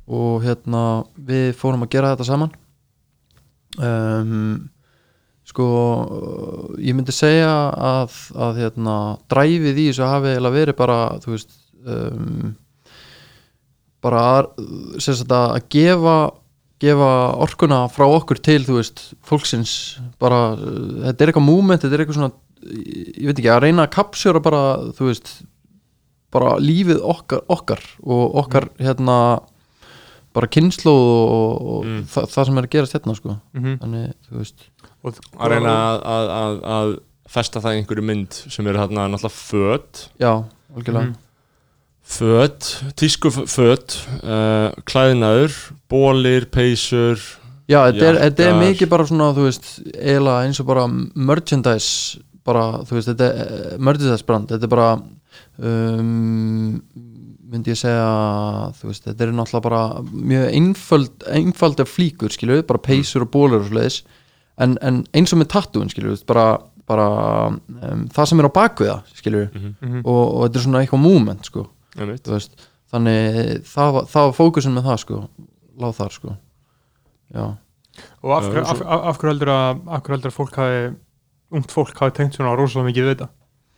[0.04, 0.84] og hérna
[1.16, 2.52] við fórum að gera þetta saman.
[3.80, 4.70] Um,
[5.44, 5.66] sko
[6.80, 8.98] ég myndi segja að, að hérna,
[9.32, 12.54] dræfið í þessu hafi eiginlega verið bara þú veist um,
[14.04, 14.48] bara að,
[15.02, 16.16] sagt, að gefa
[16.84, 19.74] gefa orkuna frá okkur til þú veist, fólksins.
[20.20, 22.32] Bara, þetta er eitthvað movement, þetta er eitthvað svona
[22.64, 24.62] ég veit ekki, að reyna að kapsjóra bara,
[24.96, 25.34] þú veist
[26.34, 29.16] bara lífið okkar, okkar og okkar hérna
[30.34, 32.04] bara kynnslóð og, og Mm.
[32.10, 33.76] það, það sem er að gerast hérna sko -hmm.
[33.82, 34.64] þannig, þú veist
[35.04, 36.94] og, að reyna að, að, að, að
[37.34, 40.32] festa það í einhverju mynd sem eru þarna náttúrulega föt já,
[40.76, 41.14] algjörlega Mhm.
[42.04, 42.66] föt,
[42.96, 45.54] tísku föt uh, klæðinaður
[45.88, 47.16] bólir, peysur
[47.68, 52.82] já, þetta er, er mikið bara svona, þú veist eiginlega eins og bara merchandise bara,
[52.84, 54.90] þú veist, þetta er merchandise brand, þetta er bara
[55.58, 56.82] um,
[57.54, 58.04] myndi ég segja
[58.78, 59.80] þú veist, þetta er náttúrulega bara
[60.10, 64.02] mjög einföld, einfalda flíkur skilju, bara peysur og bólur og svoleiðis.
[64.60, 66.44] En, en eins og með tattúin skilju, bara,
[66.86, 67.06] bara
[67.54, 70.00] um, það sem er á bakvið það skilju, Mhm.
[70.04, 72.68] og, og þetta er svona eitthvað moment sko, veist.
[72.94, 75.22] Þannig það var, það var fókusin með það sko,
[75.82, 76.36] láð þar sko.
[77.34, 77.46] Já,
[78.22, 80.84] og af hverju af, af, af heldur að af heldur að fólk hafi
[81.54, 83.28] ungt fólk hafi tengt svona rosalega mikið við þetta?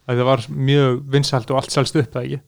[0.06, 2.40] Að það var mjög vinsælt og allt selst upp það ekki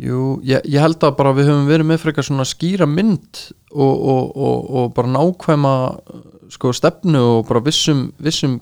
[0.00, 3.94] Jú, ég, ég held að bara við höfum verið með frekar svona skýra mynd og,
[3.94, 5.74] og, og, og bara nákvæma
[6.50, 8.58] sko stefnu og bara vissum, vissum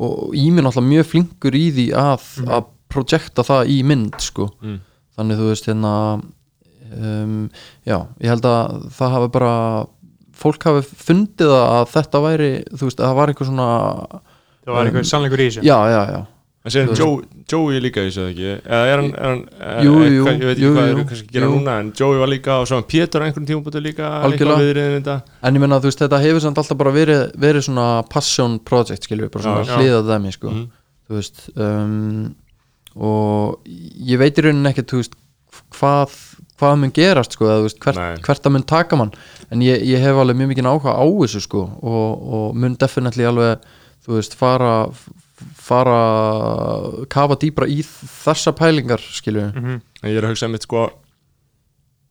[0.00, 4.48] og íminn alltaf mjög flinkur í því að, að projekta það í mynd sko.
[4.64, 4.78] Mm.
[5.18, 5.94] þannig þú veist hérna
[6.96, 7.40] um,
[7.86, 9.54] já, ég held að það hafi bara
[10.40, 13.70] fólk hafi fundið að þetta væri þú veist, að það var eitthvað svona
[14.64, 15.64] það var eitthvað sannleikur í þessu.
[15.66, 16.20] Já, já, já,
[16.60, 17.00] en sér Þú veist.
[17.00, 20.10] Joe, Joey líka í þessu eða ekki eða er hann, er hann er, Jú, eitthvað,
[20.10, 21.52] jú, ég veit ekki jú, hvað jú, er kannski að gera jú.
[21.56, 24.58] núna en Joey var líka og svo hann Pétur einhvern tímubútu líka Algjörlega.
[24.66, 25.14] viðriðin þetta
[25.48, 29.08] En ég menna þú veist þetta hefur samt alltaf bara verið, verið svona passion project
[29.08, 30.66] við, bara svona Já, hliðað dæmi sko, Mhm.
[31.08, 32.34] þú veist um,
[33.00, 33.64] og
[34.10, 35.16] ég veit í rauninni ekkert þú veist
[35.78, 36.12] hvað,
[36.60, 39.12] hvað mun gerast sko, eða, veist, hvert, hvert það mun taka mann
[39.50, 43.24] en ég, ég hef alveg mjög mikið áhuga á þessu sko og, og mun definitely
[43.24, 43.64] alveg
[44.04, 44.74] þú veist fara
[45.60, 49.80] fara kafa dýbra í þessa pælingar skilur við Mhm.
[50.02, 50.90] en ég er að hugsa einmitt sko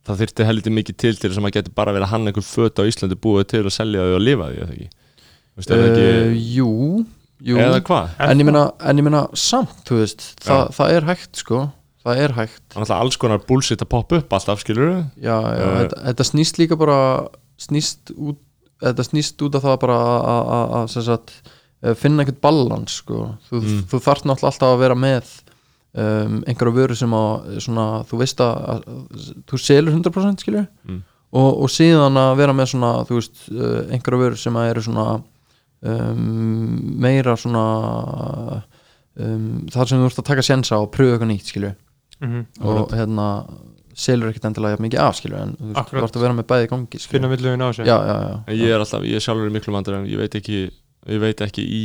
[0.06, 2.46] það þyrfti heldur mikið til til þess að maður geti bara verið að hann einhver
[2.46, 4.88] föt á Íslandi búið til að selja þau og lifa eða ekki
[5.60, 6.70] það uh, ekki, Jú,
[7.50, 10.70] jú eða hvað en en ég meina samt, þú veist það, Já.
[10.78, 11.72] það er hægt sko
[12.04, 15.66] það er hægt er alltaf alls konar bullshit að poppa upp alltaf, skilur já, já,
[15.68, 15.84] Eh.
[15.84, 17.28] þetta, þetta snýst líka bara
[17.60, 18.38] snýst út
[18.80, 20.70] þetta snýst út af það bara að-
[21.82, 23.36] eh, finna einhvern balans sko.
[23.50, 23.82] þú, Mm.
[23.90, 25.30] þú þarft náttúrulega alltaf að vera með
[25.94, 28.84] um, einhverja vöru sem að svona, þú veist að, að,
[29.50, 31.02] þú selur 100% skilur Mm.
[31.32, 34.82] og, og síðan að vera með svona þú veist, uh, einhverja vöru sem að eru
[34.82, 35.22] svona
[35.82, 38.62] um, meira svona
[39.18, 41.74] um, þar sem þú ert að taka sjensa og pröfa eitthvað nýtt skilur
[42.20, 42.46] Mhm.
[42.60, 43.26] og hérna
[43.96, 46.46] selur ekkert endilega jafn mikið af skilur en þú veist, þú ert að vera með
[46.52, 47.10] bæði í gangi skilur.
[47.16, 49.54] finna millugin á þessu já, já, já, En ég er alltaf, ég er sjálfur í
[49.56, 50.70] miklu vandur en ég veit ekki,
[51.08, 51.82] ég veit ekki í,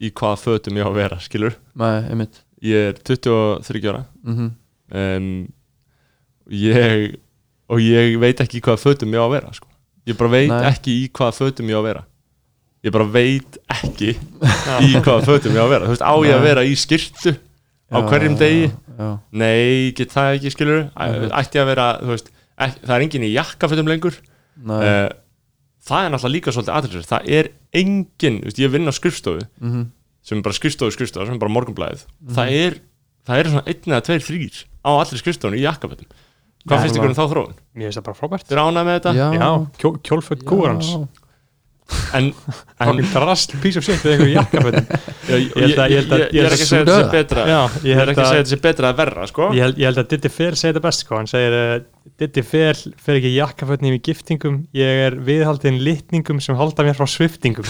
[0.00, 1.56] í hvaða fötum ég á að vera, skilur.
[1.78, 2.26] Nei,
[2.60, 4.04] Ég er 23 ára.
[4.26, 4.50] Mm
[4.90, 5.48] um,
[6.50, 7.14] ég,
[7.70, 9.68] og ég veit ekki í hvaða fötum ég á að vera, sko.
[10.08, 10.64] Ég bara veit Nei.
[10.70, 12.02] ekki í hvaða fötum ég á að vera.
[12.84, 14.10] Ég bara veit ekki
[14.88, 15.90] í hvaða fötum ég á að vera.
[15.92, 17.34] Veist, á ég að vera í skyrtu
[17.90, 18.70] á hverjum degi?
[18.98, 20.82] já, Nei, get það ekki, skilur.
[20.96, 22.30] Ætti að vera, þú veist
[22.60, 24.16] ekki, Það er enginn í jakkafötum lengur.
[24.60, 25.06] Nei, uh,
[25.80, 27.48] Það er náttúrulega líka svolítið aðriðsverð Það er
[27.80, 29.84] enginn, þú veist, ég vinn á skrifstofu mhm,
[30.22, 32.34] sem er bara skrifstofu skrifstofu, sem er bara morgunblæðið Mhm.
[32.36, 32.74] það er,
[33.26, 36.10] það er svona einn eða tveir þrýr á allir skrifstofunni í jakkafötum
[36.68, 37.54] hvað Já, finnst ykkur um þá þróun?
[37.74, 39.12] mér finnst það bara frábært Þið ánægð með þetta?
[39.16, 39.50] já, já,
[39.80, 40.98] kjó, kjólföld kúarans já.
[42.18, 42.32] En,
[43.12, 44.90] drast piece of shit við einhverju jakkafötum.
[45.30, 47.46] Ég, er ekki að segja þetta sé betra.
[47.50, 49.48] Já, ég ég er ekki að segja þetta sé betra að verra sko.
[49.56, 51.18] Ég held, ég held að Diddy Fer segir þetta best sko.
[51.18, 51.72] hann segir uh,
[52.20, 54.58] Diddy Fer fer ekki jakkafötni í giftingum.
[54.76, 57.66] Ég er viðhaldin litningum sem halda mér frá sviftingum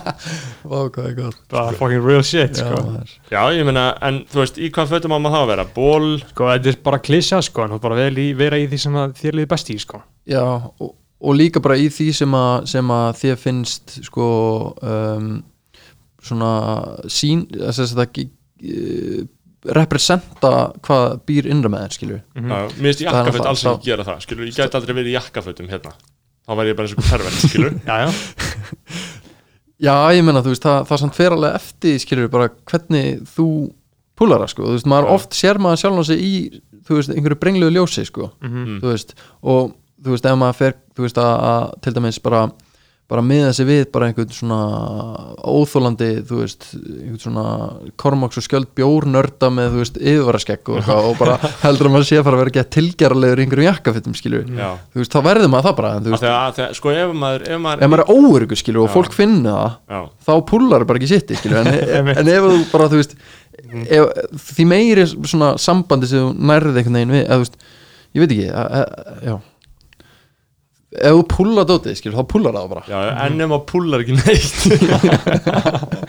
[0.70, 1.40] Vá, hvað er gott.
[1.52, 2.80] Bara fucking real shit Já, sko.
[2.86, 3.14] maður.
[3.32, 5.66] já ég meina en þú veist í hvað fötum á maður þá að vera?
[5.76, 8.80] Ból sko, þetta er bara klísja sko, en þú bara vel í, vera í því
[8.84, 10.02] sem að þér liði best í sko.
[10.30, 14.28] Já, og, og líka bara í því sem að, sem að þér finnst sko
[14.82, 15.42] um,
[16.22, 16.52] svona
[17.12, 19.26] sín þess að það uh,
[19.76, 20.52] representa
[20.86, 22.48] hvað býr innra með þér skilur Mhm.
[22.48, 25.10] Já, mér finnst Það er náttúrulega- alls ekki gera það skilur, ég gæti aldrei verið
[25.12, 25.92] í jakkafötum hérna.
[26.48, 28.10] Þá væri ég bara eins og pervert skilur já, já,
[29.80, 33.46] Já, ég meina, þú veist, það, það samt fer alveg eftir skilur bara hvernig þú
[34.20, 35.12] púlara, sko, þú veist, maður Já.
[35.16, 36.32] oft sér maður sjálf sig í,
[36.84, 38.80] þú veist, einhverju brengluðu ljósi, sko, Mhm.
[38.82, 39.72] þú veist og
[40.04, 42.42] þú veist, ef maður fer, þú veist, að, að til dæmis bara,
[43.10, 44.58] bara miða sig við bara einhvern svona
[45.50, 47.44] óþólandi, þú veist, einhvern svona
[47.98, 52.20] kormaks og skjöld bjórnörda með, þú veist, yfirvaraskegg og, og bara heldur að maður sé
[52.20, 54.70] að fara að vera gett tilgerlegur einhverjum jakkafittum, skilur já.
[54.94, 57.62] Þú veist, þá verður maður það bara, en veist, að, að, sko ef maður ef
[57.66, 59.58] maður, ef maður er óöryggur, skilur, og fólk finna
[59.90, 62.22] það þá púlar bara ekki sitt skilur, en, Einmitt.
[62.22, 63.18] en ef þú bara þú veist
[63.90, 67.58] ef, því meiri svona sambandi sem þú nærði einhvern veginn við þú veist,
[68.14, 69.34] ég veit ekki að, að, já
[70.90, 72.82] ef þú púlar dótið skilur, þá púlar það bara.
[72.90, 74.58] Já, en ef maður púlar ekki neitt.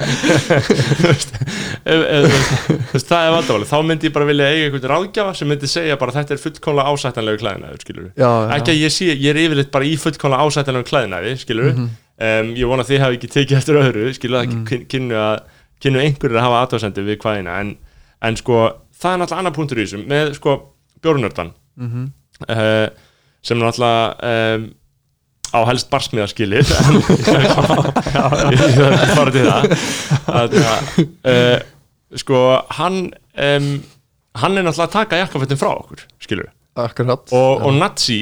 [1.82, 5.70] Þú veist, það er vandamáli þá myndi ég bara vilja eiga einhvern ráðgjafa sem myndi
[5.70, 9.30] segja bara þetta er fullkomlega ásættanlegu klæðinaður skilur já, já, ekki að ég sé, ég
[9.34, 11.86] er yfirleitt bara í fullkomlega ásættanlegum klæðinaði, skilur Mhm.
[12.22, 14.62] um, ég vona að þið hafi ekki tekið eftir öðru skilur það Mhm.
[14.66, 15.38] ekki kynnu að
[15.82, 17.53] kynnu einhverjir að hafa aðtöðsendu við kvæðina.
[17.62, 17.70] En,
[18.22, 18.58] en sko,
[19.02, 20.52] það er náttúrulega annar punktur í þessum með sko
[21.02, 21.49] bjórnördan.
[21.78, 22.03] Mhm.
[22.49, 22.88] uh,
[23.46, 24.68] sem er náttúrulega um,
[25.52, 27.00] á helst barsmiðaskilið en
[28.56, 29.74] ég þarf fara til það.
[30.32, 30.56] Að,
[31.28, 31.58] uh,
[32.22, 32.44] sko,
[32.78, 33.74] hann um,
[34.40, 36.50] hann er náttúrulega að taka jakkafötin frá okkur, skilur
[36.80, 37.34] akkurat.
[37.36, 38.22] Og, og nazi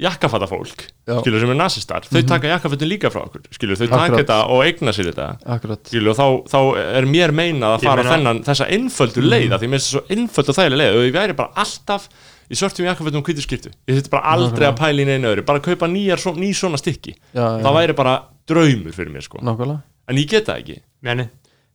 [0.00, 1.18] jakkafattafólk Já.
[1.20, 4.22] skilur sem er nazistar, þau taka jakkafötin líka frá okkur skilur, þau taka Akkurat.
[4.24, 6.58] þetta og eigna sér þetta skilur, og þá, þá
[6.98, 9.58] er mér meinað að fara meina- þennan, þessa einföldu leið mm.
[9.60, 12.08] því mér finnst það svo einföld og þægileg leið og ég væri bara alltaf
[12.50, 15.46] í svörtum jakkafötum og hvítu skiptu ég þetta bara aldrei að pæla í neina öðru.
[15.48, 17.16] Bara að kaupa nýjar, svo, ný svona stykki.
[17.32, 18.16] Já, já, það væri bara
[18.50, 19.40] draumur fyrir mér sko.
[19.44, 19.80] Nákvæmlega.
[20.10, 21.28] En ég get það ekki, Meni,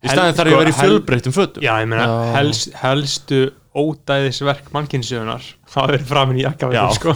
[0.05, 1.65] í staðin þarf ég að vera í fjölbreyttum fötum.
[1.65, 2.05] Já, ég meina,
[2.35, 3.47] helst, helstu
[3.79, 5.43] ódæðisverk mannkynsjöðunar
[5.73, 7.13] það verið framin í jakkafötum sko.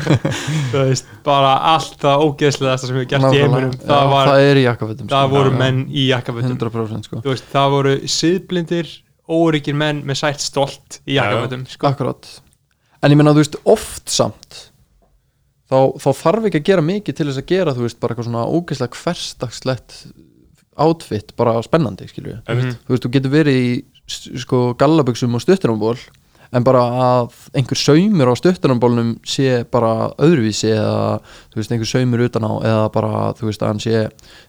[0.72, 3.46] þú veist, bara allt það ógeðslegasta sem við gert í Já,
[3.86, 6.56] það, var, það er í jakkafötum það voru Já, menn í jakkafötum.
[6.56, 7.20] 100% sko.
[7.22, 8.92] Þú veist, það voru siðblindir
[9.36, 11.92] óryggir menn með sætt stolt í jakkafötum sko.
[11.92, 12.30] akkurat
[13.06, 14.60] en ég menna þú veist oft samt
[15.70, 18.28] þá, þá þarf ekki að gera mikið til þess að gera þú veist bara eitthvað
[18.30, 19.98] svona ógeðslega hversdagslegt
[20.86, 22.78] outfit bara spennandi skilju Einmitt.
[22.84, 23.74] þú veist þú getur verið í
[24.38, 25.96] sko gallabuxum og stuttunumból
[26.54, 31.18] en bara að einhver saumur á stuttunumbólnum sé bara öðruvísi eða
[31.50, 34.04] þú veist einhver saumur utan á eða bara þú veist að hann sé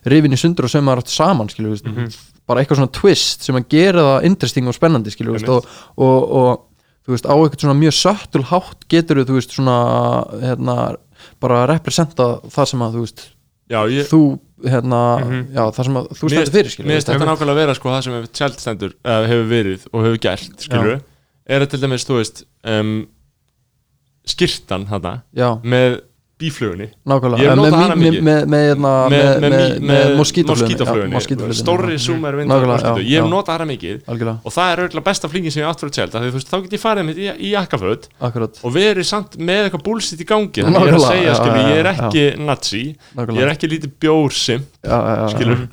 [0.05, 3.57] rifin í sundur og saumar allt saman skilju þú veist, bara eitthvað svona twist sem
[3.57, 5.65] að gera það interesting og spennandi skilju og,
[5.97, 6.66] og, og
[7.07, 9.77] þú veist á eitthvað svona mjög söttul hátt getur þú veist svona
[10.43, 10.75] hérna
[11.41, 13.23] bara representa það sem að þú veist
[13.71, 14.21] já, ég, þú
[14.67, 15.41] hérna Mhm.
[15.53, 18.13] já það sem að þú stendur fyrir skilju Mér þetta nákvæmlega vera sko það sem
[18.17, 21.01] hefur tjald stendur eða hefur verið og hefur gert skilur
[21.47, 23.07] er að til dæmis, þú veist um,
[24.27, 24.87] skirtan
[25.35, 25.49] já.
[25.63, 26.01] með
[26.37, 27.55] bíflugunni nákvæmlega.
[27.57, 30.11] Með, með, með, með, hérna, með, með, með, með
[32.41, 33.97] vindar Nákvæmlega, moskítu já, ég hef notað hana mikið.
[34.07, 35.95] Algjörlega, og það er auðvitað besta flingin sem ég átt fyrir
[36.27, 38.07] þú veist, þá get ég farið mitt í, í akkurat.
[38.63, 40.65] og verið samt með eitthvað búlsitt í gangi.
[40.67, 42.83] Þannig ég er að segja, skilur, ég er ekki nazi
[43.17, 44.67] ég er ekki lítið bjórsim
[45.33, 45.65] skilur.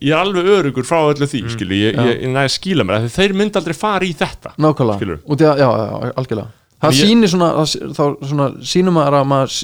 [0.00, 2.06] ég er alveg örugur frá öllu því skilur, ég, Mm.
[2.06, 2.12] Já.
[2.12, 5.18] ég, næði að skíla mér þeir myndi aldrei fara í þetta nákvæmlega, Skilur.
[5.52, 9.56] að, algjörlega það Ég- sýnir svona, það- þá svona sýnir maður að maður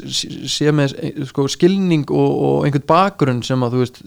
[0.54, 4.02] sé með eh, sko, skilning og, og einhvern bakgrunn sem að þú veist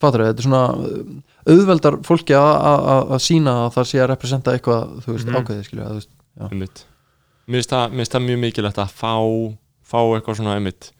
[0.00, 1.00] fattur þetta er svona uh,
[1.48, 5.26] auðveldar fólki að, að, að, að sína að það sé að representa eitthvað þú veist,
[5.28, 5.40] Mhm.
[5.42, 6.48] ákveðið skilju að, þú veist, já.
[7.48, 9.14] mér finnst það, það mjög mikilvægt að fá,
[9.88, 10.90] fá eitthvað svona einmitt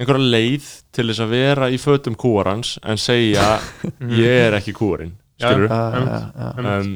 [0.00, 3.58] einhverja leið til þess að vera í fötum kúarans en segja
[4.22, 5.48] ég er ekki kúarinn Já.
[5.50, 6.92] skilur já, já, já, um,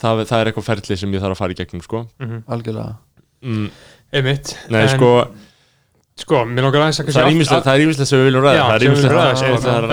[0.00, 2.02] það, það er eitthvað ferli sem ég þarf að fara í gegnum sko.
[2.20, 2.42] Mhm.
[2.48, 2.96] algjörlega.
[3.44, 3.70] Mm,
[4.12, 4.56] einmitt.
[4.70, 5.10] Nei En, sko,
[6.20, 7.30] sko, mér langar aðeins að það er
[7.78, 8.84] er ýmislegt sem við viljum ræða það er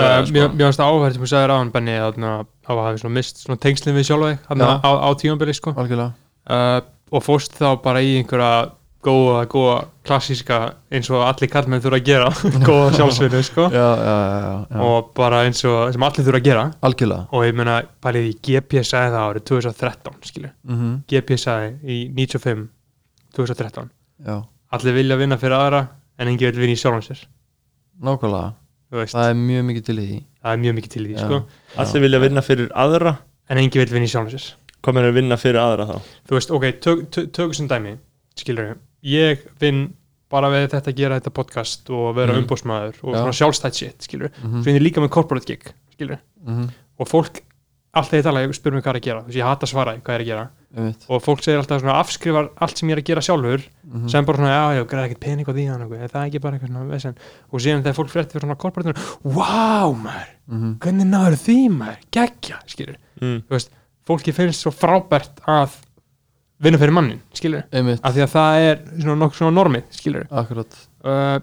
[0.08, 0.54] Eh, Mér sko.
[0.58, 2.82] mér finnst það áhverð sem þú sagðir áðan Benni að hafa
[3.16, 4.04] mist svona tengslinn við
[4.68, 4.80] Já.
[4.84, 4.90] á,
[5.22, 5.72] tímabili sko.
[5.72, 6.12] Algjörlega.
[6.48, 6.80] Uh,
[7.12, 8.70] og fórst þá bara í einhverja
[9.04, 9.74] góða, góða
[10.08, 10.58] klassíska
[10.90, 12.28] eins og allir kallmenn þurfa að gera.
[12.68, 13.68] Góða sjálfsvinnu sko.
[13.72, 14.14] Já, já,
[14.72, 16.64] já, og bara eins og sem allir þurfa að gera.
[16.88, 17.28] Algjörlega.
[17.32, 21.98] Og ég meina pælið í GPS sagði það árið 2013 skilju, mm GPS sagði í
[22.16, 22.64] 95
[23.38, 23.90] 2013,
[24.26, 24.38] já,
[24.74, 25.82] allir vilja vinna fyrir aðra
[26.18, 27.20] en engi vil vinna í sjálfum sér.
[28.02, 28.54] Nákvæmlega.
[28.88, 30.18] Þú veist, það er mjög mikið til í því.
[30.42, 31.24] Það er mjög mikið til í því Já.
[31.26, 31.38] sko,
[31.82, 33.12] Allir vilja vinna fyrir aðra
[33.52, 34.46] en engi vil vinna í sjálfum sér.
[34.78, 35.96] Hvað meður vinna fyrir aðra þá?
[36.30, 37.92] þú veist, ok, tök, tök, tökum sem dæmi
[38.38, 38.78] skilur ég
[39.60, 39.94] vinn
[40.30, 42.44] bara við þetta að gera þetta podcast og vera Mhm.
[42.44, 43.18] umbóðsmaður og Já.
[43.22, 46.68] svona sjálfstætt shit, skilur mm svo ég er líka með corporate gig, skilur -hmm.
[47.00, 47.40] og fólk,
[47.94, 49.70] alltaf ég tala, ég spyr mig hvað er að gera þú veist, ég hata að
[49.70, 50.48] svara hvað er að gera
[51.08, 54.08] og fólk segir alltaf svona afskrifar allt sem ég er að gera sjálfur Mhm.
[54.08, 56.58] sem bara svona, já, já, græði ekkert pening á því hann, er það ekki bara
[56.58, 57.14] eitthvað svona vesen
[57.52, 58.94] og síðan þegar fólk frétti fyrir svona corporate
[59.24, 60.78] wow, maður, Mhm.
[60.78, 63.42] hvernig náður því maður geggja, skilur, Mm.
[63.48, 63.70] þú veist
[64.06, 65.70] fólki finnst svo frábært að
[66.64, 67.62] vinna fyrir mannin, skilur
[68.02, 70.78] af því að það er svona nokkuð svona normið, skilur akkurat.
[71.04, 71.38] Uh,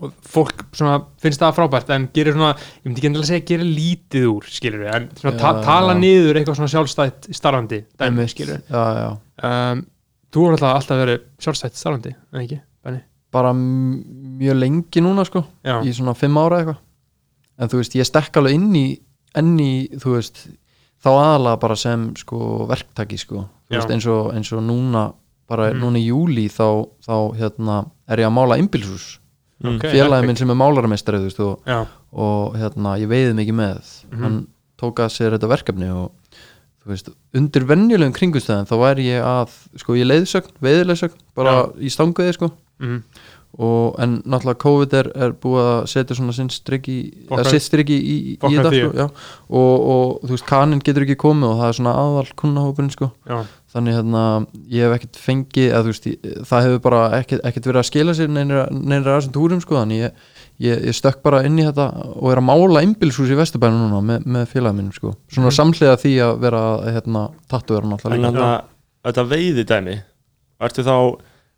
[0.00, 3.66] og fólk svona finnst það frábært en gerir svona, ég myndi ekki endilega segja gerir
[3.68, 6.00] lítið úr, skilur en svona ta Já, tala já.
[6.04, 9.82] niður eitthvað svona sjálfstætt starfandi, dæmi, skilur um,
[10.30, 13.02] þú er alltaf alltaf verið sjálfstætt starfandi, en ekki, Benni?
[13.34, 16.80] Bara mjög lengi núna sko já, í svona fimm ára eitthvað.
[17.60, 18.86] En þú veist, ég stekk alveg inn í
[19.38, 20.46] enn í, þú veist
[21.02, 23.44] þá aðalega bara sem sko verktaki sko.
[23.78, 25.12] Veist, eins og, eins og núna
[25.48, 25.80] bara Mm.
[25.80, 29.18] núna í júli þá, þá hérna, er ég að mála innbylshús
[29.62, 29.76] Mm.
[29.76, 30.26] Ok, félagi epic.
[30.26, 30.54] minn sem er
[31.26, 34.22] veist, og, já, og hérna, ég veiði mikið með Mhm.
[34.22, 34.46] hann
[34.80, 36.12] tók að sér þetta verkefni og
[36.82, 41.90] þú veist, undir venjulegum kringustæðin þá væri ég að, sko, ég leiðsögn veiðilegsögn, bara í
[41.92, 43.02] stanguði sko mm,
[43.60, 46.94] og en náttúrulega COVID er, er búið að setja svona sinn strikki
[47.28, 49.06] Fokka- eða sitt strikki í, í, í þetta sko,
[49.50, 53.10] og, og þú veist kaninn getur ekki komið og það er svona aðal kunnahópurinn sko.
[53.28, 53.40] Já,
[53.74, 54.22] þannig hérna
[54.72, 57.88] ég hef ekkert fengið eða þú veist ég, það hefur bara ekkert, ekkert verið að
[57.90, 60.24] skila sér neynir, neynir að þessum túrum sko þannig ég,
[60.64, 64.00] ég, ég stökk bara inn í þetta og er að mála innbylshús í Vesturbænu núna
[64.08, 65.12] með, með félagum minnum sko.
[65.30, 65.58] Svona Mhm.
[65.60, 66.62] samhliða því að vera
[66.96, 68.62] hérna tattu vera náttúrulega En að
[69.04, 69.98] þetta veiði dæmi
[70.60, 70.96] Ertu þá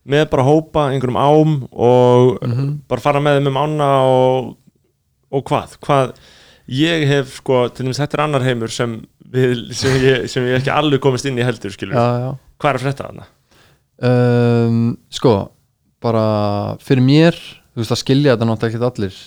[0.09, 2.71] með bara hópa einhverjum ám og Mhm.
[2.89, 4.57] bara fara með þeim um ána og,
[5.31, 5.77] og hvað?
[5.81, 6.15] Hvað
[6.69, 8.97] ég hef sko, til dæmis þetta er annar heimur sem,
[9.33, 12.37] við, sem, ég, sem ég ekki alveg komist inn í heldur skilur já, já.
[12.59, 13.27] Hvað er frétta þarna?
[14.03, 15.35] um, sko
[16.03, 17.37] bara fyrir mér
[17.73, 19.19] þú veist að skilja þetta náttúrulega ekki allir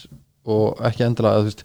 [0.46, 1.64] og ekki endilega þú veist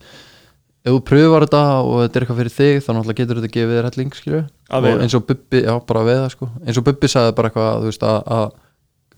[0.80, 3.74] ef þú pröfar þetta og þetta er eitthvað fyrir þig þá náttúrulega getur þetta gefið
[3.76, 7.10] þér helling skilju Að og eins og Bubbi, já bara veiða sko eins og Bubbi
[7.10, 8.44] sagði bara eitthvað þú veist að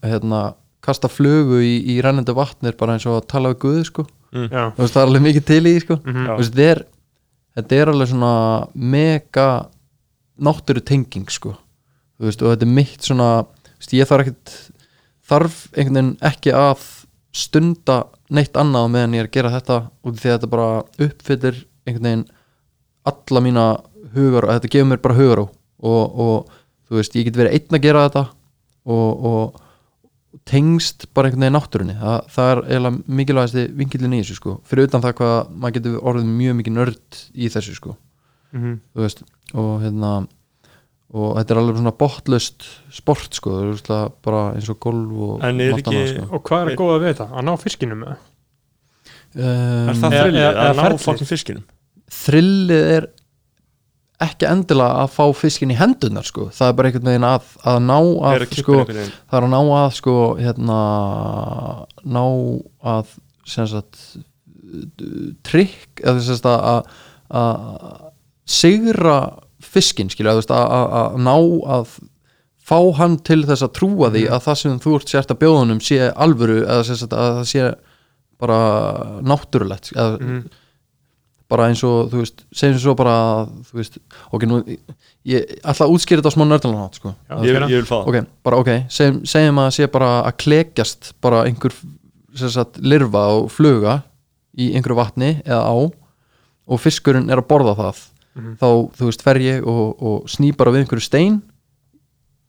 [0.03, 0.43] hérna,
[0.83, 4.07] kasta flugu í, í rennandi vatn er bara eins og að tala við Guð sko.
[4.33, 5.99] Já, þú veist það er alveg mikið til í því, sko.
[6.03, 6.13] Já.
[6.27, 6.83] Þú veist, þetta er,
[7.59, 8.35] þetta er alveg svona
[8.75, 9.49] mega
[10.43, 11.55] náttúru tenging sko.
[12.19, 14.57] Þú veist, og þetta er mitt svona þú veist, ég þarf ekkert
[15.33, 16.87] þarf einhvern veginn ekki að
[17.33, 18.03] stunda
[18.33, 20.69] neitt annað meðan ég er að gera þetta af því að þetta bara
[21.07, 22.25] uppfyllir einhvern veginn
[23.13, 23.67] alla mína
[24.15, 26.53] hugar þetta gefur mér bara hugar á og, og
[26.89, 28.25] þú veist, ég get verið einn að gera þetta
[28.93, 29.63] og, og
[30.49, 34.89] tengst bara einhvern veginn náttúrunni það, það er eiginlega mikilvægasti vinkillin í þessu sko fyrir
[34.89, 37.97] utan það hvað maður getur orðið mjög mikið nörd í þessu sko
[38.57, 39.23] mhm, þú veist
[39.53, 40.13] og hérna
[41.13, 42.65] og þetta er alveg svona botlaust
[42.97, 46.29] sport sko, þú veist það bara eins og golf og er ekki- annað, sko.
[46.33, 47.27] og hvað er að góða við þetta?
[47.37, 48.23] að ná fiskinum með það?
[49.37, 51.67] um, Er það Eða- þrillið eða- að eða ná fokkin fiskinum?
[52.23, 53.07] þrillið er
[54.25, 57.79] ekki endilega að fá fiskin í hendunar sko, það er bara einhvern veginn að, að
[57.89, 58.77] ná að sko,
[59.31, 60.79] það er að ná að sko hérna
[62.17, 62.25] ná
[62.95, 63.17] að
[63.53, 64.03] sagt
[65.47, 66.87] trikk eða að
[67.33, 68.11] að-
[68.53, 69.17] sigra
[69.63, 71.35] fiskin skilja, að, ná
[71.77, 71.93] að
[72.63, 75.81] fá hann til þess að trúa því að það sem þú ert sért að bjóðunum
[75.83, 77.69] sé alvöru eða sagt að það sé
[78.43, 78.59] bara
[79.23, 80.43] náttúrulegt eða Mhm.
[81.53, 83.15] Bara eins og, þú veist, segjum svo bara
[83.69, 83.99] þú veist,
[84.33, 84.61] ok, nú
[85.29, 87.13] ég ætla að útskýra þetta á smá nördalega nátt sko.
[87.29, 87.69] Já, Ég, gera.
[87.69, 91.43] ég vil fá það ok, bara ok, segjum, segjum að sé bara að klekjast bara
[91.47, 91.77] einhver
[92.35, 93.99] sem sagt, lirfa og fluga
[94.57, 95.77] í einhverju vatni eða á
[96.73, 98.55] og fiskurinn er að borða það Mhm.
[98.57, 101.35] þá, þú veist, fer ég og, og sný bara við einhverju stein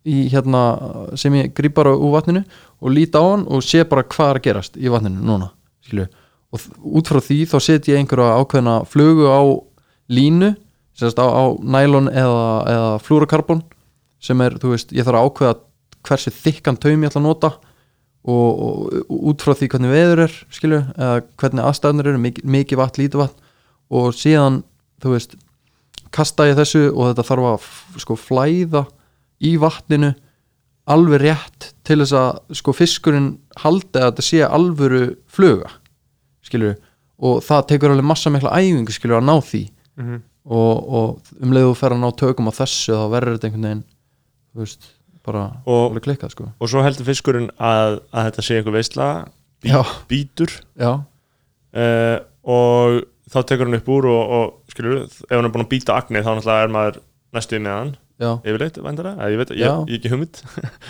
[0.07, 0.61] í hérna
[1.19, 2.43] sem ég gríp bara úr vatninu
[2.79, 5.49] og lít á hann og sé bara hvað er að gerast í vatninu núna,
[5.83, 6.07] skilju
[6.53, 6.65] og
[6.99, 9.41] út frá því þá set ég einhverja ákveðna flugu á
[10.13, 10.53] línu
[10.97, 13.63] sérst á, á nælon eða, eða flúrokarbon
[14.23, 15.55] sem er, þú veist, ég þarf að ákveða
[16.03, 17.51] hversu þykkan taum ég ætla að nota
[18.23, 22.51] og, og, og út frá því hvernig veður er skilju, eða hvernig aðstæðnir eru mikið,
[22.55, 23.49] mikið vatn, lítið vatn.
[23.93, 24.61] Og síðan,
[25.03, 25.35] þú veist
[26.13, 27.67] kasta ég þessu og þetta þarf að
[28.03, 28.85] sko flæða
[29.43, 30.13] í vatninu
[30.93, 33.29] alveg rétt til þess að sko fiskurinn
[33.63, 35.71] haldi að þetta sé alvöru fluga
[36.45, 36.75] skilur
[37.23, 39.63] og það tekur alveg massa mikla æfingu skilur að ná því.
[40.01, 40.21] Mhm.
[40.43, 43.67] og, og um leiðu þú fer að ná tökum á þessu þá verður þetta einhvern
[43.67, 43.83] veginn
[44.57, 44.89] veist,
[45.23, 46.49] bara og, klikkað sko.
[46.59, 49.07] og svo heldur fiskurinn að, að þetta sé einhver veistla
[49.63, 49.81] bí, Já.
[50.09, 50.51] bítur.
[50.75, 50.91] Já,
[51.79, 55.71] uh, og þá tekur hann upp úr og, og skilur, ef hann er búin að
[55.71, 56.99] býta agnið þá náttúrulega er maður
[57.33, 57.93] næstuði með hann.
[58.23, 60.11] Yfirleitt, vendara, ég veit, ég, ég, ekki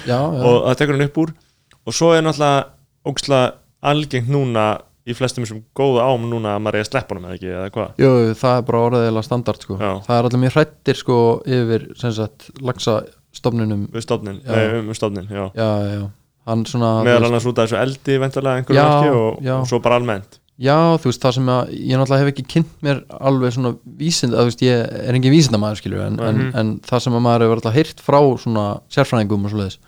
[0.10, 0.20] já.
[0.48, 1.36] og það tekur hann upp úr.
[1.84, 2.66] Og svo er náttúrulega
[3.10, 4.66] ógslag algengt núna
[5.08, 7.72] í flestum sem góða ám núna að maður er að sleppa honum eða ekki, eða
[7.76, 9.92] hvað Jú, það er bara orðiðilega standard sko Já.
[10.06, 11.18] það er allir mjög hrættir sko
[11.58, 12.98] yfir sem sagt lagsa
[13.36, 14.54] stofnunum við stofnin, Já.
[14.56, 15.68] nei, um stofnin, já já,
[15.98, 16.06] já,
[16.48, 19.56] hann svona meðal annars út af þessu eldi vendarlega einhverju Já, marki og, já.
[19.60, 22.74] og svo bara almennt Já, þú veist, það sem að ég náttúrulega hef ekki kynnt
[22.86, 26.52] mér alveg svona vísind, að þú veist, ég er engin vísindamaður skilju, en, en, Mhm.
[26.62, 29.80] en það sem að maður hefur alltaf heyrt frá svona sérfræðingum og svoleiðis,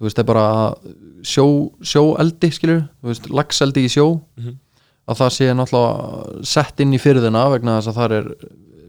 [0.00, 0.46] þú veist, það er bara
[1.24, 4.20] sjó, sjóeldi skilju, þú veist, lagseldi í sjó.
[4.38, 4.56] Mhm.
[5.06, 8.24] að það sé náttúrulega sett inn í fyrðina vegna þess að það er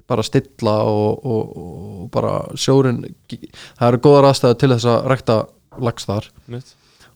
[0.10, 5.36] bara stilla og, og, og bara sjórin það eru góðar aðstæðu til þess að rekta
[5.78, 6.26] lags þar.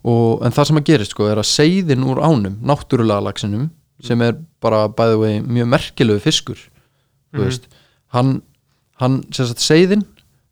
[0.06, 3.72] Og, en það sem að gerist sko er að seiðin úr ánum, náttúrulega lagsinum
[4.06, 6.58] sem er bara bæði vegi mjög merkilegu fiskur
[7.34, 7.44] þú Mhm.
[7.48, 7.68] veist,
[8.14, 8.42] hann,
[9.02, 10.06] hann seiðin,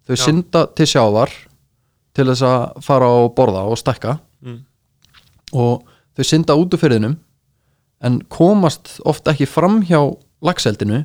[0.07, 0.23] þau Já.
[0.26, 1.30] synda til sjávar
[2.15, 4.59] til þess að fara og borða og stekka Mm.
[5.53, 5.83] og
[6.15, 7.17] þau synda út úr fyrðinum
[8.01, 9.99] en komast oft ekki fram hjá
[10.41, 11.01] lagseldinu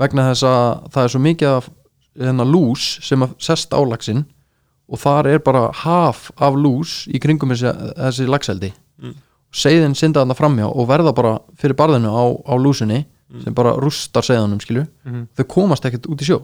[0.00, 1.68] vegna þess að það er svo mikið af
[2.18, 4.24] hérna, lús sem að sest á lagsin
[4.88, 8.72] og þar er bara haf af lús í kringum þessi, þessi lagseldi
[9.02, 9.14] Mm.
[9.52, 13.04] seiðin synda þarna framhjá og verða bara fyrir barðinu á, á lúsinni
[13.42, 15.28] sem bara rústar seiðanum skilju Mhm.
[15.36, 16.42] þau komast ekkert út í sjó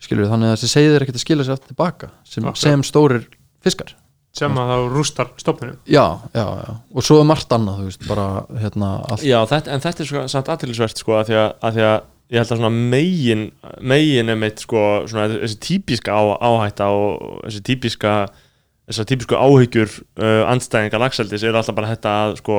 [0.00, 2.58] skilju þannig að þessi seiðir ekkert að skila sér aftur tilbaka sem, Akkurat.
[2.60, 3.24] sem stórir
[3.64, 3.94] fiskar
[4.34, 6.04] sem að þá rústar stofnunum já,
[6.34, 6.72] já, já.
[6.94, 8.26] Og svo er margt annað þú veist bara
[8.62, 9.26] hérna allt.
[9.26, 11.96] Já, þetta, en þetta er sko, samt aðtilsvert sko, að því að, að því að
[12.34, 13.44] ég held að svona megin
[13.92, 18.16] megin er meitt sko, svona þessi típiska á, áhætta og þessi típiska
[18.88, 22.58] þessar típisku áhyggjur uh, andstæðinga lagseldis er alltaf bara þetta að sko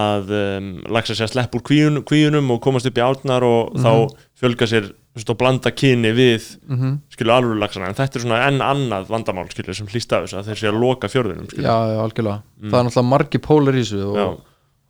[0.00, 3.74] að um, lagsa sér að slepp úr kvíun, kvíunum og komast upp í átnar og
[3.82, 3.92] þá
[4.38, 4.92] fjölga sér
[5.28, 9.48] og blanda kyni við mm skilur alveg lagsana, en þetta er svona enn annað vandamál
[9.52, 11.66] skilur sem hlýst af þessu að þeir sé að loka fjörðunum skilur.
[11.68, 12.42] já, já, algjörlega.
[12.62, 14.26] Það er náttúrulega margi pólar í þessu Mm.
[14.26, 14.40] Og,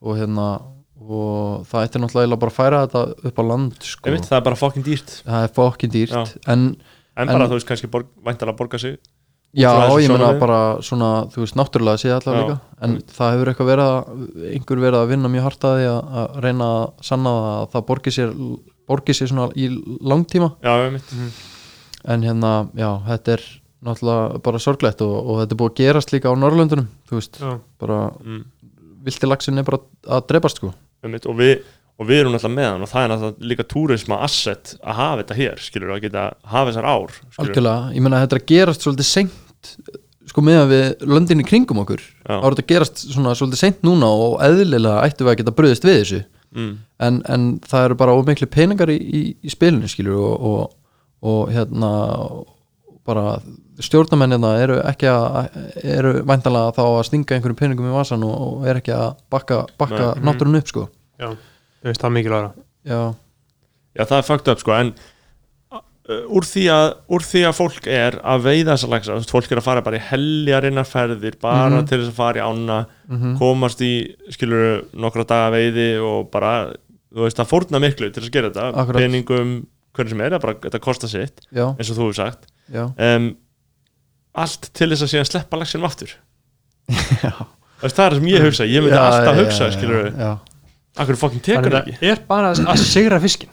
[0.06, 0.46] og hérna
[1.10, 4.06] og það ætti náttúrulega bara að færa þetta upp á land sko.
[4.08, 5.14] Einmitt, það er bara fokkin dýrt.
[5.26, 6.36] Það er fokkin dýrt.
[6.46, 6.76] En
[7.16, 8.98] en bara En- þú veist kannski borg, væntalega borga sig
[9.56, 10.38] já, þessu ég sjónarmiði.
[10.40, 12.60] bara svona þú veist, náttúrulega sé allavega Já, líka.
[12.82, 16.64] En það hefur eitthvað verið að einhver verið að vinna mjög hart að að, reyna
[16.70, 18.30] að sanna að það borgi sér
[18.90, 19.70] borgi sér svona í
[20.02, 21.16] langtíma já, einmitt.
[22.10, 23.42] En hérna, já, þetta er
[23.84, 27.40] náttúrulega bara sorglegt og, og þetta er búið að gerast líka á Norrlöndunum, þú veist
[27.40, 27.52] Já.
[27.80, 28.40] bara, mm.
[29.06, 29.80] vilti lagsin er bara
[30.16, 30.72] að drepast sko.
[31.04, 31.64] Einmitt, og, við,
[32.00, 35.22] og við erum náttúrulega með hann og það er náttúrulega líka túrisma asset að hafa
[35.22, 37.42] þetta hér, skilur að geta hafa þessar ár skilurðu.
[37.46, 39.94] algjörlega, ég meina þetta er að gerast svolítið seint
[40.30, 42.02] sko meðan við löndin í kringum okkur.
[42.28, 45.86] Er þetta að gerast svona svolítið seint núna og eðlilega ættum við að geta bröðist
[45.88, 46.20] við þessu
[46.56, 46.72] mm.
[47.06, 50.96] en, en það eru bara ómikli peningar í, í, í spilinu skilur og, og,
[51.26, 51.90] og hérna
[53.08, 53.38] bara
[53.80, 58.66] stjórnamennina eru ekki að eru væntanlega þá að stinga einhverjum peningum í vasan og, og
[58.68, 60.84] er ekki að bakka, bakka náttúrun upp sko.
[61.20, 61.32] Já,
[61.86, 62.52] það er mikilvægra
[62.84, 63.00] já,
[63.96, 64.92] já, það er fucked up sko en
[66.30, 69.66] úr því, að, úr því að fólk er að veiða þú veist, fólk er að
[69.66, 71.86] fara bara í heljarinnar ferðir, bara Mhm.
[71.88, 72.78] til þess að fara í ána
[73.10, 73.92] mm komast í,
[74.30, 76.72] skilur nokkra daga veiði og bara
[77.14, 79.00] þú veist, það fórna miklu til þess að gera þetta Akkurat.
[79.02, 79.52] peningum,
[79.94, 82.46] hvernig sem er, bara, þetta kostar sitt já, eins og þú hefur sagt.
[82.98, 83.36] Um,
[84.34, 86.12] allt til þess að síðan sleppa lagsinum aftur.
[87.80, 90.10] Veist, það er það sem ég hugsa, ég myndi alltaf hugsa skilur
[91.00, 92.08] akkur fokkin tekur það ekki?
[92.10, 93.48] er bara að að sigra fiskin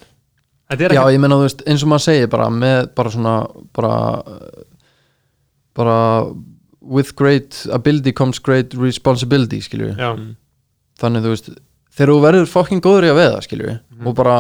[0.76, 3.36] er Já, ekki ég meina, þú veist, eins og maður segir bara með bara svona
[3.78, 3.94] bara,
[5.78, 5.98] bara
[6.82, 10.12] with great ability comes great responsibility, skilju já,
[11.02, 11.50] þannig, þú veist,
[11.98, 13.76] þegar þú verður fucking góður í að veða, skilju
[14.08, 14.38] og bara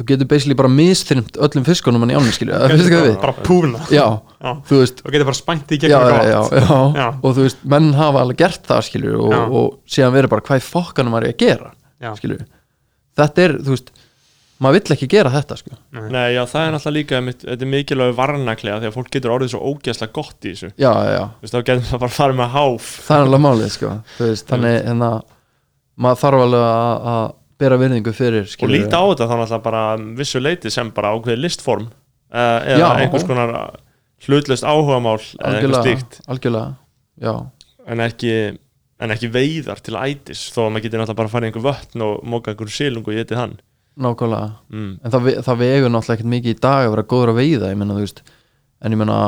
[0.00, 3.16] þú getur basically bara misþyrmt öllum fiskunum hann í ánni, skilju, það finnst ekki við?
[3.24, 4.04] bara púna Já,
[4.40, 4.52] Já.
[4.70, 5.02] þú veist.
[5.04, 7.08] Og getur bara spænti í gegnum já, já, já, Já.
[7.20, 10.64] og þú veist, menn hafa alveg gert það, skilju og, og síðan verður bara hvað
[10.70, 11.72] fokkanum var ég að gera,
[12.20, 12.38] skilju
[13.20, 13.92] þetta er, þú veist,
[14.60, 15.78] maður vill ekki gera þetta, sko.
[16.12, 19.52] Nei, já, það er náttúrulega líka þetta er mikilvæg varnaklega því að fólk getur orðið
[19.54, 20.70] svo ógeðslega gott í þessu.
[20.76, 21.24] Já, já, já.
[21.40, 22.88] Þú veist, þá getur það bara farið með háf.
[23.08, 23.92] Það er alveg málið sko.
[24.18, 25.10] Þú veist, þannig hérna
[26.00, 27.22] maður þarf alveg að, að
[27.60, 28.78] bera virðingu fyrir og skilurðu.
[28.86, 32.78] líta á þetta þá náttúrulega bara um vissu leiti sem bara ákveðið listform uh, eða
[32.80, 32.88] Já.
[33.02, 33.52] einhvers konar
[34.24, 36.70] hlutlust áhugamál eða eitthvað algjörlega, stíkt algjörlega
[37.20, 37.34] já,
[37.92, 38.32] en ekki,
[39.04, 41.66] en ekki veiðar til ætis þó að maður getur náttúrulega bara að fara í einhver
[41.68, 43.54] vötn og móka einhver silung og getið hann
[44.00, 44.52] nákvæmlega.
[44.70, 44.92] Mm.
[45.02, 47.80] en það, það vegur náttúrulega ekkert mikið í dag að vera góður að veiða, ég
[47.80, 48.22] menna veist.
[48.80, 49.18] En ég menna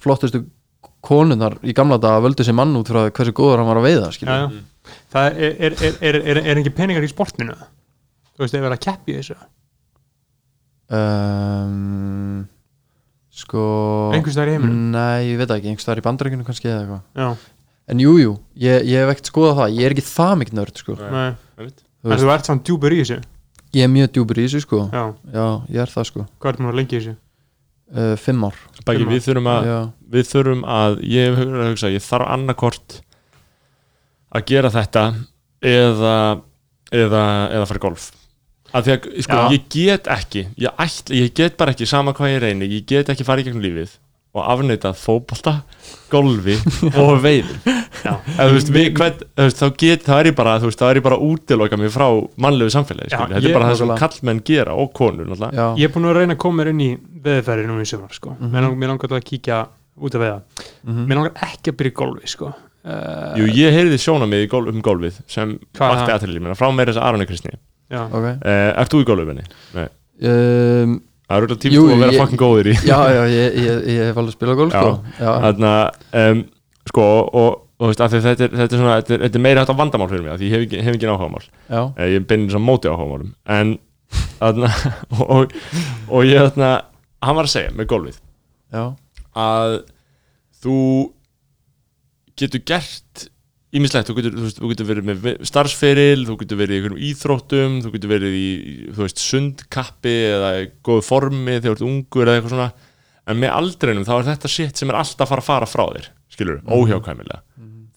[0.00, 0.44] flottustu
[1.04, 4.08] konunar í gamla daga völdu sér mann út frá hversu góður hann var að veiða
[4.14, 4.94] já, já.
[5.12, 7.54] það er, er, er, er, er, er ekki peningar í sportinu?
[8.34, 9.36] Þú veist, ef við erum að keppi þessu?
[10.88, 12.42] Um,
[13.34, 13.62] sko
[14.16, 14.82] einhvers staðar í heiminum?
[14.94, 17.02] Nei, ég veit það ekki, einhvers staðar í bandarækjunum kannski eða eitthvað.
[17.18, 17.58] Já,
[17.92, 20.82] en jújú, jú, ég, ég hef ekkert skoðað það ég er ekki það mikið nörd
[20.82, 20.96] sko.
[21.02, 21.28] nei,
[22.08, 23.20] en þú ert samt djúpur í þessu
[23.76, 24.82] ég er mjög djúpur í þessu sko.
[24.92, 25.04] já,
[25.34, 26.26] já, ég er það sko.
[26.38, 27.16] Hvað er það lengi í þessu?
[27.88, 28.56] Uh, fimm ár.
[28.84, 29.68] Bæki, Fimm við þurfum að
[30.12, 32.98] við þurfum að, ég að hugsa ég þarf annarkort
[34.28, 35.04] að gera þetta
[35.64, 36.16] eða
[36.92, 37.22] eða,
[37.52, 38.10] eða fara í golf.
[38.68, 42.34] Af því að sko, ég get ekki ég, ætla, ég get bara ekki sama hvað
[42.34, 43.94] ég reyni ég get ekki farið í gegnum lífið
[44.36, 45.54] og afneitað fótbolta,
[46.12, 46.56] golfi
[47.00, 51.24] og veiðum þá get, það er ég bara þú veist, það er ég bara að
[51.32, 52.06] útiloka mig frá
[52.40, 56.08] mannlegu samfélagi Já, þetta er bara það sem kallmenn gera og konur ég er búin
[56.10, 56.90] að reyna að koma mér inn í
[57.24, 58.36] veðferði nú í sömur sko.
[58.38, 59.64] Mér, lang, mér langar til að kíkja
[59.98, 60.38] út af veða
[60.84, 61.04] mhm.
[61.08, 62.52] mér langar ekki að byrja í golfi sko.
[62.52, 66.38] uh, Jú, ég heyrði sjónamið í golf, um golfið sem vakti það?
[66.44, 67.58] mér frá meira þess að Arne Kristni.
[67.88, 68.26] Já, ok.
[68.44, 69.42] Uh, Ert þú í golfið
[69.74, 69.86] Nei.
[70.28, 70.98] Um,
[71.28, 72.74] Það er auðvitað tímt Jú, þú að vera fucking góður í.
[72.88, 74.92] Já, já, ég, ég, ég hef alveg spilað sko.
[75.18, 76.38] já, Þannig að um,
[76.88, 77.08] sko
[77.42, 79.80] og, og veist, þetta er, þetta er svona þetta er, þetta er meira hægt á
[79.82, 81.44] vandamál fyrir mig því ég hef ekki, hef ekki áhugamál.
[81.68, 83.34] Já, uh, ég beinir svona móti áhugamálum.
[83.58, 83.74] En
[84.38, 84.70] þarna
[85.18, 85.54] og, og,
[86.08, 86.72] og ég þarna
[87.24, 88.18] hann var að segja með golfið
[88.72, 88.82] já,
[89.38, 89.74] að
[90.62, 90.78] þú
[92.38, 93.28] getur gert
[93.76, 97.74] ímislegt, þú getur, þú, þú getur verið með starfsferil, þú getur verið í einhverjum íþróttum,
[97.84, 98.46] þú getur verið í,
[98.96, 102.70] þú veist, sundkappi eða í góðu formi þegar þú ert ungur eða eitthvað svona.
[103.28, 105.84] En með aldrinum þá er þetta shit sem er alltaf að fara að fara frá
[105.98, 106.72] þér skilur, Mhm.
[106.78, 107.40] óhjákvæmilega.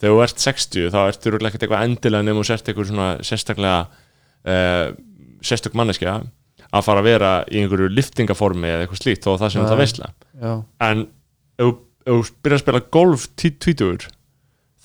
[0.01, 3.07] Þegar þú ert 60 þá ertu örugglega ekkert eitthvað endilega nefnum og sért eitthvað svona
[3.21, 3.87] sérstaklega
[4.45, 4.87] uh,
[5.45, 6.15] sérstök manneskja
[6.73, 9.69] að fara að vera í einhverju liftingaformi eða eitthvað slíkt að það sem Nei.
[9.71, 10.09] það veistla
[10.41, 10.53] já,
[10.87, 11.01] en
[11.59, 14.07] ef þú- þú byrjar að spila golf tí- tvítugur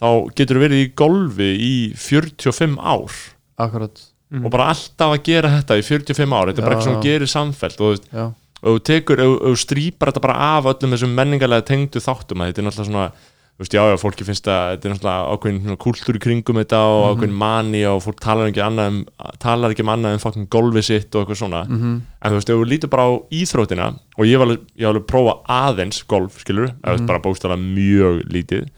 [0.01, 3.13] þá getur þú verið í golfi í 45 ár.
[3.59, 4.03] Akkurat.
[4.27, 4.45] Mhm.
[4.45, 6.49] og bara alltaf að gera þetta í 45 ár.
[6.51, 7.03] Þetta er bara eitthvað sem já.
[7.07, 8.33] gerir samfelt og þú
[8.67, 12.67] þú tekur, þú strýpar þetta bara af öllum þessum menningarlega tengdu þáttum að þetta er
[12.67, 13.11] náttúrulega svona
[13.57, 17.05] þú veist, já, já, fólki finnst að þetta er náttúrulega ákveðin í kringum þetta og
[17.15, 18.99] ákveðin mani og fólk talar ekki, annað um,
[19.41, 21.63] talar ekki um annað en fucking golfi sitt og eitthvað svona.
[21.65, 24.85] Mhm, en þú veist, ef þú lítur bara á íþrótina og ég var alveg, ég
[24.85, 27.07] var alveg að prófa aðeins golf, skilur, mm Mhm.
[27.07, 28.69] bara bókstala mjög lítið,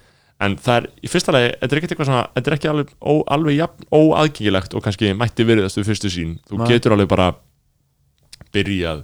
[0.41, 2.91] en það er í fyrsta lagi, þetta er ekkert eitthvað svona þetta er ekki alveg,
[3.03, 6.67] ó, alveg jafn, óaðgengilegt og kannski mætti virðast við fyrstu sín þú Nei.
[6.71, 7.29] getur alveg bara
[8.55, 9.03] byrjað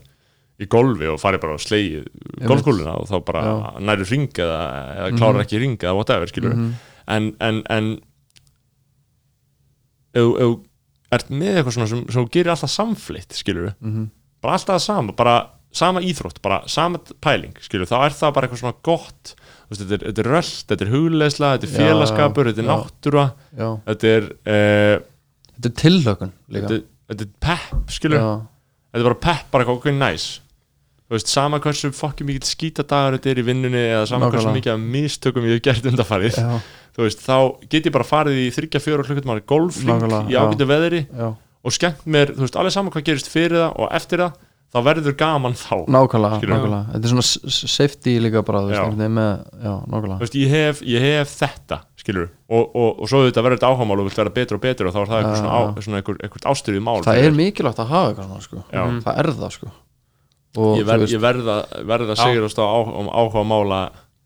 [0.62, 2.05] í golfi og farið bara á sleið
[2.47, 3.55] golfkúluna og þá bara Já.
[3.82, 4.61] næri ring eða,
[5.01, 5.43] eða klárar Mhm.
[5.48, 6.74] ekki ring eða whatever, skilur mhm,
[7.09, 7.89] en, en, en
[10.15, 10.51] ef þú
[11.15, 14.06] ert með eitthvað svona sem, sem gerir alltaf samflitt, skilur mhm,
[14.43, 15.35] bara alltaf sama, bara
[15.74, 19.35] sama íþrótt bara sama pæling, skilur, þá er það bara eitthvað svona gott,
[19.70, 23.27] veist, þetta er, þetta er röld þetta er hugleðsla, þetta er félagskapur þetta er náttúra,
[23.57, 23.69] já.
[23.89, 24.95] þetta er uh,
[25.55, 26.81] þetta er tillökun þetta,
[27.12, 28.31] þetta er pepp, skilur já,
[28.91, 30.27] þetta er bara pepp, bara okkur næs.
[31.05, 34.57] Þú veist, sama hversu fokkin mikill skítadagur þetta er í vinnunni eða sama hversu Nákvæmlega.
[34.57, 36.55] mikið af mistökum ég hef gert undarfarið já,
[36.97, 37.36] þú veist, þá
[37.69, 40.41] get ég bara farið í 3-4 klukkutum ári golfling Nákvæmlega, í já.
[40.41, 43.93] ágætu veðri já, og skemmt mér, þú veist, alveg saman hvað gerist fyrir það og
[44.01, 44.41] eftir það,
[44.75, 45.75] þá verður gaman þá.
[45.95, 46.81] Nákvæmlega, nákvæmlega.
[46.95, 49.29] Þetta er svona safety líka bara þú veist, með,
[49.63, 53.45] já, Þú nákvæmlega veist, ég hef, ég hef þetta, skilur og, og, og svo þetta
[53.47, 55.55] verður þetta áhámál og vilt vera betur og betur og þá er það eitthvað svona,
[55.55, 58.65] á, svona eitthvað, eitthvað ástyrðið mál það er mikilvægt að hafa eitthvað sko.
[58.75, 58.83] Já.
[59.07, 59.71] það er það sko.
[60.55, 61.57] Og ég, ver, ég verða,
[61.87, 62.25] verða Já.
[62.27, 63.81] sigurast á um áhuga mála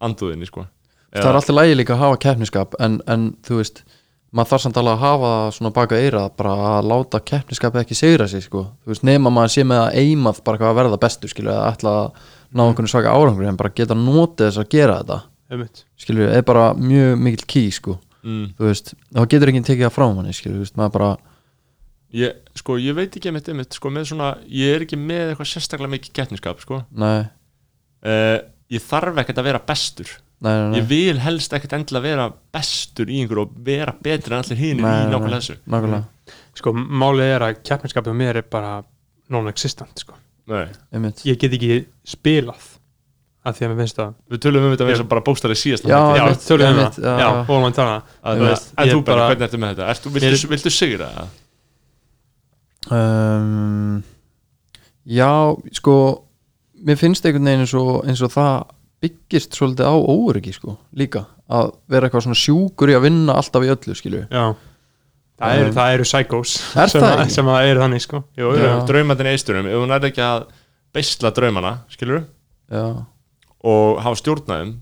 [0.05, 0.67] anduðinni, sko.
[1.13, 3.81] Það er alltaf lægi líka að hafa keppniskap en, en þú veist
[4.35, 8.27] maður þarf samt alveg að hafa svona baka eira bara að láta keppniskapi ekki segra
[8.29, 8.67] sig sko.
[8.85, 11.71] þú veist, nema maður sé með að eimað bara hvað að verða bestur, skilju, eða
[11.73, 12.27] ætla að
[12.59, 16.69] ná einhvern svaka árangur, en bara geta notið þess að gera þetta, skilju, er bara
[16.77, 18.45] mjög mikil ký, sko, mm.
[18.59, 21.11] þú veist þá getur ekki tekið það frá manni, skilju, þú veist, maður bara
[22.21, 25.53] ég, sko, ég veit ekki einmitt, einmitt, sko, með svona, ég er ekki með eitthvað
[25.55, 26.85] sérstaklega mikið keppniskap, sko.
[27.01, 27.29] Nei,
[28.05, 28.39] uh,
[28.73, 32.27] ég þarf ekkert að vera bestur nei, nei, nei, ég vil helst ekkert endilega vera
[32.55, 35.57] bestur í einhverju og vera betri en allir Nei, í nákvæmlega þessu.
[35.75, 38.73] Nákvæmlega, sko, málið er að keppniskapið á mér er bara
[39.35, 40.15] non-existent sko.
[40.49, 42.75] Ég get ekki spilað
[43.49, 45.57] af því að mér finnst það við tölum um þetta með þess að bara bókstæri
[45.57, 47.21] síðast Já, já, einmitt, tölum við um það.
[47.23, 47.99] já, fórum að tala.
[48.23, 48.41] Að,
[48.93, 49.91] Þú bara, hvernig ertu með þetta?
[49.95, 51.29] Ertu, viltu, Mér- viltu sigra það?
[52.91, 54.03] um,
[55.09, 55.31] Já,
[55.79, 55.95] sko
[56.85, 58.57] mér finnst einhvern veginn eins og, eins og það
[59.05, 61.27] byggist svolítið á óryggi sko, líka.
[61.49, 64.47] Að vera eitthvað svona sjúkur í að vinna alltaf í öllu skilju já.
[65.39, 68.21] Það eru, það eru psychos Er sem, það að, sem að eru þannig sko.
[68.41, 68.49] Jú,
[68.89, 70.49] draumatin í eistunum, ef hún er ekki að
[70.97, 72.25] beisla draumana, skilur
[72.73, 72.85] já,
[73.69, 74.75] og hafa stjórnaðum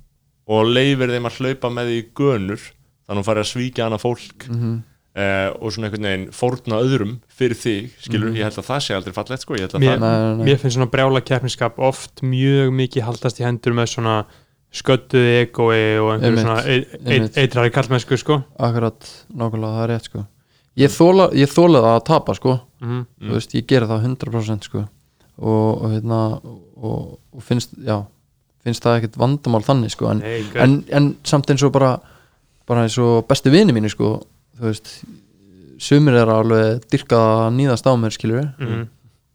[0.47, 3.99] og leifir þeim að hlaupa með því gönur þannig að hún fari að svíkja hana
[4.01, 4.77] fólk mhm,
[5.17, 8.97] eh, og svona einhvern veginn fórna öðrum fyrir þig, skilur, ég held að það sé
[8.97, 10.45] aldrei fallegt sko, ég held að Mér- það nei, nei, nei.
[10.51, 14.17] mér finnst svona brjála keppniskap oft mjög mikið haldast í hendur með svona
[14.77, 18.43] sköttuði egoi og einhverju svona e- e- eitrari kallmennsku sko.
[18.61, 20.25] Akkurat, nákvæmlega, það er rétt sko.
[20.77, 22.59] Ég þóla, ég þóla það að tapa sko.
[22.85, 23.07] Mm.
[23.23, 24.83] þú veist, ég gera það 100% sko.
[25.37, 28.03] Og, og hérna og, og finnst, já
[28.67, 30.11] finnst það ekkert vandamál þannig sko.
[30.13, 31.95] En, Nei, en, en samt eins og bara
[32.67, 34.17] bara eins og besti vini mínu sko
[34.59, 34.93] þú veist,
[35.83, 38.85] sumir er alveg dyrkað að nýðast á mér skilur mm.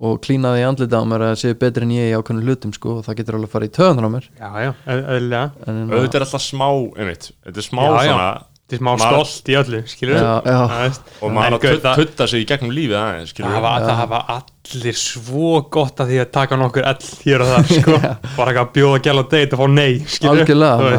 [0.07, 2.99] og klínaði í andlita á mér að séu betri en ég í ákveðnum hlutum sko
[2.99, 4.29] og það getur alveg farið í töðunar á mér.
[4.39, 5.43] Já, já, eðlilega.
[5.65, 8.07] En, en, auðvitað er alltaf smá, einmitt þetta er smá Já, já.
[8.09, 8.31] svona
[8.71, 10.59] þetta er smá stolt í öllu, skilur já, já,
[11.21, 13.85] og maður að tutta sig í gegnum lífið aðeins, skilur hafa, Já.
[13.87, 17.97] það hafa allir svo gott að því að taka nokkur ell hér og það sko.
[18.37, 20.91] bara ekki að bjóða gæla á date og fá nei skilur algjörlega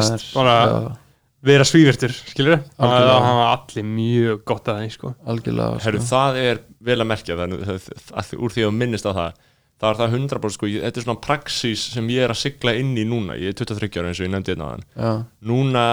[1.43, 3.23] Vera svívirtur skilur það Algjörlega.
[3.25, 5.09] hafa allir mjög gott að því sko.
[5.27, 6.09] algjörlega Herru, sko.
[6.13, 7.89] það er vel að merkja þannig að,
[8.21, 9.41] að, úr því að minnist á það
[9.83, 12.93] það er það 100% sko, þetta er svona praxís sem ég er að sigla inn
[12.95, 15.11] í núna ég er 23 ára eins og ég nefndi hérna þann já,
[15.51, 15.85] núna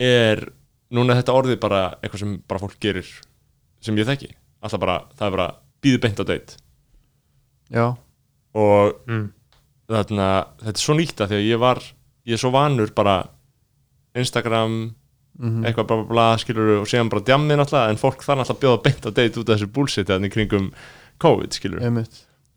[0.00, 0.44] er
[0.94, 3.10] núna er þetta orðið bara eitthvað sem bara fólk gerir
[3.84, 4.30] sem ég þekki
[4.64, 5.48] alltaf bara, það er bara
[5.84, 6.58] býðu beint á date
[7.68, 7.86] já,
[8.56, 9.26] og mm.
[9.92, 10.30] þarna,
[10.64, 11.84] þetta er svo nýtt að því að ég var
[12.24, 13.18] ég er svo vanur bara
[14.14, 14.74] Instagram,
[15.38, 18.56] mhm, eitthvað bla bla bla skilur og síðan bara djammið náttúrulega en fólk þarf náttúrulega
[18.56, 20.68] að bjóða beint á date út af þessu bullshit þannig kringum
[21.24, 21.80] COVID skilur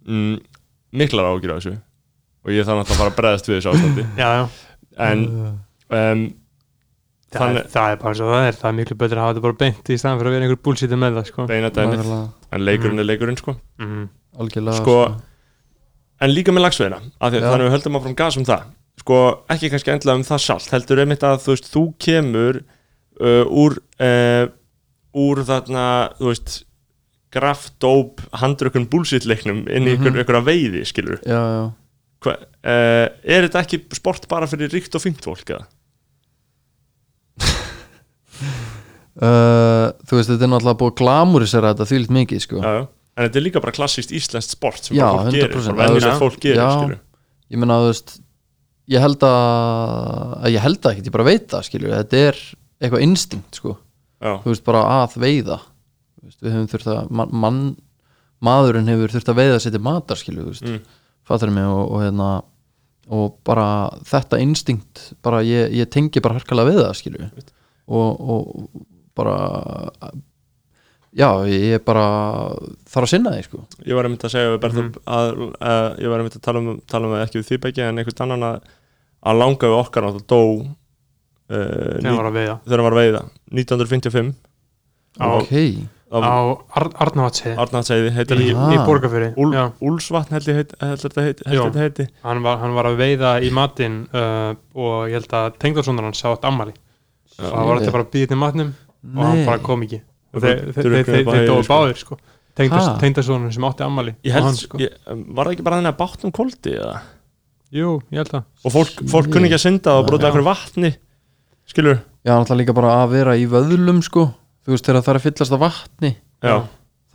[0.07, 0.35] mm,
[0.97, 1.75] miklar ágjur á þessu.
[2.47, 4.05] Og ég þarf náttúrulega að fara að breðast við þessu ástandi.
[4.21, 4.43] Já, já.
[4.97, 5.25] En
[5.87, 6.27] Uh, um,
[7.27, 9.33] Það, Þannig- er, það er bara svo það er, það er miklu betur að hafa
[9.33, 11.45] þetta bara beint í staðan fyrir að vera einhver bullshit með það sko.
[11.49, 12.11] beina dæmið.
[12.55, 13.55] En leikurinn er leikurinn sko.
[13.83, 14.05] Mm.
[14.39, 14.95] algjörlega Sko,
[16.23, 17.47] en líka með lagsveðina af því að Já.
[17.51, 18.63] þannig að við höldum áfram gas um það
[19.01, 19.17] sko,
[19.53, 22.61] ekki kannski endla um það sjálf heldur einmitt að þú veist, þú kemur
[23.21, 24.45] uh, úr uh,
[25.17, 25.85] úr þarna,
[26.19, 26.63] þú veist
[27.33, 30.15] graf, dóp, handrökkun bullshit-leiknum inn í Mhm.
[30.23, 31.65] ykkur að veiði skilur, já, já
[32.25, 35.67] Hva, uh, er þetta ekki sport bara fyrir ríkt og fínt fólk eða?
[39.17, 42.73] Uh, þú veist, þetta er náttúrulega búið glamurisera þetta þvílitt mikið, sko Já,
[43.17, 45.73] en þetta er líka bara klassíst íslenskt sport sem fólk gerir, 100%.
[45.73, 46.19] bara venjulegt Já.
[46.21, 46.99] fólk gerir.
[47.49, 48.13] Ég meina, þú veist
[48.93, 52.39] ég held að, að ég held að ekkert, ég bara veit það, skilju þetta er
[52.81, 53.73] eitthvað instinkt, sko.
[54.23, 55.57] Já, þú veist, bara að veiða.
[56.23, 57.59] Veist, við höfum þurft að man, mann,
[58.47, 60.79] maðurinn hefur þurft að veiða sér til matar, skilju, þú veist Mm.
[61.27, 62.29] fattar mig og, og hérna
[63.09, 63.65] og bara
[64.03, 67.27] þetta instinkt bara ég, ég tengi bara harkalega við það skilju
[67.87, 68.69] og, og
[69.15, 69.35] bara
[71.17, 72.03] já, ég bara
[72.91, 73.61] þarf að sinna því sko.
[73.87, 74.91] Ég var einmitt að segja við Bertha Mhm.
[75.07, 75.39] að,
[75.71, 78.23] að, ég var einmitt að tala um, tala um ekki við því begge en einhvern
[78.27, 78.61] annan að,
[79.27, 80.71] að langa við okkar náttúrulega dó uh,
[81.51, 83.21] þegar hann var að veiða hann var að veiða
[83.51, 84.33] 1955
[85.17, 85.53] á, ok,
[86.07, 86.39] á á
[86.77, 89.63] Ar Arnavatsheið Arnarseiði heitir í, það í Borgarfyrir Úl, Já.
[89.83, 91.63] Úlsvatn held ég heit, held þetta heit, held Já.
[91.67, 95.57] þetta heiti hann var, hann var að veiða í matinn uh, og ég held að
[95.63, 96.77] tengdarsónar hann sá þetta ammali
[97.37, 98.73] og hann var þetta bara að býða til matnum
[99.07, 100.01] og hann nei bara kom ekki
[100.37, 100.63] og þeir,
[101.47, 101.69] dói sko.
[101.73, 102.19] báðir sko
[102.57, 102.97] Ha?
[102.97, 104.79] tengdarsónar sem átti ammali ég held, hann, sko.
[104.81, 106.95] ég, var það ekki bara þannig að bátnum koldi eða?
[107.75, 110.93] Jú, ég held að og fólk, fólk kunni ekki að synda og brota eitthvað vatni
[111.67, 111.99] skilur.
[112.23, 114.29] Já, náttúrulega líka bara að vera í vöðlum sko.
[114.67, 116.09] Þú veist, þegar það er að fyllast af vatni
[116.43, 116.55] já,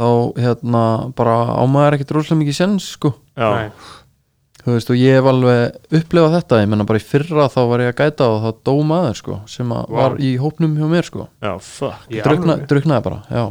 [0.01, 0.07] þá
[0.41, 0.85] hérna
[1.17, 3.13] bara ámaður ekkert rosalega mikið sens sko.
[3.37, 3.71] Já, Nei.
[4.63, 6.61] þú veist, og ég hef alveg upplifað þetta.
[6.63, 9.41] Ég menna bara í fyrra þá var ég að gæta og þá dó maður sko
[9.53, 9.97] sem að Vá.
[10.01, 11.29] var í hópnum hjá mér sko.
[11.43, 12.07] Já, fuck.
[12.09, 12.71] Í Drukna, alvöru?
[12.73, 13.45] druknaði bara, já.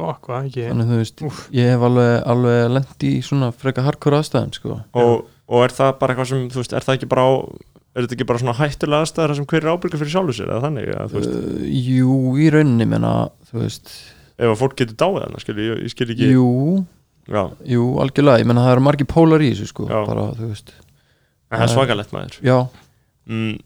[0.00, 0.64] Fuck, hvað ekki.
[0.70, 1.40] Þannig þú veist, Úff.
[1.52, 4.78] ég hef alveg, alveg lent í svona freka hardcore aðstæðum sko.
[4.96, 7.32] og, og er það bara eitthvað sem, þú veist, er það ekki bara á
[7.90, 10.64] er þetta ekki bara svona hættulega aðstæðar sem hver er ábyrgur fyrir sjálfu sér eða
[10.68, 13.14] þannig, veist, uh, jú, í rauninni menna,
[13.50, 13.90] þú veist,
[14.38, 16.50] ef að fólk getur dáið þannig, skilur, ég, ég skil ekki jú.
[17.30, 19.98] Já, jú, algjörlega, ég menna það eru margir pólar í þessu sko, Já.
[20.06, 20.72] bara, þú veist.
[21.50, 22.38] En það er svakalegt maður.
[23.30, 23.58] Mm,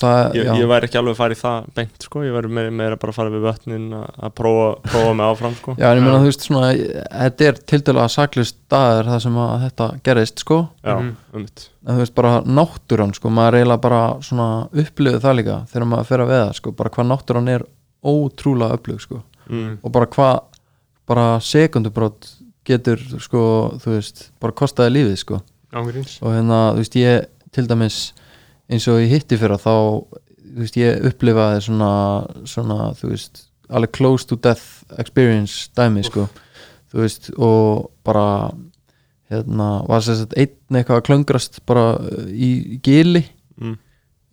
[0.00, 2.70] það, ég, ég væri ekki alveg að fara í það beint, sko, ég væri meira,
[2.70, 5.74] meira bara að fara við vötnin að að prófa, prófa mig áfram, sko.
[5.80, 9.54] Já, en ég menna, þú veist, svona þetta er tildulega saklust staðar það sem að
[9.66, 10.58] þetta gerist, sko.
[10.84, 11.16] Já, Mhm.
[11.34, 15.56] um mitt en þú veist, bara náttúran, sko, maður eiginlega bara svona upplifið það líka
[15.70, 17.64] þegar maður fer að veða, sko, bara hvað náttúran er
[18.04, 19.22] ótrúlega upplifið, sko.
[19.50, 20.40] Mm, og bara hvað
[21.06, 22.32] bara sekundubrót
[22.66, 23.42] getur sko,
[23.78, 25.40] þú veist, bara kostaði lífið sko.
[25.76, 28.12] Ángríns og hérna, þú veist, ég til dæmis
[28.70, 29.74] eins og ég hitti fyrir þá
[30.56, 31.90] þú veist, ég upplifaði svona,
[32.48, 36.28] svona, þú veist alveg close to death experience dæmi, sko.
[36.92, 38.26] Þú veist, og bara
[39.32, 43.24] hérna, var sér sett einn eitthvað að klöngrast bara uh, í, gili
[43.58, 43.74] mm.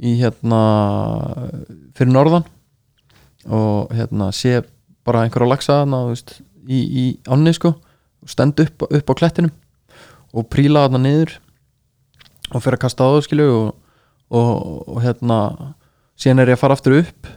[0.06, 0.62] í hérna
[1.98, 2.48] fyrir norðan.
[3.50, 4.62] Og hérna sé
[5.04, 6.38] bara einhverja lagsa þarna, þú veist,
[6.70, 7.76] í, í ánni sko
[8.30, 9.52] stend upp, upp á klettinum
[10.34, 11.34] og príla þarna niður
[12.54, 13.74] og fyrir að kasta á það skilju og,
[14.34, 15.40] og, og hérna
[16.20, 17.32] síðan er ég að fara aftur upp.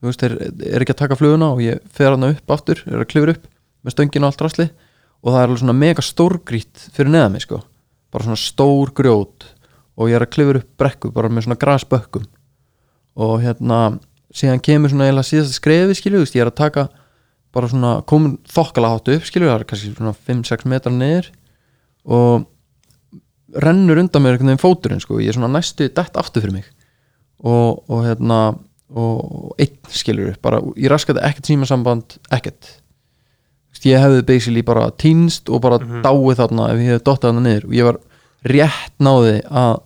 [0.00, 0.36] Þú veist, er,
[0.70, 3.48] er ekki að taka fluguna og ég fer þarna upp aftur, er að klifur upp
[3.84, 4.68] með stöngin og allt rasli
[5.20, 7.60] og það er alveg svona mega stórgrít fyrir neða mig sko.
[8.10, 9.50] Bara svona stór grjót.
[10.00, 12.24] Og ég er að klifur upp brekku bara með svona grasbökkum.
[13.20, 13.80] Og hérna
[14.32, 16.86] síðan kemur svona eiginlega síðast skrefi skilju, ég er að taka
[17.52, 21.30] bara svona komin þokkala hátu upp skilju, það er kannski svona 5-6 metrar niður.
[22.08, 22.46] Og
[23.56, 26.64] rennur undan mér einhvern veginn fóturinn sko, ég er svona næstu dætt aftur fyrir mig
[27.42, 28.58] og, og hérna
[28.90, 32.76] og einn skilur upp, bara ég raskati ekkert símasamband, ekkert
[33.86, 36.02] ég hefði basically bara týnst og bara Mhm.
[36.04, 37.98] dáið þarna ef ég hefði dottað þarna niður og ég var
[38.44, 39.80] rétt náði að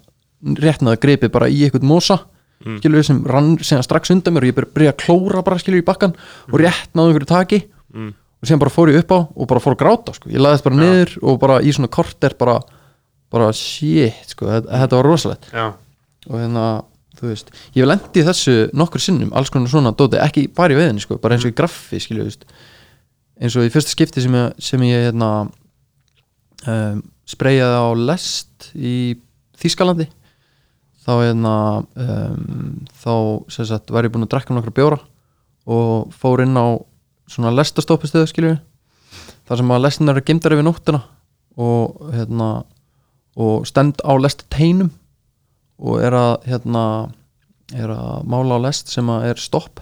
[0.65, 2.19] rétt náði að greipi bara í eitthvað mosa
[2.65, 2.78] Mm.
[2.81, 5.59] skilur við sem rann sem strax undan mér og ég bara byrja að klóra bara
[5.59, 6.15] skilur í bakkan
[6.53, 7.65] og rétt náði einhverju taki
[7.95, 8.09] Mm.
[8.43, 10.28] og síðan bara fór ég upp á og bara fór að gráta sko.
[10.31, 10.81] ég laðist bara Já.
[10.81, 12.61] niður og bara í svona korter bara,
[13.35, 14.48] bara shit sko.
[14.51, 15.48] þetta, var rosalegt.
[15.52, 15.73] Já,
[16.28, 16.69] og hérna,
[17.19, 20.74] þú veist, ég hef lendi í þessu nokkur sinnum, alls konar svona dóti, ekki bara
[20.74, 22.47] í veðinni, sko, bara eins og í graffi skilju, veist,
[23.40, 25.31] eins og í fyrsta skipti sem ég, sem ég hérna
[26.70, 29.16] um, spreyjaði á lest í
[29.59, 30.09] Þískalandi
[31.05, 31.55] þá hérna
[32.01, 33.15] um, þá
[33.52, 35.01] sem sagt var ég búinn að drekka nokkra bjóra
[35.65, 36.77] og fór inn á
[37.31, 38.55] svona lestastópistöðu skilju
[39.48, 41.02] þar sem að lestin eru gemdar yfir nóttina
[41.61, 42.48] og hérna
[43.36, 44.90] og stend á lestateinum
[45.78, 46.85] og er að hérna
[47.74, 49.81] er að mála á lest sem að er stopp.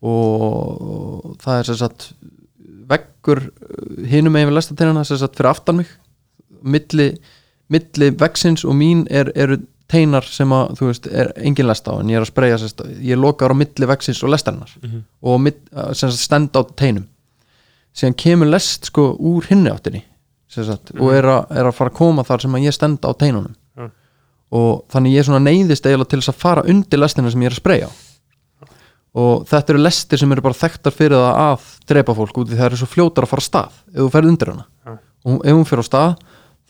[0.00, 2.06] Og það er sem sagt
[2.90, 3.42] veggur
[4.10, 5.90] hinum megin við lestateinana sem sagt fyrir aftan mig.
[6.62, 7.10] Milli,
[7.72, 9.60] milli veggsins og mín er, eru
[9.90, 12.82] teinar sem að þú veist er engin lest á en ég er að spreyja sérst,
[13.02, 15.00] ég er lokaður á milli veggsins og lestarinnar Mhm.
[15.22, 15.60] og mitt,
[15.92, 17.06] sem sagt stend á teinum.
[17.94, 20.04] Síðan kemur lest sko úr hinni áttinni
[20.50, 23.10] sagt, og er, a, er að fara að koma þar sem að ég stend á
[23.14, 23.54] teinunum.
[23.78, 23.88] Já.
[24.50, 27.54] og þannig ég svona neyðist eiginlega til þess að fara undir lestina sem ég er
[27.54, 27.92] að spreyja á.
[29.20, 32.58] Og þetta eru lestir sem eru bara þekktar fyrir það að drepa fólk út í
[32.58, 34.66] það eru svo fljótar að fara af stað ef þú ferð undir hana.
[34.86, 34.92] Já.
[35.30, 36.12] og ef hún fer á stað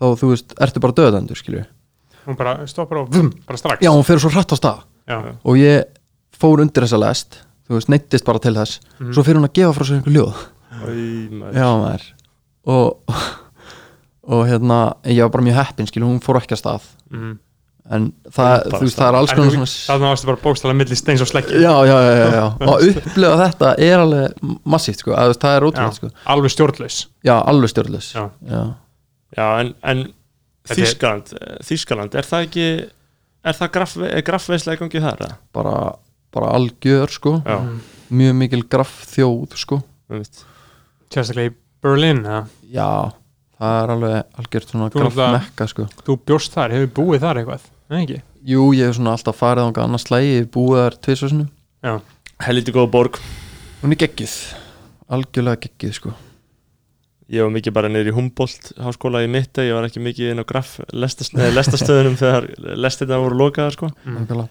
[0.01, 1.65] þá þú veist, ertu bara döðendur skilju
[2.27, 3.81] hún bara stoppar og vum, bara strax.
[3.85, 4.81] Já, hún fer svo hratt á stað.
[5.09, 5.85] Já, og ég
[6.37, 7.41] fór undir þessa lest
[7.71, 8.81] þú veist, neittist bara til þess.
[8.99, 9.13] Mhm.
[9.15, 10.41] svo fer hún að gefa frá sér einhver ljóð.
[10.71, 12.05] Æ, já, maður.
[12.67, 13.15] Og,
[14.31, 14.81] og hérna,
[15.11, 17.33] ég var bara mjög heppin skilju, hún fór ekki að stað mm.
[17.97, 21.25] en það, þú veist, það er alls konar svona þarna varstu bara bókstala milli steins
[21.25, 22.45] og sleggju já, já, já, já, já.
[22.69, 24.47] og að upplifa þetta er alveg
[24.77, 26.13] massíft, sko, að, það er ótrúlega sko.
[26.37, 28.25] alveg stjórnlaus já, alveg stjórnlaus Já.
[28.47, 28.63] já.
[29.37, 30.09] Já, en, en
[30.71, 32.67] Þískaland, eh, Þískaland, er það ekki
[33.51, 35.25] er það graff, er graffveislega í gangi þar?
[35.25, 35.39] eða?
[35.57, 35.77] Bara,
[36.35, 37.57] bara algjör sko Já,
[38.11, 39.81] mjög mikil graff þjóð sko
[40.11, 40.43] einmitt.
[41.11, 42.43] sérstaklega í Berlin eða?
[42.71, 42.91] já,
[43.61, 47.69] það er alveg algjört svona náttúrulega- mekka sko þú bjóst þar, hefur búið þar eitthvað
[47.91, 48.23] Nei, ekki?
[48.47, 51.49] jú, ég hef svona alltaf farið á annars slægi, ég hef búið þar tvisvarsinum
[51.85, 52.01] já,
[52.41, 53.21] Helviti góð borg
[53.83, 54.35] hún er geggjuð,
[55.11, 56.17] algjörlega geggjuð sko
[57.31, 60.43] Ég var mikið bara niður í Humboldt háskóla í mitta, ég var ekki mikið inn
[60.43, 63.91] á nei, lestastöðunum þegar lestirna voru lokaðar sko.
[64.03, 64.49] mm.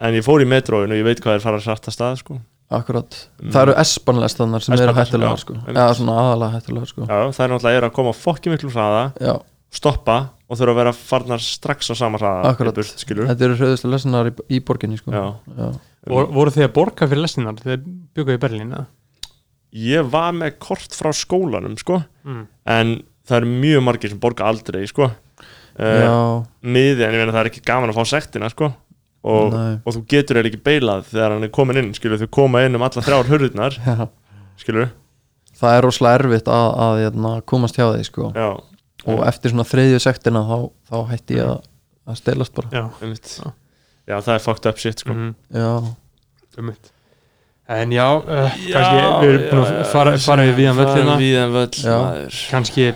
[0.00, 2.38] En ég fór í metróin og ég veit hvað er fara að sarta stað sko.
[2.70, 3.50] Akkurat Mm.
[3.52, 7.18] það eru espanlestanar sem eru S-Bahn, hættulega já, sko eða svona aðalega hættulega sko Já,
[7.36, 9.34] það er náttúrulega er að koma fokki miklu hraða já,
[9.70, 10.16] stoppa
[10.48, 12.72] og þurfa að vera farnar strax á sama hraða Akkurat.
[12.72, 15.24] í burt, skilur þetta eru hröðustu lesanar í, í borginni sko Já.
[15.58, 15.68] já.
[16.08, 17.84] Vor, voru þið að borga fyrir lestinar þegar
[18.14, 18.86] bygguðu í Berlín eða?
[18.86, 19.00] Eh,
[19.74, 22.02] Ég var með kort frá skólanum sko.
[22.24, 22.46] Mm.
[22.66, 25.10] en það eru mjög margir sem borga aldrei sko.
[25.74, 28.68] uh, já, miði en ég meina það er ekki gaman að fá sektina sko.
[29.24, 32.62] Og, og þú getur eða ekki beilað þegar hann er komin inn skilur, þau koma
[32.66, 34.06] inn um alla þrjár hurðirnar já.
[34.60, 34.90] skilur,
[35.60, 37.02] það er rosalega erfitt að, að,
[37.32, 38.48] að komast hjá því sko já,
[39.08, 40.56] og eftir svona þriðju sektina þá,
[40.90, 41.60] þá hætti ég að,
[42.10, 43.46] að stelast bara já, einmitt Já.
[44.12, 45.16] já, það er fucked up shit sko.
[45.16, 45.32] mm.
[45.56, 45.70] já,
[46.60, 46.90] ummitt
[47.74, 51.78] en já, uh, kannski við erum búin að fara, fara við viðan völlina viðan völl
[51.80, 51.94] Já.
[51.96, 52.34] maður.
[52.52, 52.90] kannski,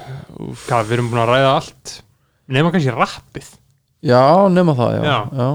[0.67, 1.95] hvað, við erum búin að ræða allt
[2.53, 3.49] nema kannski rappið
[4.05, 4.21] já,
[4.53, 5.17] nema það já, Já.
[5.41, 5.49] já.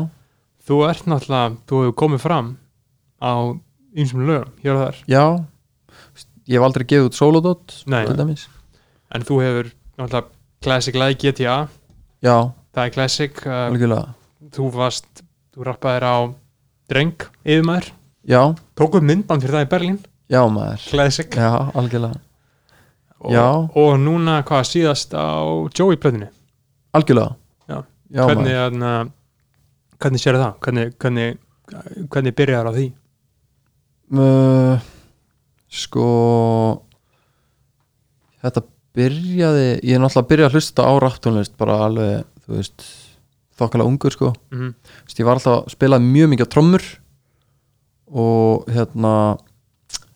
[0.68, 2.52] Þú ert náttúrulega, þú hefur komið fram
[3.20, 3.34] á
[3.94, 5.24] ýmsum lögum hér og þar, já.
[6.48, 10.28] ég hef aldrei gefið út solodot en þú hefur náttúrulega
[10.64, 11.58] Classic Light GTA
[12.24, 12.38] já,
[12.74, 14.16] það er Classic, uh, algjörlega.
[14.56, 15.24] þú varst
[15.54, 16.18] þú rappaðir á
[16.90, 17.92] dreng, yfirmaður.
[18.24, 18.42] Já,
[18.80, 19.98] tók upp myndband fyrir það í Berlín.
[20.32, 20.86] Já maður.
[20.90, 21.36] Classic.
[21.36, 22.22] Já, algjörlega,
[23.20, 23.46] og, Já.
[23.80, 25.44] og núna hvað síðast á
[25.76, 26.30] Joey plöðinu
[26.94, 27.36] algjörlega.
[27.70, 27.78] Já.
[28.10, 28.64] já hvernig, maður.
[28.68, 28.94] aðna,
[30.04, 31.38] hvernig sér það hvernig, hvernig,
[32.12, 32.90] hvernig byrjar á því
[34.14, 34.78] Uh,
[35.74, 36.04] sko
[38.44, 38.62] þetta
[38.94, 42.86] byrjaði ég er náttúrulega að byrja að hlusta á rapptónlist bara alveg, þú veist
[43.58, 44.74] þokkalega ungur sko mm -hmm.
[44.84, 46.84] Þú veist, ég var alltaf að spila mjög mikið á trommur
[48.14, 49.38] og hérna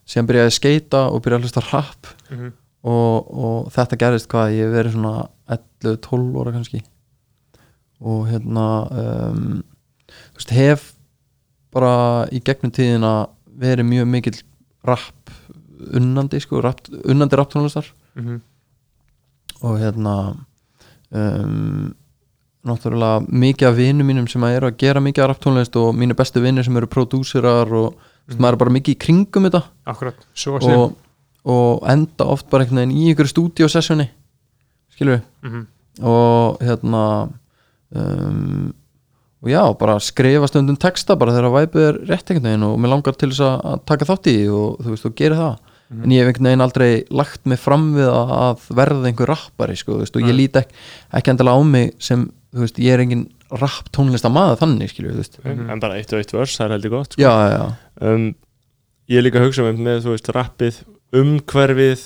[0.06, 2.52] síðan byrjaði að skeita og byrjaði að hlusta rap Mhm.
[2.84, 6.82] og, og þetta gerist hvað ég verið svona 11-12 óra kannski
[8.00, 8.86] og hérna
[9.32, 9.64] um,
[10.38, 10.92] veist, hef
[11.74, 13.12] bara í gegnum tíðina
[13.58, 14.36] verið mjög mikill
[14.86, 15.32] rap
[15.94, 18.40] unnandi sko, rap, unnandi rapptónlistar Mhm.
[19.62, 20.14] og hérna
[21.10, 21.94] um,
[22.66, 26.16] náttúrulega mikið af vinum mínum sem að eru að gera mikið af rapptónlist og mínu
[26.18, 28.38] bestu vinir sem eru prodúserar og mm.
[28.38, 29.62] maður er bara mikið í kringum þetta.
[29.86, 30.26] Akkurat,
[30.74, 30.96] og,
[31.44, 34.08] og enda oft bara einhvern veginn í ykkur stúdíosessjoni
[34.94, 35.66] skilur við mm
[35.98, 37.28] og hérna
[37.90, 38.68] um,
[39.42, 42.90] og já, bara skrifa stundum texta bara þegar væpið er rétt einhvern veginn og mér
[42.96, 45.74] langar til þess að taka þátt í og þú veist, og gera það
[46.04, 49.94] en ég hef einhvern veginn aldrei lagt mig fram við að, verða einhver rappari sko,
[49.94, 50.38] þú veist, og ég Nei.
[50.42, 53.22] lít ekki, endilega á mig sem, þú veist, ég er engin
[53.62, 55.70] rapp tónlista maður þannig, skilju, þú veist Mhm.
[55.70, 57.22] en bara eitt og eitt vers, það er heldur gott sko.
[57.22, 58.34] já, já, um,
[59.08, 60.82] ég er líka að hugsa um með þú veist rappið,
[61.16, 62.02] umhverfið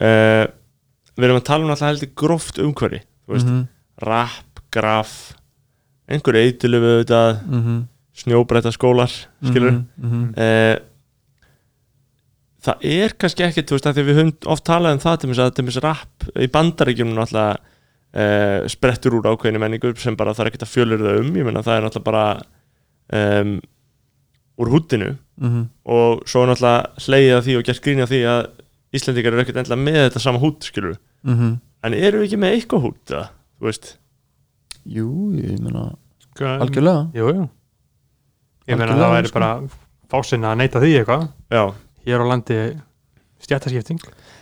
[0.00, 0.46] uh,
[1.18, 3.66] við erum að tala um alltaf heldur gróft umhverfi þú veist, mhm,
[4.06, 5.34] rapp, graf
[6.08, 7.40] einhver eitilöf auðvitað.
[7.46, 7.78] Mhm,
[8.18, 10.76] snjóbreyta skólar skilur mhm, mhm, uh,
[12.68, 15.30] það er kannski ekki þú veist að því við höfum oft talað um það til
[15.30, 20.34] þess að til þess rapp í bandaríkjum náttúrulega uh, sprettur úr ákveðinu menningu sem bara
[20.34, 21.32] það er ekkert að fjölur það um.
[21.38, 22.24] Ég menna það er náttúrulega bara
[23.20, 23.54] um,
[24.58, 28.24] úr húttinu mhm, og svo er náttúrulega hlegið að því og gert grín að því
[28.34, 28.42] að
[28.98, 30.98] Íslandingar eru ekkert endilega með þetta sama hút skilur
[31.28, 31.56] mhm.
[31.84, 33.26] en eru við ekki með eitthvað hút eða,
[33.60, 33.90] þú veist
[34.88, 35.86] jú, ég meina
[36.34, 37.48] Sko, algjörlega, jú, jú
[38.68, 39.38] ég meina það væri sko.
[39.38, 39.50] bara
[40.12, 41.62] fásinna að neyta því eitthvað já
[42.08, 42.58] hér á landi
[43.44, 44.00] stjættaskipting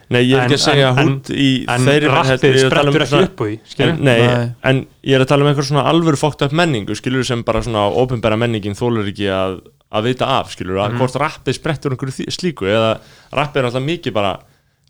[0.09, 2.91] Nei, ég er ekki En- að segja en- hút í en þeirri rappið að tala
[2.91, 4.53] um sprettur ekki upp úr því en, nei, Nei.
[4.71, 7.59] en ég er að tala um einhver svona alvöru fókt upp menningu skilur sem bara
[7.67, 9.57] svona ópenbæra menningin þólur ekki að,
[9.91, 10.99] að vita af skilur að Mhm.
[11.01, 13.01] hvort rappið sprettur einhverju slíku eða
[13.35, 14.39] rappið er alltaf mikið bara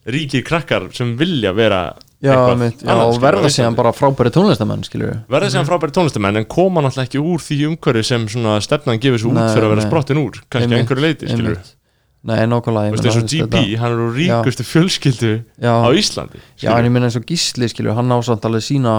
[0.07, 4.33] ríkir krakkar sem vilja vera já, mitt, já, annað, og skilur, verða síðan bara frábæri
[4.33, 4.85] tónlistamenn,
[5.29, 9.21] verða síðan frábæri tónlistamenn en koma náttúrulega ekki úr því umhverju sem svona stefnan gefur
[9.21, 11.59] svo út fyrir að vera sprottin úr kannski að einhverju leiti skilur
[12.27, 15.33] nei, nákvæmlega, Þú veist eins og GP, þetta- hann er úr ríkustu fjölskyldu
[15.63, 18.65] já, á Íslandi Já, en ég minna eins og Gísli, skilju, hann á samt alveg
[18.67, 18.95] sína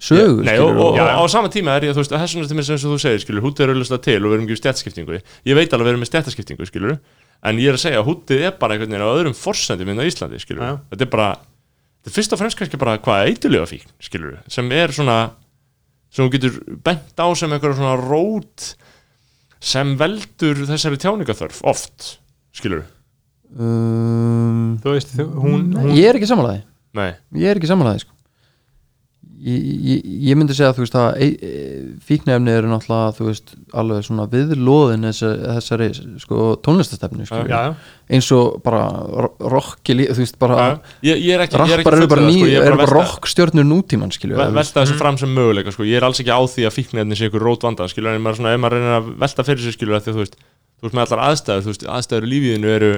[0.00, 2.48] sögu, Nei, og, og, Já, og á sama tíma er ég, þú veist, þess vegna
[2.50, 4.56] til mér eins og þú segir, skilur, hútið er auðvitað til og við erum ekki
[4.56, 6.94] í stjættaskiptingu ég veit alveg að við erum með stjættaskiptingu, skilur
[7.44, 10.00] en ég er að segja að hútið er bara einhvern veginn á öðrum forsendum inn
[10.00, 10.72] á Íslandi, skilur Já.
[10.92, 11.28] þetta er bara,
[12.00, 15.18] þetta er fyrst og fremst kannski bara hvað eitulega fíkn, skilur sem er svona,
[16.12, 18.70] sem þú getur bent á sem einhverja svona rót
[19.60, 22.14] sem veldur þessari tjáningaþörf, oft
[22.56, 22.86] skilur,
[23.52, 26.64] um, þú veist, hún, hún Ég er ekki samanlæði
[26.96, 27.12] nei.
[27.36, 28.19] Ég er ekki samanlæði, sko
[29.40, 31.50] Ég, ég, ég myndi segja þú veist að e, e,
[32.04, 35.86] fíknefni eru náttúrulega þú veist alveg svona viðlóðin þessari, þessari
[36.20, 37.38] sko, tónlistastefnu sko.
[37.48, 37.60] já,
[38.12, 40.58] eins og bara ro- rocki lí- þú veist bara
[41.00, 43.68] ég, ég er ekki, ég er ekki rappar eru bara, sko, er bara að rockstjörnur
[43.70, 45.88] nútíman skilju Ve- velta þessu fram sem möguleika sko.
[45.88, 48.42] ég er alls ekki á því að fíknefni sé ykkur rót vanda skilur, en maður
[48.42, 50.36] svona, ef maður reynir að velta fyrir að því, að þú veist,
[50.80, 52.92] þú veist með allar aðstæður þú veist, aðstæður í lífiðinu eru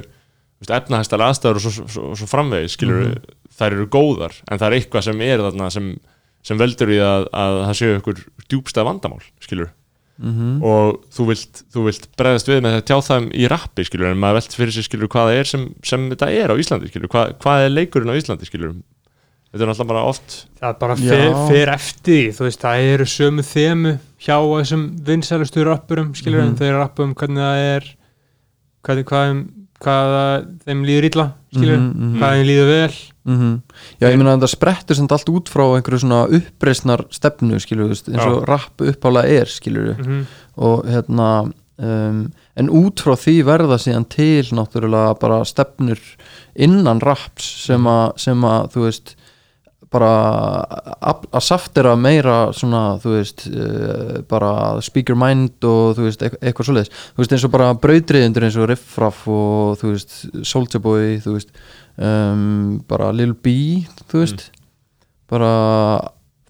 [0.71, 3.17] efnahæstæðar aðstæður og svo, svo, svo, framvegis skilur,
[3.59, 5.89] þær eru góðar en það er eitthvað sem er þarna sem,
[6.43, 9.71] sem veldur í að, að það séu ykkur djúbstað vandamál skilur
[10.23, 14.11] mm og þú vilt, þú vilt bregðast við með að tjá það í rappi skilur,
[14.13, 16.91] en maður velti fyrir sér skilur hvað það er sem, sem þetta er á Íslandi
[16.93, 20.97] skilur, hvað, hvað er leikurinn á Íslandi skilur þetta er náttúrulega bara oft það bara
[21.01, 21.09] Já.
[21.09, 26.41] fer, fer eftir því þú veist, það eru sömu þemu hjá þessum vinsælustu rappurum skilur,
[26.45, 26.49] Mhm.
[26.53, 27.91] en þeir rappa um hvernig það er
[28.85, 32.19] hvernig, hvað, þeim- hvað það- þeim líður illa skilur, Mhm, mhm.
[32.21, 32.93] hvað þeim líður vel.
[33.25, 33.63] Mhm.
[34.01, 37.89] Já, ég meina að þetta sprettur sem allt út frá einhverju svona uppreisnar stefnu, skilju,
[37.89, 40.27] veist, eins og rapp uppálega er, skilju, mm
[40.59, 45.99] og hérna um, en út frá því verða síðan til náttúrulega bara stefnur
[46.55, 49.15] innan raps sem að, sem að þú veist
[49.93, 50.13] bara
[51.03, 54.53] að að saftera meira svona, þú veist uh, bara
[54.85, 58.69] speaker mind og þú veist, eitthvað, svoleiðis, þú veist, eins og bara brautriðindur eins og
[58.71, 60.17] Riffraff og þú veist
[60.49, 61.55] Soulja Boy, þú veist
[61.97, 63.55] um, bara Lil B,
[64.11, 64.49] þú veist.
[65.33, 65.53] Bara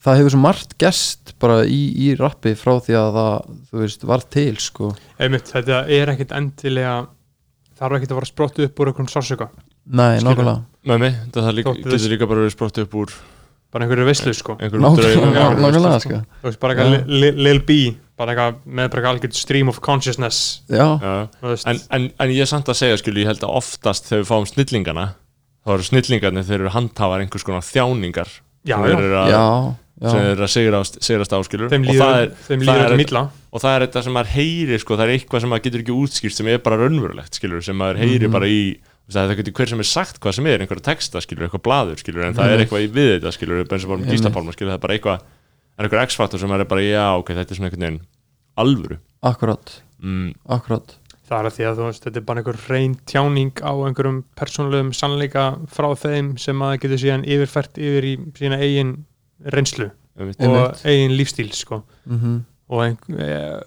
[0.02, 4.06] það hefur svo margt gest bara í, í rappi frá því að það, þú veist,
[4.10, 4.94] var til sko.
[5.22, 6.96] Einmitt, þetta er ekkit endilega
[7.78, 9.52] þarf ekkit að vera sprottu upp úr einhverjum sársöka
[9.82, 10.60] Nei, nákvæmlega.
[10.86, 13.14] Með mig, það líka, getur líka bara verið sprottu upp úr
[13.72, 14.56] bara einhverju veislu sko.
[14.60, 16.20] Nákvæmlega, sko.
[16.42, 17.76] Þú veist, bara eitthvað Lil- B
[18.18, 20.62] bara eitthvað með bara eitthvað algjörð stream of consciousness.
[20.70, 20.86] Já,
[21.42, 24.28] en, en, en ég er samt að segja skilju, ég held að oftast þegar við
[24.30, 25.06] fáum snillingana
[25.64, 28.30] þá eru snillingarnir, þeir eru handhafar einhvers konar þjáningar
[28.66, 29.42] já, sem eru að, já,
[30.02, 32.14] sem já þeir eru að sigrast, sigrast á skilju þeim og það
[32.58, 33.22] líður er, er- milla.
[33.52, 35.98] og það er þetta sem maður heyri sko, það er eitthvað sem maður getur ekki
[36.02, 38.32] útskýrt sem er bara raunverulegt skilur, sem maður heyri Mhm.
[38.34, 38.62] bara í
[39.10, 42.24] það getur hver sem er sagt hvað sem er, einhverja texta skilur, eitthvað blaður skilur,
[42.26, 42.62] en það er Mhm.
[42.66, 45.20] eitthvað í við þetta skilur, eins og bara með gíslapálma skilur, það er bara eitthvað,
[45.78, 48.00] er eitthvað x-faktor sem er bara, já, ok, þetta er svona einhvern veginn
[48.56, 48.98] alvöru.
[49.22, 50.96] Akkurat, mm, akkurat.
[51.28, 54.24] Það er að því að þú veist, þetta er bara einhver reyn tjáning á einhverjum
[54.36, 59.04] persónulegum sannleika frá þeim sem að getur síðan yfirfært yfir í sína eigin
[59.44, 60.40] reynslu einmitt.
[60.40, 61.82] og eigin lífstíl sko.
[62.06, 63.60] mm og ein, e,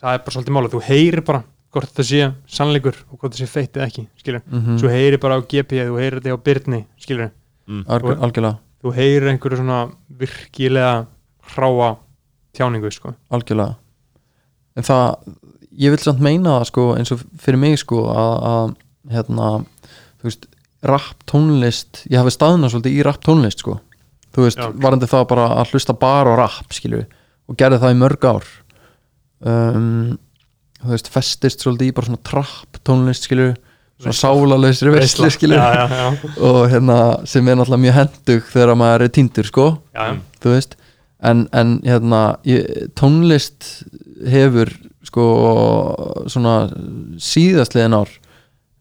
[0.00, 3.44] það er bara svolítið mála þú heyrir bara hvort þetta sé sannleikur og hvort þetta
[3.44, 4.42] sé feitt eða ekki skilur.
[4.50, 4.78] -hmm.
[4.80, 7.30] svo heyrir bara á GP, þú heyrir þetta á Byrni skilur,
[7.70, 11.06] Algjör, Algjörlega, þú heyrir einhverju svona virkilega
[11.54, 11.96] hráa
[12.52, 13.14] tjáningu sko.
[13.30, 13.76] algjörlega
[14.76, 15.34] En það,
[15.76, 18.74] ég vil samt meina það sko eins og fyrir mig sko að, að
[19.10, 19.64] hérna,
[20.20, 20.46] þú veist
[20.82, 23.80] rap tónlist, ég hafi staðna svolítið í rap tónlist sko
[24.34, 24.70] þú veist, Já.
[24.82, 27.04] varandi það bara að hlusta bara á rap skilju
[27.50, 28.50] og gerði það í mörg ár
[29.50, 30.18] um,
[30.82, 33.50] þú veist, festist svolítið í bara svona trapp tónlist skilju
[34.00, 36.98] svona sálalösri veistli skilju og hérna
[37.28, 39.66] sem er náttúrulega mjög hendug þegar maður er týndur sko.
[39.94, 40.14] Já, já.
[40.40, 40.76] þú veist.
[41.20, 43.66] En, en hérna ég, tónlist
[44.24, 44.70] hefur
[45.04, 45.24] sko
[46.32, 46.54] svona
[47.20, 48.10] síðastliðin ár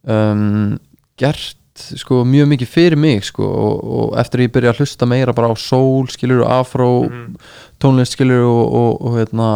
[0.08, 0.78] um,
[1.20, 1.56] gert
[2.00, 3.44] sko mjög mikið fyrir mig sko.
[3.44, 6.90] Og, og eftir að ég byrja að hlusta meira bara á soul skilur og afró
[7.10, 7.36] Mhm.
[7.80, 9.50] tónlist skilur og, og, og hérna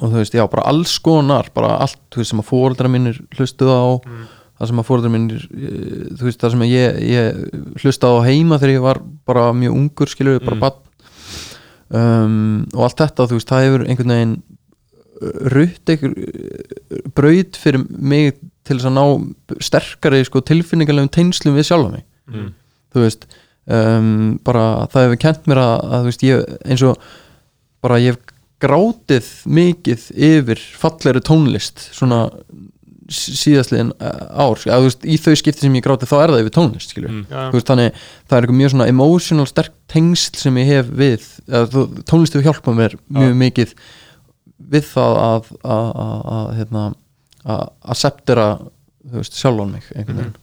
[0.00, 3.18] og þú veist, já, bara alls konar bara allt, þú veist, sem að fóreldra mínir
[3.36, 4.22] hlustuð á Mm.
[4.62, 8.26] það sem að fóreldra mínir eh, þú veist, það sem að ég, ég hlustaði á
[8.28, 10.60] heima þegar ég var bara mjög ungur skilur, bara Mm.
[10.60, 10.78] bann
[11.92, 14.36] um, og allt þetta, þú veist, það hefur einhvern veginn
[15.54, 19.04] rutt einhver eh, braut fyrir mig til þess að ná
[19.62, 22.52] sterkari sko, tilfinningarlegum teinslum við sjálfa mig Mm.
[22.94, 23.24] þú veist
[23.66, 26.98] um, bara það hefur kent mér að, að þú veist, ég, eins og
[27.82, 28.31] bara ég hef
[28.62, 29.28] grátið
[29.58, 32.20] mikið yfir fallegri tónlist svona
[33.12, 36.32] sí- síðastliðin uh, ár að, þú veist, í þau skipti sem ég grátið þá er
[36.34, 37.24] það yfir tónlist Mm.
[37.56, 37.98] veist, þannig
[38.28, 42.36] það er eitthvað mjög svona emotional sterk tengsl sem ég hef við að, þú, tónlist
[42.38, 43.74] hefur hjálpað mér mjög mikið
[44.72, 46.84] við það að að, að, að hérna
[47.42, 50.36] að acceptera þú veist, sjálfan mig einhvern veginn.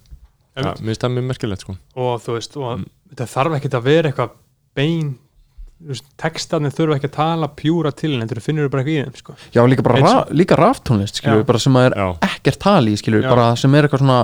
[0.59, 1.75] Ja, mér finnst það mjög merkilegt sko.
[1.95, 2.85] Og þú veist, og Mm.
[3.13, 4.33] þetta þarf ekkert að vera eitthvað
[4.75, 5.13] bein
[5.79, 9.03] þú veist, textarnir þurfa ekki að tala pjúra til en þú finnur bara ekki í
[9.05, 9.35] þeim sko.
[9.55, 10.57] já, líka ra, líka
[11.47, 13.27] bara sem er já, ekkert tali skilur,
[13.59, 14.19] sem er eitthvað svona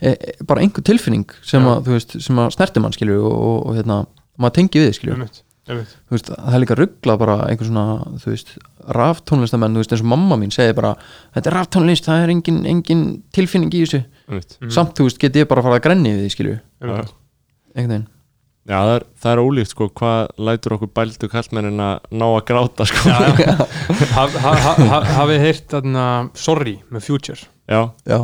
[0.00, 3.36] e, e, bara einhver tilfinning sem að, þú veist, sem að snerti mann skilur og,
[3.36, 3.98] og, og hérna,
[4.42, 5.38] maður tengi við skilur Einmitt,
[5.70, 5.94] einmitt.
[6.08, 7.86] þú veist, það er líka ruggla bara einhver svona,
[8.24, 8.52] þú veist,
[8.98, 10.96] raftónlistamenn þú veist, eins og mamma mín segir bara
[11.36, 13.06] þetta er raftónlist, það er engin, engin
[13.36, 14.58] tilfinning í þessu, einmitt.
[14.74, 16.50] Samt, þú veist, get ég bara að fara að grenni við því,
[17.76, 18.12] einhvern veginn
[18.66, 22.40] Já, það er, það er ólíkt sko hvað lætur okkur bældu kallmennin að ná að
[22.48, 23.12] gráta sko.
[23.12, 23.52] Já, já.
[24.16, 27.38] Haf- ha- ha- ha- hafið heyrt þarna Sorry með Future?
[27.70, 28.18] Já, já,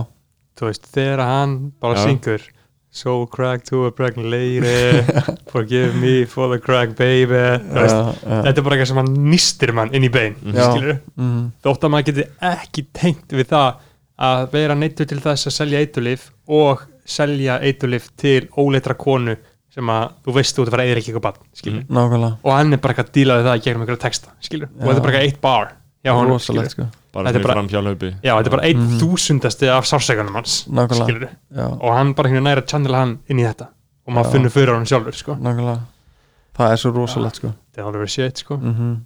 [0.58, 2.08] þú veist, þegar hann bara Já.
[2.10, 2.48] syngur
[2.92, 5.00] So crack to a pregnant lady
[5.52, 7.38] Forgive me for the crack baby.
[7.72, 8.18] Veist.
[8.26, 12.08] Þetta er bara eitthvað sem hann nýstir mann inn í bein Mm, þótt að maður
[12.10, 13.80] geti ekki tengt við það
[14.28, 19.38] að vera neittur til þess að selja eitulif og selja eitulif til óleitra konu
[19.72, 22.32] sem að þú veist þú ert að fara að eða ekki eitthvað bann skilur nákvæmlega,
[22.44, 24.82] og hann er bara eitthvað að díla við það í gegnum einhverja texta skilur og
[24.82, 25.70] þetta er bara eitthvað eitt bar
[26.02, 26.62] já, honum, skilur.
[26.62, 26.86] rosalegt, sko.
[27.12, 28.98] Bara Þetta er bara- fram hjálaupi já, þetta er bara einn Mhm.
[29.00, 31.04] þúsundasti af sársækanum hans Nákvæmlega.
[31.06, 33.68] skilur já, og hann bara hérna næra að channela hann inn í þetta.
[34.08, 35.34] Og maður finnur fyrir hann sjálfur sko.
[35.36, 35.80] nákvæmlega.
[36.58, 37.52] Það er svo rosalegt, sko.
[37.72, 38.56] Þetta er alveg shit sko.
[38.56, 38.96] mm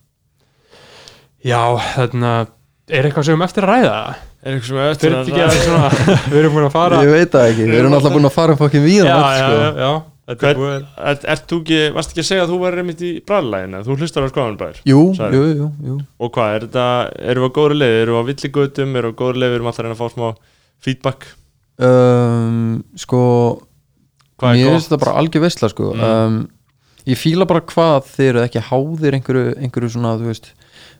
[1.45, 1.61] já,
[1.95, 2.47] þarna
[2.89, 4.17] er eitthvað sem við höfum eftir að ræða?
[4.47, 5.25] Er eitthvað sem er eftir að
[5.67, 5.91] svona
[6.31, 8.53] við erum búin að fara ég veit það ekki, við erum alltaf búin að fara
[8.53, 13.83] um fokkin víðan þú ekki, varst ekki að segja að þú væri einmitt í bræðlæginu,
[13.87, 15.39] þú hlustar á skoðanbær jú, Sagði.
[15.39, 16.87] jú, jú, jú og hvað, er þetta,
[17.31, 19.59] erum við á góðri leið erum við á villigötum, erum við á góðri leið við
[19.61, 20.27] erum alltaf að reyna að fá smá
[20.87, 21.29] feedback
[21.87, 22.59] um,
[22.99, 23.23] sko
[24.37, 25.93] hvað er mér finnst þetta bara algjör veistla sko.
[25.95, 26.05] Mm.
[26.11, 26.39] um,
[27.07, 30.51] ég fíla bara hvað þið eru ekki háðir einhverju, einhverju svona þú veist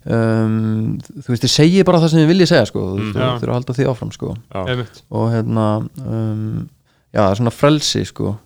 [0.07, 2.87] um, þú veist, þið segir bara það sem þið viljið segja sko.
[2.95, 3.13] Mm.
[3.13, 4.35] þú þurfa að halda því áfram sko.
[4.55, 6.67] Já, og hérna um,
[7.11, 8.37] já, það er svona frelsi sko.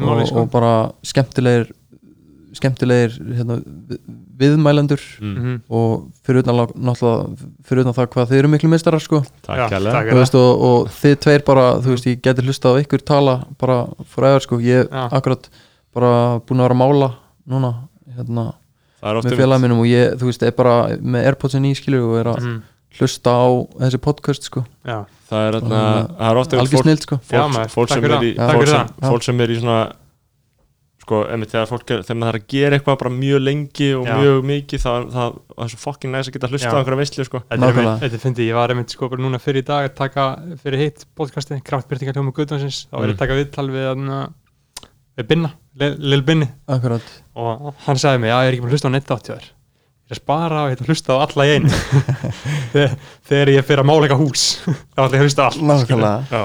[0.00, 0.42] Og, máli sko.
[0.44, 0.72] og bara
[1.02, 1.70] skemmtilegir
[2.54, 3.56] skemmtilegir hérna,
[3.88, 3.98] vi-
[4.38, 5.34] viðmælendur mm.
[5.34, 5.54] Mhm.
[5.70, 6.60] og fyrir utan,
[7.66, 9.20] fyrir utan það hvað þið eru miklu meistarar sko
[10.38, 13.78] og, og þið tveir bara, þú veist, ég geti hlustað á ykkur tala bara
[14.10, 15.08] forever sko, ég Já.
[15.10, 15.48] akkurat
[15.94, 17.10] bara búin að vera að mála
[17.48, 17.72] núna,
[18.16, 18.46] hérna,
[19.34, 22.30] er með minnum og ég, þú veist, er bara með Airpodsin í skilju og er
[22.34, 22.62] að Mhm.
[22.98, 23.46] hlusta á
[23.82, 25.82] þessi podcast sko, Já, Það er, þarna,
[26.18, 28.34] það er ofta algjör snild sko fólk, sem er í, það.
[28.34, 28.46] Já.
[28.46, 29.10] fólk, Takk fyrir sem, það.
[29.14, 29.78] fólk sem er í svona
[31.04, 34.06] sko, einmitt þegar fólk er, þegar maður þarf að gera eitthvað bara mjög lengi og
[34.08, 34.14] Já.
[34.20, 37.26] mjög mikið það, það, það er svo fucking næst að geta hlusta á einhverja veistlu
[37.28, 37.40] sko.
[37.50, 40.24] Þetta er þetta fyndi, ég var einmitt sko bara núna fyrir í dag að taka
[40.62, 43.16] fyrir hitt podcasti, kraftbyrtingar hljóma Guðdónsins, þá er ég Mm.
[43.16, 44.06] að taka viðtal við,
[45.20, 45.50] við Binna,
[45.98, 46.48] Lil Binni
[47.36, 49.50] og hann sagði mig, já ég er ekki að hlusta á neitt átt hjá þér
[50.04, 51.70] ég er að spara og að hlusta á alla í einu.
[53.28, 55.48] Þegar, ég fyrir að mála eitthvað hús þá ætla ég að hlusta
[56.28, 56.42] Já.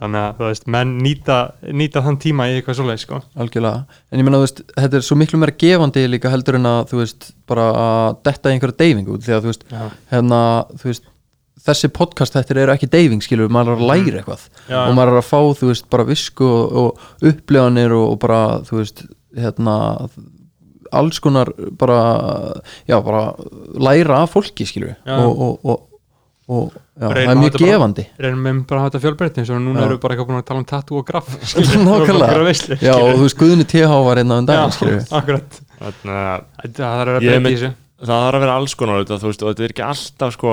[0.00, 1.38] þannig að þú veist, menn nýta,
[1.74, 3.22] nýta þann tíma í eitthvað svoleið sko.
[3.34, 6.70] algjörlega, en ég meina þú veist þetta er svo miklu meira gefandi líka heldur en
[6.70, 9.84] að þú veist, bara að detta einhverja deyfingu því að þú veist, já,
[10.14, 10.40] hérna
[10.76, 11.10] þú veist,
[11.66, 14.46] þessi podcast þetta eru ekki deyfing skilur, maður er að læra eitthvað.
[14.70, 18.20] Já, og maður er að fá, þú veist, bara visku og, og upplifanir og, og
[18.22, 19.02] bara, þú veist,
[19.36, 19.74] hérna
[20.92, 21.98] alls konar bara
[22.88, 23.22] já, bara
[23.80, 25.16] læra af fólki, skilur Já.
[25.24, 25.86] og, og, og,
[26.50, 28.04] og já, það er mjög gefandi.
[28.18, 29.84] reynum við bara að hafa þetta fjölbreytni eins og núna Já.
[29.86, 31.28] erum við bara eitthvað búin að tala um tattoo og graf
[31.88, 32.80] Nákvæmlega.
[32.82, 34.22] já, og þú veist, Guðni TH var
[35.20, 35.60] akkurat.
[35.80, 37.12] Þannig að Þetta- það er
[38.24, 40.52] þarf að vera alls konar þetta, þú veist, og þetta er ekki alltaf sko,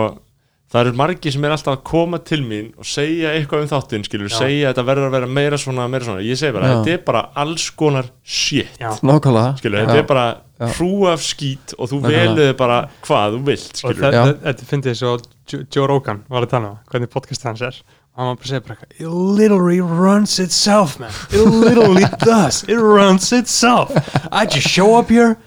[0.71, 4.03] það eru margir sem er alltaf að koma til mín og segja eitthvað um þáttinn
[4.03, 4.37] skilur, Já.
[4.41, 6.75] segja að þetta verður að vera meira svona, meira svona ég segi bara, Já.
[6.83, 9.85] þetta er bara alls konar shit nákvæmlega skilur, Já.
[9.87, 10.25] þetta er bara
[10.57, 10.67] Já.
[10.75, 12.25] hrú af skít og þú Nákvæmlega.
[12.35, 14.23] veluði bara hvað þú vilt og skilur, þe- Já.
[14.25, 15.17] þe- þetta finnst ég svo
[15.47, 17.67] Jo- Joe Rogan var að tala um það, hvernig podcast hans er
[18.17, 19.07] og hann var bara að segja bara eitthvað it
[19.39, 23.91] literally runs itself man it literally does, it runs itself
[24.31, 25.37] I just show up here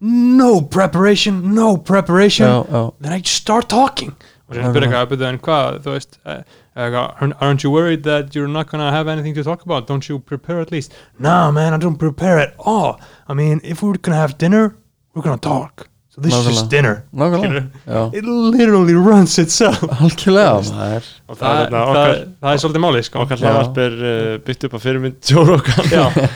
[0.00, 4.14] no preparation no preparation já, já, then I just start talking
[4.48, 6.42] og sem spyrir eitthvað, "Bíddu, en hvað, þú veist eh,
[6.76, 9.86] "Aren't- you worried that you're not gonna have anything to talk about?
[9.86, 10.92] Don't you prepare at least?
[11.18, 13.00] No man, I don't prepare at all.
[13.28, 14.76] I mean, if we're gonna have dinner
[15.16, 15.88] we're gonna talk.
[16.10, 16.70] So this is just Nákvæmlega.
[16.70, 17.04] dinner.
[17.14, 19.80] Nákvæmlega it literally runs itself.
[20.00, 21.04] Algjörlega maður.
[21.28, 23.22] Og það, það, er það, okkar, það er svolítið málið sko.
[23.24, 26.28] okkar hlaðvarp er uh, byggt upp á fyrirmynd Joe Rogan Já.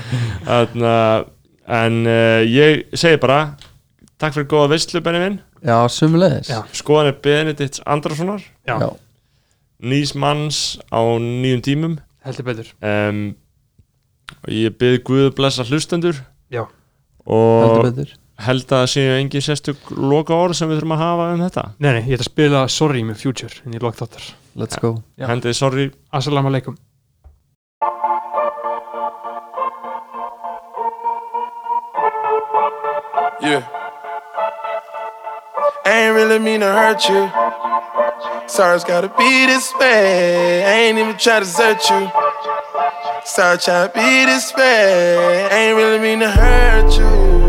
[0.49, 0.95] Þarna,
[1.81, 3.41] en uh, ég segi bara
[4.21, 8.91] takk fyrir góða veistlu Benni minn já, sumulegis skoðan er Benedikts Andrasonar Já, já,
[9.81, 11.95] nýs manns á nýjum tímum.
[12.25, 12.73] Heldur betur.
[12.85, 13.21] Um,
[14.53, 16.21] ég byrði Guð að blessa hlustendur.
[16.53, 16.67] Já.
[17.25, 18.13] heldur og betur.
[18.45, 21.67] held að það séu engin sérstök loka orð sem við þurfum að hafa um þetta.
[21.79, 24.31] Nei, nei, ég ætla að spila Sorry með Future en ég lók þáttar.
[24.61, 25.01] Let's go.
[25.17, 25.29] Já.
[25.33, 25.91] hendið sorry.
[26.13, 26.77] Assalamu alaikum.
[33.41, 33.80] Yeah.
[35.85, 37.31] I ain't really mean to hurt you.
[38.49, 40.65] Sorry, it's gotta be this way.
[40.65, 42.11] I ain't even try to desert you.
[43.25, 45.49] Sorry, try to be this way.
[45.51, 47.40] I ain't really mean to hurt you.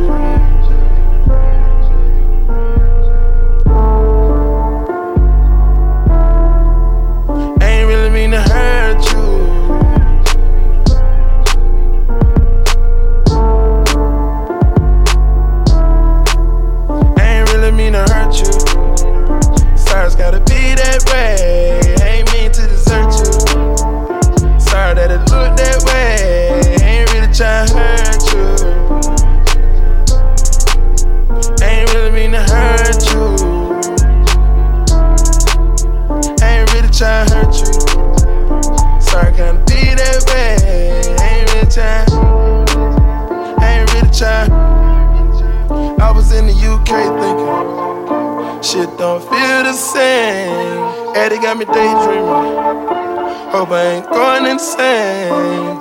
[51.62, 52.58] Me daydreaming.
[53.54, 55.78] Hope I ain't going insane.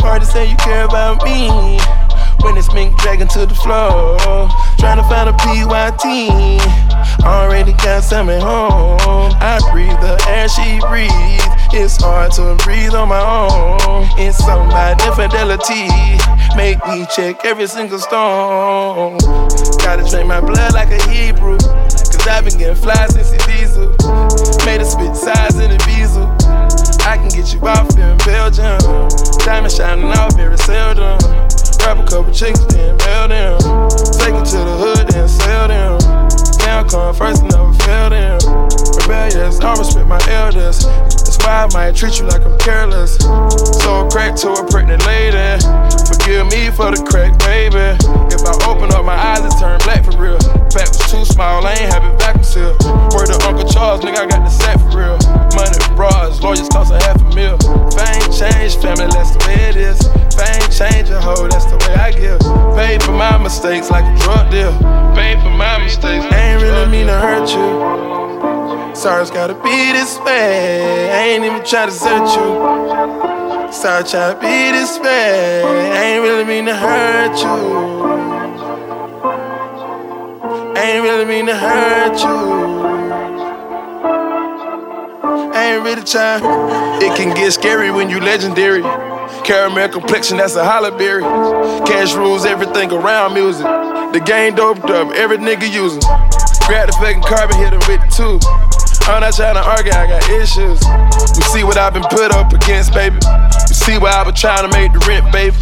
[0.00, 1.76] Hard to say you care about me
[2.40, 4.16] when it's mink dragging to the floor.
[4.78, 6.04] Trying to find a PYT.
[7.24, 9.32] Already got some at home.
[9.36, 11.44] I breathe the air she breathes.
[11.74, 14.08] It's hard to breathe on my own.
[14.16, 15.92] It's about infidelity.
[16.56, 19.18] Make me check every single stone.
[19.84, 21.58] Gotta drain my blood like a Hebrew.
[21.58, 23.41] Cause I've been getting fly since
[23.86, 24.66] diesel.
[24.66, 26.26] Made a spit size in the diesel.
[27.04, 28.78] I can get you off in Belgium.
[29.44, 31.18] Diamond shining off very seldom.
[31.78, 33.58] Grab a couple chicks, then mail them.
[34.18, 35.98] Take them to the hood, then sell them.
[36.60, 38.38] Now come first, and never fail them.
[39.02, 40.86] Rebellious, I respect my elders.
[41.44, 43.16] I might treat you like I'm careless.
[43.82, 45.58] So crack to a pregnant lady.
[46.06, 47.98] Forgive me for the crack, baby.
[48.30, 50.38] If I open up my eyes, it turn black for real.
[50.70, 52.72] Back was too small, I ain't have it back until.
[53.10, 55.18] Word to Uncle Charles, nigga, I got the sack for real.
[55.58, 57.58] Money, bras, lawyers cost a half a mil.
[57.92, 59.98] Fame change, family, that's the way it is.
[60.38, 62.40] Fame change a hoe, that's the way I give.
[62.76, 64.72] Paid for my mistakes like a drug deal.
[65.14, 66.24] Paid for my mistakes.
[66.30, 68.61] I ain't really mean to hurt you.
[68.94, 71.10] Sorry, it's gotta be this way.
[71.10, 73.72] I ain't even try to hurt you.
[73.72, 75.62] Sorry, try to be this way.
[75.64, 78.02] I ain't really mean to hurt you.
[80.76, 82.82] I Ain't really mean to hurt you.
[85.54, 86.42] I Ain't really trying.
[87.02, 88.82] It can get scary when you legendary.
[89.44, 91.22] Caramel complexion, that's a hollerberry.
[91.86, 93.64] Cash rules everything around music.
[93.64, 96.02] The game doped up, every nigga using.
[96.72, 98.40] Grab the fucking carbon, hit him with it too.
[99.04, 100.80] I'm not trying to argue, I got issues.
[101.36, 103.20] You see what I've been put up against, baby.
[103.68, 105.52] You see what I've been trying to make the rent, baby.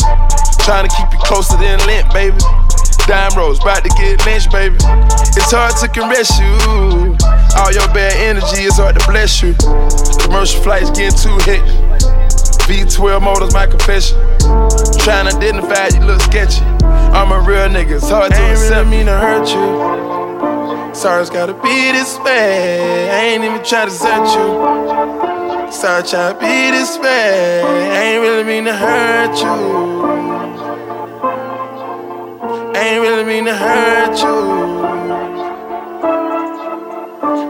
[0.62, 2.38] Trying to keep you closer than lint, baby.
[3.10, 4.78] Dime rolls, about to get lynched, baby.
[5.34, 7.18] It's hard to caress you.
[7.58, 9.58] All your bad energy is hard to bless you.
[10.22, 11.74] Commercial flights getting too hectic.
[12.70, 14.14] V12 motors, my confession.
[15.02, 16.62] Trying to identify you look sketchy.
[17.10, 18.86] I'm a real nigga, it's hard to Ain't accept.
[18.86, 20.19] really mean to hurt you.
[20.92, 23.08] Sorry, it's gotta be this way.
[23.10, 25.72] I ain't even trying to hurt you.
[25.72, 27.62] Sorry, try to be this way.
[27.62, 30.00] I ain't really mean to hurt you.
[32.74, 34.80] I Ain't really mean to hurt you.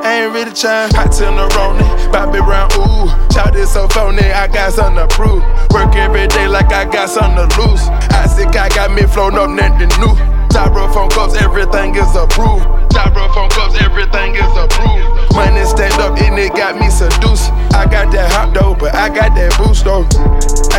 [0.03, 0.93] I Ain't really trying.
[0.95, 3.09] Hot till the rolling, Bobby round, ooh.
[3.33, 5.43] Shout this so phony, I got something to prove.
[5.73, 7.89] Work every day like I got something to lose.
[8.11, 10.40] I sick, I got me flown up, nothing new.
[10.51, 12.67] Styrofoam cups, everything is approved.
[12.91, 15.35] Styrofoam cups, everything is approved.
[15.35, 17.51] Money stand up, and it got me seduced.
[17.73, 20.05] I got that hot dough, but I got that boost though.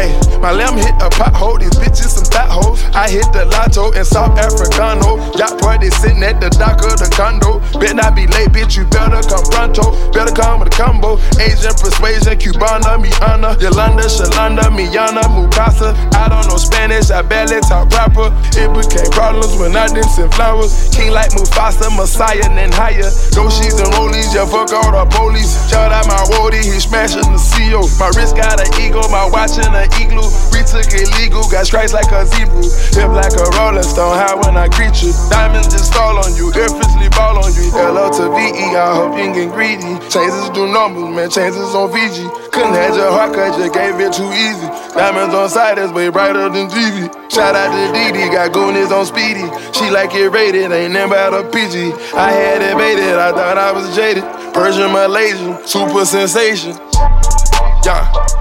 [0.01, 2.81] Hey, my lamb hit a pothole, these bitches some fat hoes.
[2.97, 5.21] I hit the lotto in South Africano.
[5.37, 7.61] Yacht party sitting at the dock of the condo.
[7.77, 9.93] Bet not be late, bitch, you better come pronto.
[10.09, 11.21] Better come with a combo.
[11.37, 15.93] Asian persuasion, Cubana, Miana, Yolanda, Shalanda, Miana, Mukasa.
[16.17, 18.33] I don't know Spanish, I barely talk proper.
[18.57, 20.89] It became problems when I didn't send flowers.
[20.89, 23.13] King like Mufasa, Messiah, and higher.
[23.37, 25.53] Go she's and rollies, yeah, fuck all the police.
[25.69, 27.85] Shout out my roadie, he smashing the CO.
[28.01, 30.27] My wrist got an ego, my watch in an igloo.
[30.53, 32.63] We took illegal, got stripes like a zebra.
[32.95, 35.11] Hip like a rolling stone, high when I greet you.
[35.29, 37.71] Diamonds just fall on you, effortlessly ball on you.
[37.71, 39.97] Hello to VE, I hope you get greedy.
[40.07, 42.27] Changes do numbers, man, changes on VG.
[42.51, 44.67] Couldn't have your heart, cause you gave it too easy.
[44.93, 47.09] Diamonds on side, that's way brighter than TV.
[47.31, 49.47] Shout out to Didi, got goonies on speedy.
[49.71, 51.93] She like it rated, ain't never out a PG.
[52.13, 54.23] I had it baited, I thought I was jaded.
[54.53, 56.75] Persian Malaysian, super sensation.
[57.85, 58.40] Yeah.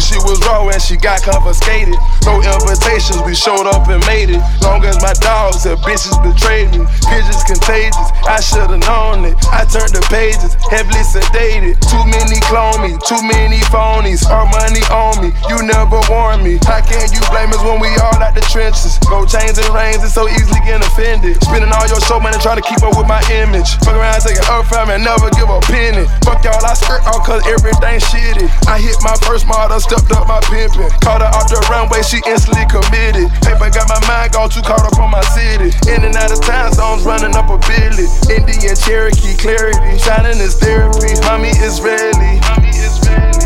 [0.00, 1.92] Sushi was raw and she got confiscated.
[2.24, 4.40] No invitations, we showed up and made it.
[4.64, 6.88] Long as my dogs and bitches betrayed me.
[7.04, 9.36] Pigeons contagious, I should've known it.
[9.52, 11.76] I turned the pages, heavily sedated.
[11.84, 14.24] Too many clone me, too many phonies.
[14.24, 16.56] Our money on me, you never warned me.
[16.64, 18.96] How can you blame us when we all out the trenches?
[19.04, 21.36] Go chains and reins, it's so easily getting offended.
[21.44, 23.76] Spending all your show money trying to keep up with my image.
[23.84, 26.08] Fuck around, take it up from and never give a penny.
[26.24, 28.48] Fuck y'all, I skirt all cause everything shitty.
[28.64, 30.88] I hit my first model, stepped up my pimpin'.
[31.02, 33.26] Caught her off the runway, she instantly committed.
[33.42, 35.74] Paper got my mind gone too caught up on my city.
[35.90, 38.06] In and out of time zones, running up a billy.
[38.30, 39.98] Indian Cherokee, clarity.
[39.98, 41.18] Shining is therapy.
[41.26, 42.38] Mommy is ready.
[42.38, 43.40] Mommy is ready.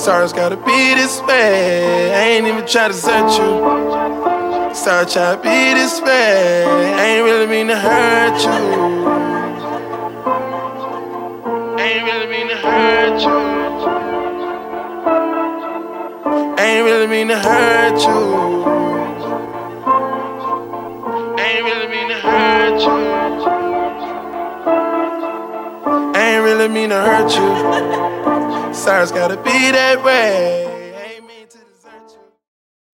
[0.00, 2.10] Sorry, it's gotta be this way.
[2.14, 4.74] I ain't even try to hurt you.
[4.74, 6.64] Sorry, try to be this way.
[6.64, 8.50] I ain't really mean to hurt you.
[11.76, 13.36] I Ain't really mean to hurt you.
[16.64, 18.20] Ain't really mean to hurt you.
[21.44, 23.59] Ain't really mean to hurt you.
[26.30, 28.72] I ain't really mean to hurt you.
[28.72, 30.79] Sorry, it's gotta be that way.